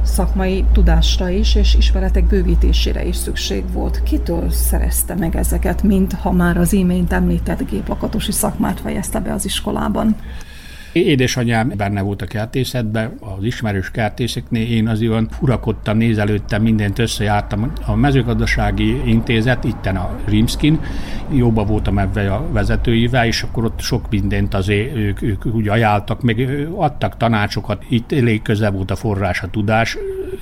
szakmai 0.03 0.65
tudásra 0.73 1.29
is, 1.29 1.55
és 1.55 1.75
ismeretek 1.75 2.25
bővítésére 2.25 3.05
is 3.05 3.17
szükség 3.17 3.73
volt. 3.73 4.03
Kitől 4.03 4.51
szerezte 4.51 5.15
meg 5.15 5.37
ezeket, 5.37 5.83
mint 5.83 6.13
ha 6.13 6.33
már 6.33 6.57
az 6.57 6.73
imént 6.73 7.13
említett 7.13 7.71
géplakatosi 7.71 8.33
szakmát 8.33 8.81
fejezte 8.81 9.21
be 9.21 9.33
az 9.33 9.45
iskolában? 9.45 10.17
Édesanyám 11.05 11.73
benne 11.77 12.01
volt 12.01 12.23
a 12.23 12.27
kertészetben, 12.27 13.17
az 13.21 13.45
ismerős 13.45 13.91
kertészeknél, 13.91 14.71
én 14.71 14.89
az 14.89 15.03
olyan 15.03 15.29
furakodtam, 15.29 15.97
nézelődtem, 15.97 16.63
mindent 16.63 16.99
összejártam. 16.99 17.73
A 17.87 17.95
mezőgazdasági 17.95 19.01
intézet, 19.05 19.65
itten 19.65 19.97
a 19.97 20.19
Rimskin, 20.25 20.81
jóba 21.31 21.65
voltam 21.65 21.99
ebben 21.99 22.29
a 22.29 22.53
vezetőivel, 22.53 23.27
és 23.27 23.43
akkor 23.43 23.65
ott 23.65 23.81
sok 23.81 24.11
mindent 24.11 24.55
azért 24.55 24.97
ők, 24.97 25.23
ők 25.23 25.47
úgy 25.47 25.69
ajánltak, 25.69 26.23
meg 26.23 26.67
adtak 26.75 27.17
tanácsokat, 27.17 27.85
itt 27.89 28.13
elég 28.13 28.43
közel 28.43 28.71
volt 28.71 28.91
a 28.91 28.97
forrás 28.97 29.43
a 29.43 29.51
tudás, 29.51 29.97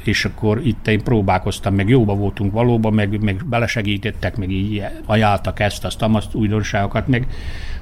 és 0.04 0.24
akkor 0.24 0.60
itt 0.66 0.88
én 0.88 1.02
próbálkoztam, 1.02 1.74
meg 1.74 1.88
jóba 1.88 2.14
voltunk 2.14 2.52
valóban, 2.52 2.94
meg, 2.94 3.22
meg 3.22 3.46
belesegítettek, 3.46 4.36
meg 4.36 4.50
így 4.50 4.82
ajánltak 5.06 5.60
ezt, 5.60 5.84
azt, 5.84 6.02
azt 6.02 6.34
újdonságokat, 6.34 7.08
meg 7.08 7.26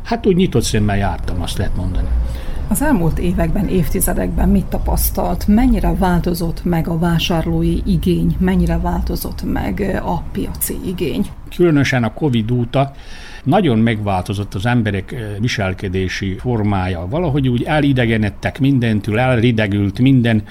hát 0.03 0.27
úgy 0.27 0.37
nyitott 0.37 0.63
szemmel 0.63 0.97
jártam, 0.97 1.43
azt 1.43 1.59
lehet 1.59 1.77
mondani. 1.77 2.09
Az 2.69 2.83
elmúlt 2.83 3.19
években, 3.19 3.69
évtizedekben 3.69 4.49
mit 4.49 4.65
tapasztalt? 4.65 5.47
Mennyire 5.47 5.95
változott 5.95 6.65
meg 6.65 6.89
a 6.89 6.99
vásárlói 6.99 7.79
igény? 7.87 8.37
Mennyire 8.39 8.79
változott 8.79 9.53
meg 9.53 10.01
a 10.05 10.23
piaci 10.33 10.77
igény? 10.87 11.27
Különösen 11.57 12.05
a 12.05 12.13
Covid 12.13 12.51
óta 12.51 12.93
nagyon 13.45 13.79
megváltozott 13.79 14.55
az 14.55 14.67
emberek 14.67 15.13
eh, 15.13 15.21
viselkedési 15.39 16.37
formája. 16.39 17.07
Valahogy 17.11 17.49
úgy 17.49 17.63
elidegenedtek 17.63 18.61
mindentől, 18.61 19.19
elridegült 19.19 19.99
minden, 19.99 20.43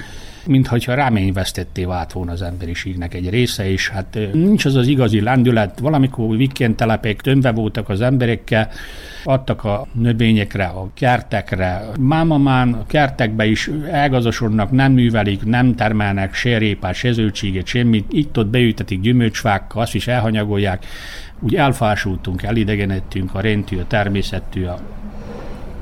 mintha 0.46 0.96
reményvesztetté 0.96 1.84
vált 1.84 2.12
volna 2.12 2.32
az 2.32 2.42
emberiségnek 2.42 3.14
egy 3.14 3.30
része, 3.30 3.70
és 3.72 3.90
hát 3.90 4.18
nincs 4.34 4.66
az 4.66 4.76
az 4.76 4.88
igazi 4.88 5.22
lendület. 5.22 5.80
Valamikor 5.80 6.38
vikend 6.38 6.76
telepek 6.76 7.22
tömve 7.22 7.52
voltak 7.52 7.90
az 7.90 8.02
emberekkel, 8.02 8.70
adtak 9.24 9.64
a 9.64 9.88
növényekre, 9.94 10.66
a 10.66 10.90
kertekre. 10.94 11.82
Mámamán 12.00 12.74
a 12.74 12.86
kertekbe 12.86 13.46
is 13.46 13.70
elgazosodnak, 13.92 14.72
nem 14.72 14.92
művelik, 14.92 15.44
nem 15.44 15.76
termelnek 15.76 16.34
se 16.34 16.58
répát, 16.58 16.94
se 16.94 17.12
zöldséget, 17.12 17.66
semmit. 17.66 18.06
Itt-ott 18.12 18.48
beültetik 18.48 19.02
gyümölcsfákkal, 19.02 19.82
azt 19.82 19.96
is 19.96 20.08
elhanyagolják. 20.08 20.86
Úgy 21.40 21.56
elfásultunk, 21.56 22.44
elidegenedtünk 22.44 23.36
a 23.36 23.42
rendtől, 23.42 23.80
a 23.80 23.88
természettől, 23.88 24.68
a 24.68 24.80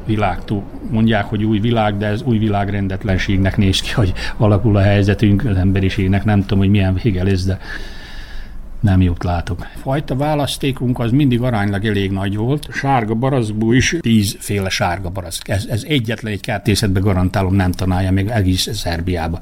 világtól. 0.09 0.63
Mondják, 0.91 1.25
hogy 1.25 1.43
új 1.43 1.59
világ, 1.59 1.97
de 1.97 2.05
ez 2.05 2.21
új 2.21 2.37
világrendetlenségnek 2.37 3.57
néz 3.57 3.81
ki, 3.81 3.91
hogy 3.91 4.13
alakul 4.37 4.75
a 4.75 4.81
helyzetünk 4.81 5.45
az 5.45 5.57
emberiségnek. 5.57 6.23
Nem 6.23 6.41
tudom, 6.41 6.57
hogy 6.59 6.69
milyen 6.69 6.99
vége 7.03 7.23
lesz, 7.23 7.45
de 7.45 7.59
nem 8.79 9.01
jót 9.01 9.23
látok. 9.23 9.59
A 9.59 9.79
fajta 9.81 10.15
választékunk 10.15 10.99
az 10.99 11.11
mindig 11.11 11.41
aránylag 11.41 11.85
elég 11.85 12.11
nagy 12.11 12.35
volt. 12.35 12.67
Sárga 12.71 13.13
barazbú 13.13 13.71
is, 13.71 13.95
tízféle 13.99 14.69
sárga 14.69 15.09
barack. 15.09 15.49
Ez, 15.49 15.65
ez 15.69 15.83
egyetlen 15.87 16.31
egy 16.31 16.41
kertészetben 16.41 17.03
garantálom 17.03 17.55
nem 17.55 17.71
tanálja 17.71 18.11
még 18.11 18.27
egész 18.27 18.67
Szerbiába. 18.73 19.39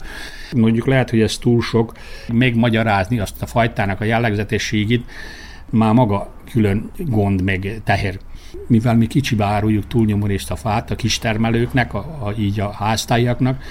Mondjuk 0.56 0.88
lehet, 0.88 1.10
hogy 1.10 1.22
ez 1.22 1.38
túl 1.38 1.62
sok, 1.62 1.94
megmagyarázni 2.34 3.20
azt 3.20 3.42
a 3.42 3.46
fajtának 3.46 4.02
a 4.02 4.04
jellegzetességét, 4.04 5.06
már 5.70 5.94
maga 5.94 6.34
külön 6.52 6.92
gond, 6.98 7.42
meg 7.42 7.82
teher. 7.84 8.20
Mivel 8.68 8.96
mi 8.96 9.08
kicsibe 9.08 9.46
áruljuk 9.46 9.88
túlnyomó 9.88 10.26
részt 10.26 10.52
a 10.52 10.56
fát 10.56 10.92
a 10.92 10.96
kistermelőknek, 10.96 11.94
a, 11.94 11.98
a, 11.98 12.34
így 12.38 12.60
a 12.60 12.72
háztájaknak, 12.72 13.64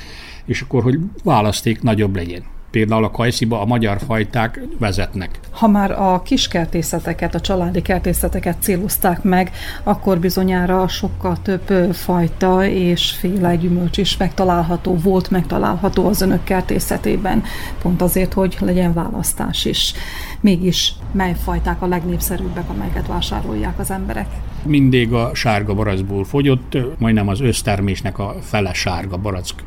és 0.44 0.60
akkor, 0.60 0.82
hogy 0.82 0.98
választék 1.22 1.82
nagyobb 1.82 2.16
legyen 2.16 2.42
például 2.76 3.04
a 3.04 3.10
kajsziba 3.10 3.60
a 3.60 3.64
magyar 3.64 3.98
fajták 4.06 4.60
vezetnek. 4.78 5.40
Ha 5.50 5.68
már 5.68 5.90
a 5.90 6.22
kiskertészeteket, 6.22 7.34
a 7.34 7.40
családi 7.40 7.82
kertészeteket 7.82 8.56
célozták 8.60 9.22
meg, 9.22 9.50
akkor 9.82 10.18
bizonyára 10.18 10.88
sokkal 10.88 11.36
több 11.42 11.94
fajta 11.94 12.66
és 12.66 13.10
féle 13.10 13.56
gyümölcs 13.56 13.98
is 13.98 14.16
megtalálható, 14.16 14.96
volt 14.96 15.30
megtalálható 15.30 16.06
az 16.06 16.20
önök 16.20 16.44
kertészetében, 16.44 17.42
pont 17.82 18.02
azért, 18.02 18.32
hogy 18.32 18.56
legyen 18.60 18.92
választás 18.92 19.64
is. 19.64 19.94
Mégis 20.40 20.92
mely 21.12 21.34
fajták 21.34 21.82
a 21.82 21.86
legnépszerűbbek, 21.86 22.68
amelyeket 22.68 23.06
vásárolják 23.06 23.78
az 23.78 23.90
emberek? 23.90 24.26
Mindig 24.62 25.12
a 25.12 25.34
sárga 25.34 25.74
barackból 25.74 26.24
fogyott, 26.24 26.78
majdnem 26.98 27.28
az 27.28 27.40
össztermésnek 27.40 28.18
a 28.18 28.34
fele 28.40 28.72
sárga 28.72 29.16
barack. 29.16 29.64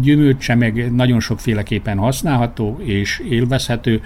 Gyümölcse 0.00 0.54
meg 0.54 0.94
nagyon 0.94 1.20
sokféleképpen 1.20 1.98
használható 1.98 2.78
és 2.84 3.22
élvezhető, 3.28 4.00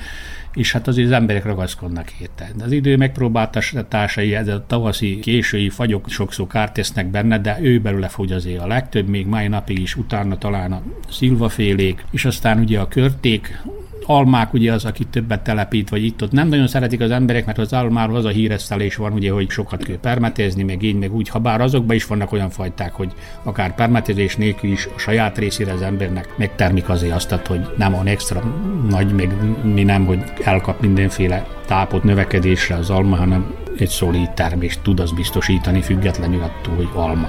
és 0.55 0.73
hát 0.73 0.89
azért 0.89 1.07
az 1.07 1.13
emberek 1.13 1.45
ragaszkodnak 1.45 2.11
érte. 2.21 2.51
Az 2.61 2.73
idő 2.73 2.97
megpróbáltatásai, 2.97 4.35
ez 4.35 4.49
a 4.49 4.65
tavaszi, 4.67 5.19
késői 5.19 5.69
fagyok 5.69 6.09
sokszor 6.09 6.47
kárt 6.47 6.73
tesznek 6.73 7.07
benne, 7.07 7.39
de 7.39 7.59
ő 7.61 7.81
belőle 7.81 8.09
fogy 8.09 8.33
azért 8.33 8.63
a 8.63 8.67
legtöbb, 8.67 9.09
még 9.09 9.27
mai 9.27 9.49
napig 9.49 9.79
is, 9.79 9.97
utána 9.97 10.39
talán 10.39 10.73
a 10.73 10.83
szilvafélék, 11.11 12.05
és 12.11 12.25
aztán 12.25 12.59
ugye 12.59 12.81
a 12.81 12.89
körték, 12.89 13.63
almák 14.07 14.53
ugye 14.53 14.73
az, 14.73 14.85
aki 14.85 15.05
többet 15.05 15.43
telepít, 15.43 15.89
vagy 15.89 16.05
itt 16.05 16.23
ott 16.23 16.33
nem 16.33 16.49
nagyon 16.49 16.67
szeretik 16.67 17.01
az 17.01 17.11
emberek, 17.11 17.47
mert 17.47 17.59
az 17.59 17.73
almáról 17.73 18.17
az 18.17 18.25
a 18.25 18.29
híresztelés 18.29 18.97
van, 18.97 19.13
ugye, 19.13 19.31
hogy 19.31 19.51
sokat 19.51 19.85
kell 19.85 19.99
permetézni, 19.99 20.63
meg 20.63 20.83
így, 20.83 20.99
meg 20.99 21.15
úgy, 21.15 21.29
ha 21.29 21.39
bár 21.39 21.61
azokban 21.61 21.97
is 21.97 22.07
vannak 22.07 22.33
olyan 22.33 22.51
fajták, 22.51 22.93
hogy 22.93 23.13
akár 23.43 23.75
permetezés 23.75 24.37
nélkül 24.37 24.71
is 24.71 24.89
a 24.97 24.99
saját 24.99 25.39
részére 25.39 25.73
az 25.73 25.83
embernek 25.83 26.35
megtermik 26.37 26.89
azért 26.89 27.15
azt, 27.15 27.31
hogy 27.31 27.61
nem 27.77 27.93
van 27.93 28.07
extra 28.07 28.43
nagy, 28.89 29.13
meg 29.13 29.31
mi 29.75 29.83
nem, 29.83 30.07
hogy 30.07 30.23
elkap 30.45 30.81
mindenféle 30.81 31.47
tápot 31.67 32.03
növekedésre 32.03 32.75
az 32.75 32.91
alma, 32.91 33.17
hanem 33.17 33.55
egy 33.79 33.89
szolid 33.89 34.31
termést 34.31 34.81
tud 34.83 35.01
az 35.01 35.13
biztosítani, 35.13 35.83
függetlenül 35.83 36.43
attól, 36.43 36.75
hogy 36.75 36.89
alma. 36.95 37.29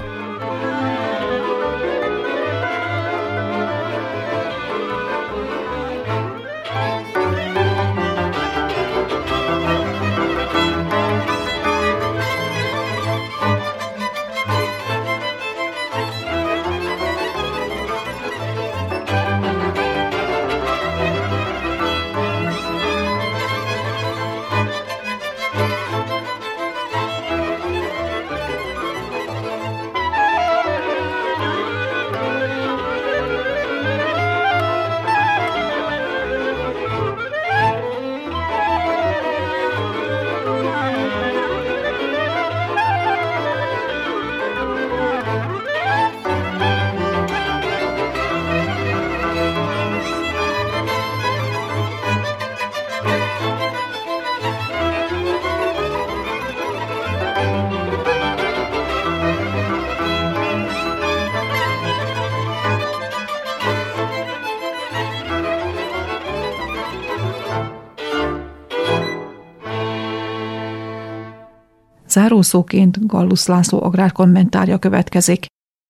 Zárószóként 72.10 73.06
Gallus 73.06 73.46
László 73.46 73.82
agrárkommentárja 73.82 74.78
következik. 74.78 75.46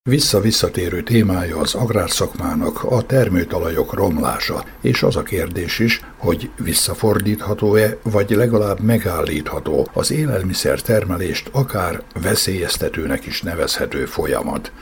Vissza-visszatérő 0.09 1.03
témája 1.03 1.59
az 1.59 1.75
agrárszakmának 1.75 2.85
a 2.85 3.03
termőtalajok 3.03 3.95
romlása, 3.95 4.65
és 4.81 5.03
az 5.03 5.17
a 5.17 5.23
kérdés 5.23 5.79
is, 5.79 6.01
hogy 6.17 6.51
visszafordítható-e, 6.57 7.97
vagy 8.03 8.31
legalább 8.31 8.81
megállítható 8.81 9.89
az 9.93 10.11
élelmiszer 10.11 10.81
termelést 10.81 11.49
akár 11.53 12.03
veszélyeztetőnek 12.23 13.27
is 13.27 13.43
nevezhető 13.43 14.05
folyamat. 14.05 14.73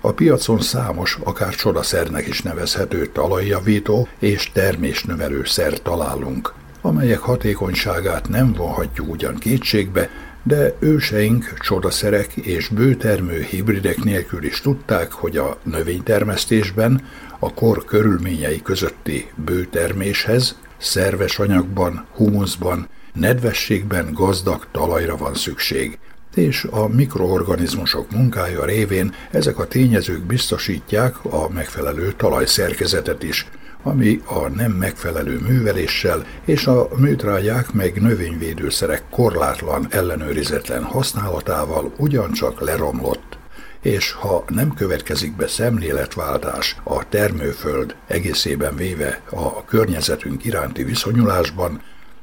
A 0.00 0.12
piacon 0.12 0.60
számos, 0.60 1.18
akár 1.24 1.54
csodaszernek 1.54 2.26
is 2.26 2.42
nevezhető 2.42 3.06
talajjavító 3.06 4.08
és 4.18 4.50
termésnövelő 4.52 5.44
szer 5.44 5.78
találunk, 5.78 6.54
amelyek 6.80 7.18
hatékonyságát 7.18 8.28
nem 8.28 8.52
vonhatjuk 8.52 9.08
ugyan 9.08 9.34
kétségbe, 9.34 10.10
de 10.46 10.74
őseink 10.78 11.58
csodaszerek 11.58 12.36
és 12.36 12.68
bőtermő 12.68 13.42
hibridek 13.42 14.04
nélkül 14.04 14.44
is 14.44 14.60
tudták, 14.60 15.12
hogy 15.12 15.36
a 15.36 15.58
növénytermesztésben 15.62 17.02
a 17.38 17.54
kor 17.54 17.84
körülményei 17.84 18.62
közötti 18.62 19.30
bőterméshez 19.34 20.58
szerves 20.76 21.38
anyagban, 21.38 22.06
humuszban, 22.14 22.88
nedvességben 23.12 24.12
gazdag 24.12 24.66
talajra 24.72 25.16
van 25.16 25.34
szükség, 25.34 25.98
és 26.34 26.64
a 26.70 26.88
mikroorganizmusok 26.88 28.10
munkája 28.10 28.64
révén 28.64 29.14
ezek 29.30 29.58
a 29.58 29.66
tényezők 29.66 30.20
biztosítják 30.20 31.24
a 31.24 31.48
megfelelő 31.48 32.12
talajszerkezetet 32.12 33.22
is, 33.22 33.46
ami 33.86 34.20
a 34.24 34.48
nem 34.48 34.72
megfelelő 34.72 35.38
műveléssel 35.38 36.24
és 36.44 36.66
a 36.66 36.88
műtrágyák 36.96 37.72
meg 37.72 38.02
növényvédőszerek 38.02 39.02
korlátlan 39.10 39.86
ellenőrizetlen 39.90 40.84
használatával 40.84 41.92
ugyancsak 41.96 42.60
leromlott. 42.60 43.38
És 43.80 44.12
ha 44.12 44.44
nem 44.48 44.74
következik 44.74 45.36
be 45.36 45.46
szemléletváltás 45.46 46.76
a 46.84 47.08
termőföld 47.08 47.96
egészében 48.06 48.76
véve 48.76 49.22
a 49.30 49.64
környezetünk 49.64 50.44
iránti 50.44 50.84
viszonyulásban, 50.84 51.80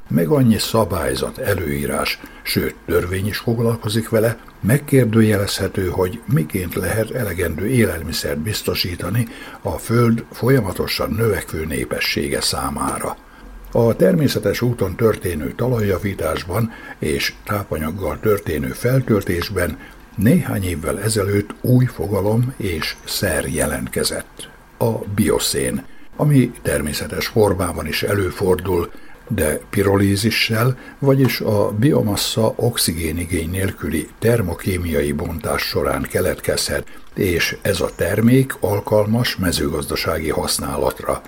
meg 0.09 0.27
annyi 0.27 0.57
szabályzat, 0.57 1.37
előírás, 1.37 2.19
sőt 2.41 2.75
törvény 2.85 3.27
is 3.27 3.37
foglalkozik 3.37 4.09
vele, 4.09 4.37
megkérdőjelezhető, 4.61 5.87
hogy 5.87 6.21
miként 6.25 6.75
lehet 6.75 7.11
elegendő 7.11 7.67
élelmiszert 7.67 8.39
biztosítani 8.39 9.27
a 9.61 9.77
Föld 9.77 10.25
folyamatosan 10.31 11.09
növekvő 11.09 11.65
népessége 11.65 12.41
számára. 12.41 13.17
A 13.71 13.95
természetes 13.95 14.61
úton 14.61 14.95
történő 14.95 15.51
talajjavításban 15.55 16.71
és 16.99 17.33
tápanyaggal 17.43 18.19
történő 18.19 18.67
feltöltésben 18.67 19.77
néhány 20.15 20.63
évvel 20.63 21.01
ezelőtt 21.01 21.49
új 21.61 21.85
fogalom 21.85 22.53
és 22.57 22.95
szer 23.03 23.45
jelentkezett. 23.47 24.49
A 24.77 24.91
bioszén, 25.15 25.85
ami 26.15 26.51
természetes 26.61 27.27
formában 27.27 27.87
is 27.87 28.03
előfordul, 28.03 28.91
de 29.35 29.59
pirolízissel, 29.69 30.77
vagyis 30.99 31.39
a 31.39 31.71
biomassa 31.71 32.53
oxigénigény 32.55 33.49
nélküli 33.49 34.09
termokémiai 34.19 35.11
bontás 35.11 35.61
során 35.61 36.01
keletkezhet, 36.01 36.87
és 37.15 37.57
ez 37.61 37.81
a 37.81 37.89
termék 37.95 38.55
alkalmas 38.59 39.35
mezőgazdasági 39.35 40.29
használatra. 40.29 41.21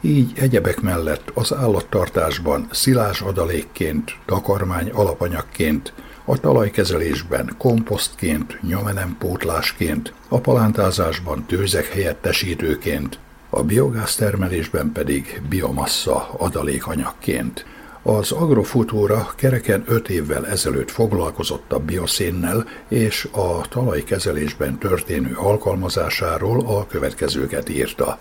Így 0.00 0.32
egyebek 0.34 0.80
mellett 0.80 1.30
az 1.34 1.54
állattartásban 1.54 2.66
szilás 2.70 3.20
adalékként, 3.20 4.16
takarmány 4.26 4.90
alapanyagként, 4.90 5.92
a 6.24 6.40
talajkezelésben 6.40 7.54
komposztként, 7.58 8.58
nyomelempótlásként, 8.62 10.12
a 10.28 10.38
palántázásban 10.40 11.44
tőzek 11.46 11.86
helyettesítőként, 11.86 13.18
a 13.54 13.62
biogáztermelésben 13.62 14.92
pedig 14.92 15.42
biomassa 15.48 16.28
adalékanyagként. 16.38 17.64
Az 18.02 18.32
agrofutúra 18.32 19.32
kereken 19.36 19.84
öt 19.86 20.08
évvel 20.08 20.46
ezelőtt 20.46 20.90
foglalkozott 20.90 21.72
a 21.72 21.78
bioszénnel 21.78 22.66
és 22.88 23.28
a 23.32 23.68
talajkezelésben 23.68 24.78
történő 24.78 25.34
alkalmazásáról 25.34 26.60
a 26.66 26.86
következőket 26.86 27.68
írta. 27.68 28.18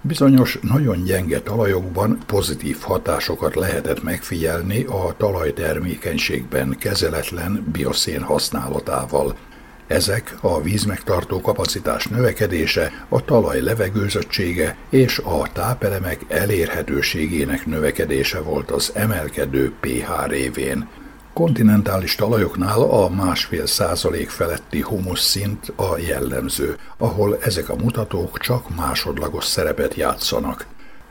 Bizonyos 0.00 0.58
nagyon 0.62 1.04
gyenge 1.04 1.40
talajokban 1.40 2.18
pozitív 2.26 2.78
hatásokat 2.80 3.54
lehetett 3.54 4.02
megfigyelni 4.02 4.84
a 4.84 5.14
talajtermékenységben 5.16 6.76
kezeletlen 6.78 7.66
bioszén 7.72 8.22
használatával. 8.22 9.36
Ezek 9.88 10.36
a 10.40 10.60
vízmegtartó 10.60 11.40
kapacitás 11.40 12.06
növekedése, 12.06 13.06
a 13.08 13.24
talaj 13.24 13.60
levegőzöttsége 13.60 14.76
és 14.90 15.18
a 15.18 15.52
tápelemek 15.52 16.20
elérhetőségének 16.28 17.66
növekedése 17.66 18.40
volt 18.40 18.70
az 18.70 18.92
emelkedő 18.94 19.72
pH 19.80 20.26
révén. 20.26 20.88
Kontinentális 21.32 22.14
talajoknál 22.14 22.80
a 22.80 23.08
másfél 23.08 23.66
százalék 23.66 24.28
feletti 24.28 24.80
humusz 24.80 25.24
szint 25.24 25.72
a 25.76 25.98
jellemző, 25.98 26.76
ahol 26.98 27.38
ezek 27.40 27.68
a 27.68 27.76
mutatók 27.76 28.38
csak 28.38 28.76
másodlagos 28.76 29.44
szerepet 29.44 29.94
játszanak. 29.94 30.66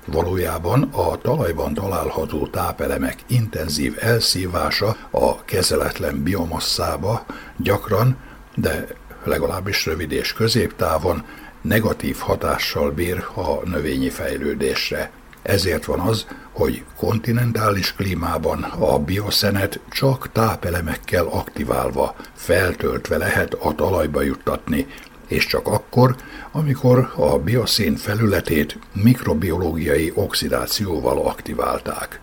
Valójában 0.06 0.82
a 0.82 1.18
talajban 1.18 1.74
található 1.74 2.48
tápelemek 2.48 3.16
intenzív 3.28 3.96
elszívása 4.00 4.96
a 5.12 5.46
kezeletlen 5.46 6.24
biomasszába 6.24 7.26
gyakran, 7.58 8.18
de 8.62 8.88
legalábbis 9.24 9.86
rövid 9.86 10.12
és 10.12 10.34
középtávon 10.34 11.24
negatív 11.62 12.18
hatással 12.18 12.92
bír 12.92 13.24
a 13.34 13.70
növényi 13.70 14.10
fejlődésre. 14.10 15.12
Ezért 15.42 15.86
van 15.86 16.00
az, 16.00 16.28
hogy 16.52 16.84
kontinentális 16.98 17.94
klímában 17.94 18.64
a 18.64 19.00
bioszenet 19.00 19.80
csak 19.90 20.32
tápelemekkel 20.32 21.26
aktiválva, 21.26 22.16
feltöltve 22.34 23.18
lehet 23.18 23.54
a 23.54 23.76
talajba 23.76 24.22
juttatni, 24.22 24.88
és 25.28 25.46
csak 25.46 25.68
akkor, 25.68 26.16
amikor 26.52 27.12
a 27.16 27.38
bioszén 27.38 27.96
felületét 27.96 28.80
mikrobiológiai 28.94 30.12
oxidációval 30.16 31.28
aktiválták. 31.28 32.20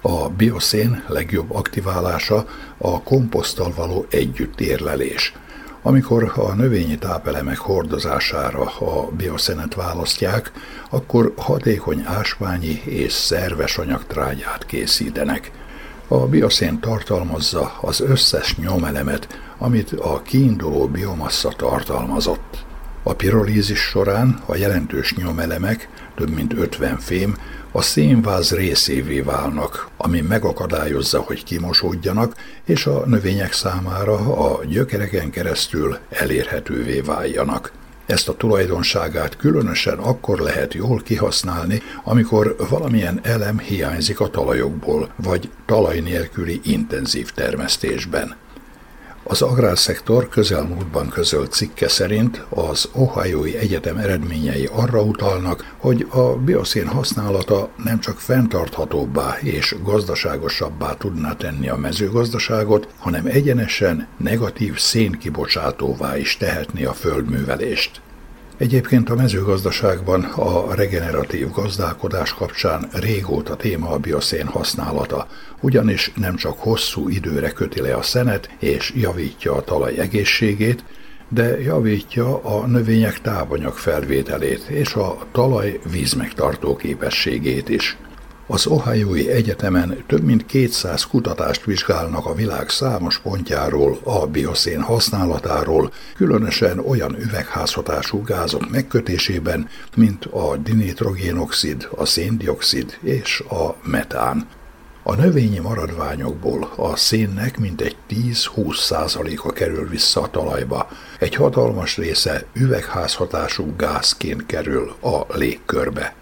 A 0.00 0.28
bioszén 0.28 1.04
legjobb 1.06 1.54
aktiválása 1.54 2.46
a 2.78 3.02
komposzttal 3.02 3.72
való 3.76 4.06
együttérlelés– 4.10 5.32
amikor 5.82 6.32
a 6.36 6.52
növényi 6.54 6.98
tápelemek 6.98 7.58
hordozására 7.58 8.64
a 8.64 9.10
bioszenet 9.16 9.74
választják, 9.74 10.52
akkor 10.90 11.32
hatékony 11.36 12.02
ásványi 12.04 12.82
és 12.84 13.12
szerves 13.12 13.78
anyagtrágyát 13.78 14.66
készítenek. 14.66 15.50
A 16.08 16.16
bioszén 16.16 16.80
tartalmazza 16.80 17.78
az 17.80 18.00
összes 18.00 18.56
nyomelemet, 18.56 19.40
amit 19.58 19.92
a 19.92 20.22
kiinduló 20.22 20.86
biomassa 20.86 21.48
tartalmazott. 21.48 22.64
A 23.02 23.12
pirolízis 23.12 23.80
során 23.80 24.42
a 24.46 24.56
jelentős 24.56 25.14
nyomelemek, 25.14 25.88
több 26.18 26.34
mint 26.34 26.52
50 26.52 26.98
fém, 26.98 27.36
a 27.72 27.82
szénváz 27.82 28.50
részévé 28.50 29.20
válnak, 29.20 29.88
ami 29.96 30.20
megakadályozza, 30.20 31.20
hogy 31.20 31.44
kimosódjanak, 31.44 32.34
és 32.64 32.86
a 32.86 33.06
növények 33.06 33.52
számára 33.52 34.14
a 34.14 34.64
gyökereken 34.64 35.30
keresztül 35.30 35.98
elérhetővé 36.10 37.00
váljanak. 37.00 37.72
Ezt 38.06 38.28
a 38.28 38.36
tulajdonságát 38.36 39.36
különösen 39.36 39.98
akkor 39.98 40.38
lehet 40.38 40.74
jól 40.74 41.02
kihasználni, 41.02 41.82
amikor 42.04 42.56
valamilyen 42.68 43.20
elem 43.22 43.58
hiányzik 43.58 44.20
a 44.20 44.30
talajokból, 44.30 45.08
vagy 45.16 45.50
talaj 45.66 46.00
nélküli 46.00 46.60
intenzív 46.64 47.30
termesztésben. 47.30 48.36
Az 49.30 49.42
agrárszektor 49.42 50.28
közelmúltban 50.28 51.08
közölt 51.08 51.52
cikke 51.52 51.88
szerint 51.88 52.44
az 52.48 52.88
Ohioi 52.92 53.56
Egyetem 53.56 53.96
eredményei 53.96 54.68
arra 54.72 55.02
utalnak, 55.02 55.74
hogy 55.78 56.06
a 56.10 56.36
bioszén 56.36 56.86
használata 56.86 57.68
nem 57.84 58.00
csak 58.00 58.18
fenntarthatóbbá 58.18 59.38
és 59.40 59.74
gazdaságosabbá 59.82 60.94
tudná 60.94 61.32
tenni 61.32 61.68
a 61.68 61.76
mezőgazdaságot, 61.76 62.88
hanem 62.98 63.26
egyenesen 63.26 64.06
negatív 64.16 64.78
szénkibocsátóvá 64.78 66.16
is 66.16 66.36
tehetni 66.36 66.84
a 66.84 66.92
földművelést. 66.92 68.00
Egyébként 68.58 69.10
a 69.10 69.14
mezőgazdaságban 69.14 70.24
a 70.24 70.74
regeneratív 70.74 71.50
gazdálkodás 71.50 72.34
kapcsán 72.34 72.88
régóta 72.92 73.56
téma 73.56 73.90
a 73.90 73.98
bioszén 73.98 74.46
használata, 74.46 75.26
ugyanis 75.60 76.12
nem 76.16 76.36
csak 76.36 76.58
hosszú 76.58 77.08
időre 77.08 77.50
köti 77.50 77.80
le 77.80 77.94
a 77.94 78.02
szenet 78.02 78.50
és 78.58 78.92
javítja 78.96 79.54
a 79.54 79.62
talaj 79.64 79.98
egészségét, 79.98 80.84
de 81.28 81.60
javítja 81.60 82.42
a 82.42 82.66
növények 82.66 83.20
tápanyag 83.20 83.72
felvételét 83.72 84.62
és 84.68 84.94
a 84.94 85.18
talaj 85.32 85.80
vízmegtartó 85.90 86.76
képességét 86.76 87.68
is. 87.68 87.96
Az 88.50 88.66
Ohioi 88.66 89.30
Egyetemen 89.30 90.04
több 90.06 90.22
mint 90.22 90.46
200 90.46 91.06
kutatást 91.06 91.64
vizsgálnak 91.64 92.26
a 92.26 92.34
világ 92.34 92.68
számos 92.68 93.18
pontjáról, 93.18 93.98
a 94.02 94.26
bioszén 94.26 94.80
használatáról, 94.80 95.92
különösen 96.16 96.78
olyan 96.78 97.16
üvegházhatású 97.20 98.22
gázok 98.22 98.70
megkötésében, 98.70 99.68
mint 99.96 100.24
a 100.24 100.56
dinitrogénoxid, 100.56 101.88
a 101.96 102.04
széndiokszid 102.04 102.98
és 103.02 103.40
a 103.50 103.74
metán. 103.82 104.46
A 105.02 105.14
növényi 105.14 105.58
maradványokból 105.58 106.72
a 106.76 106.96
szénnek 106.96 107.58
mintegy 107.58 107.96
10-20 108.10 108.76
százaléka 108.76 109.50
kerül 109.50 109.88
vissza 109.88 110.20
a 110.20 110.30
talajba, 110.30 110.88
egy 111.18 111.34
hatalmas 111.34 111.96
része 111.96 112.44
üvegházhatású 112.52 113.74
gázként 113.76 114.46
kerül 114.46 114.94
a 115.00 115.36
légkörbe. 115.36 116.14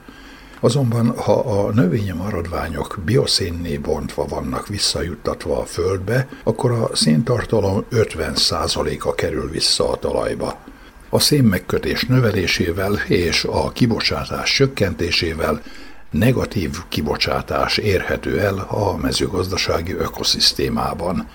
Azonban, 0.60 1.16
ha 1.16 1.32
a 1.32 1.72
növényi 1.72 2.12
maradványok 2.12 2.98
bioszénné 3.04 3.76
bontva 3.76 4.24
vannak 4.24 4.68
visszajuttatva 4.68 5.60
a 5.60 5.64
földbe, 5.64 6.28
akkor 6.44 6.70
a 6.70 6.90
széntartalom 6.92 7.84
50%-a 7.90 9.14
kerül 9.14 9.50
vissza 9.50 9.90
a 9.90 9.96
talajba. 9.96 10.58
A 11.08 11.18
szénmegkötés 11.18 12.04
növelésével 12.04 12.92
és 13.08 13.44
a 13.44 13.70
kibocsátás 13.70 14.54
csökkentésével 14.54 15.62
negatív 16.10 16.76
kibocsátás 16.88 17.76
érhető 17.76 18.40
el 18.40 18.58
a 18.68 18.96
mezőgazdasági 18.96 19.92
ökoszisztémában. 19.92 21.28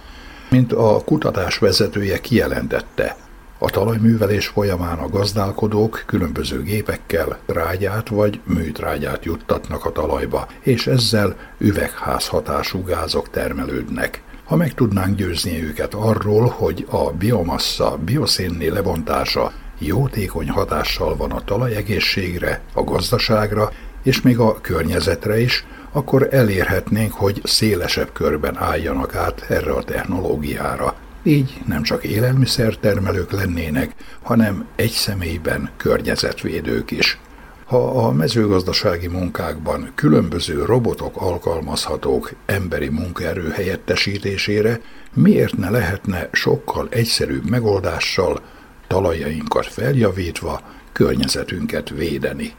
Mint 0.49 0.73
a 0.73 1.01
kutatás 1.05 1.57
vezetője 1.57 2.19
kijelentette, 2.19 3.15
a 3.63 3.69
talajművelés 3.69 4.47
folyamán 4.47 4.97
a 4.97 5.09
gazdálkodók 5.09 6.03
különböző 6.05 6.63
gépekkel 6.63 7.37
trágyát 7.45 8.07
vagy 8.07 8.39
műtrágyát 8.43 9.25
juttatnak 9.25 9.85
a 9.85 9.91
talajba, 9.91 10.47
és 10.59 10.87
ezzel 10.87 11.35
üvegházhatású 11.57 12.83
gázok 12.83 13.29
termelődnek. 13.29 14.21
Ha 14.45 14.55
meg 14.55 14.73
tudnánk 14.73 15.15
győzni 15.15 15.63
őket 15.63 15.93
arról, 15.93 16.47
hogy 16.47 16.87
a 16.89 17.11
biomassa 17.11 17.97
bioszénné 17.97 18.67
lebontása 18.67 19.51
jótékony 19.79 20.49
hatással 20.49 21.15
van 21.15 21.31
a 21.31 21.43
talajegészségre, 21.43 22.61
a 22.73 22.83
gazdaságra 22.83 23.71
és 24.03 24.21
még 24.21 24.39
a 24.39 24.61
környezetre 24.61 25.39
is, 25.39 25.65
akkor 25.91 26.27
elérhetnénk, 26.31 27.13
hogy 27.13 27.41
szélesebb 27.43 28.11
körben 28.13 28.57
álljanak 28.57 29.15
át 29.15 29.45
erre 29.49 29.71
a 29.71 29.83
technológiára. 29.83 30.95
Így 31.23 31.61
nem 31.65 31.83
csak 31.83 32.03
élelmiszertermelők 32.03 33.31
lennének, 33.31 33.95
hanem 34.21 34.65
egy 34.75 34.91
személyben 34.91 35.69
környezetvédők 35.77 36.91
is. 36.91 37.19
Ha 37.65 38.05
a 38.05 38.11
mezőgazdasági 38.11 39.07
munkákban 39.07 39.91
különböző 39.95 40.65
robotok 40.65 41.21
alkalmazhatók 41.21 42.31
emberi 42.45 42.89
munkaerő 42.89 43.49
helyettesítésére, 43.49 44.81
miért 45.13 45.57
ne 45.57 45.69
lehetne 45.69 46.29
sokkal 46.31 46.87
egyszerűbb 46.89 47.49
megoldással 47.49 48.41
talajainkat 48.87 49.65
feljavítva 49.65 50.61
környezetünket 50.91 51.89
védeni, 51.89 52.53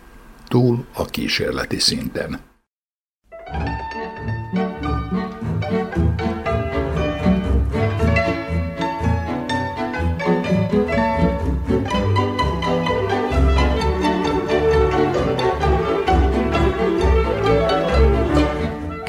túl 0.48 0.84
a 0.94 1.04
kísérleti 1.04 1.78
szinten. 1.78 2.51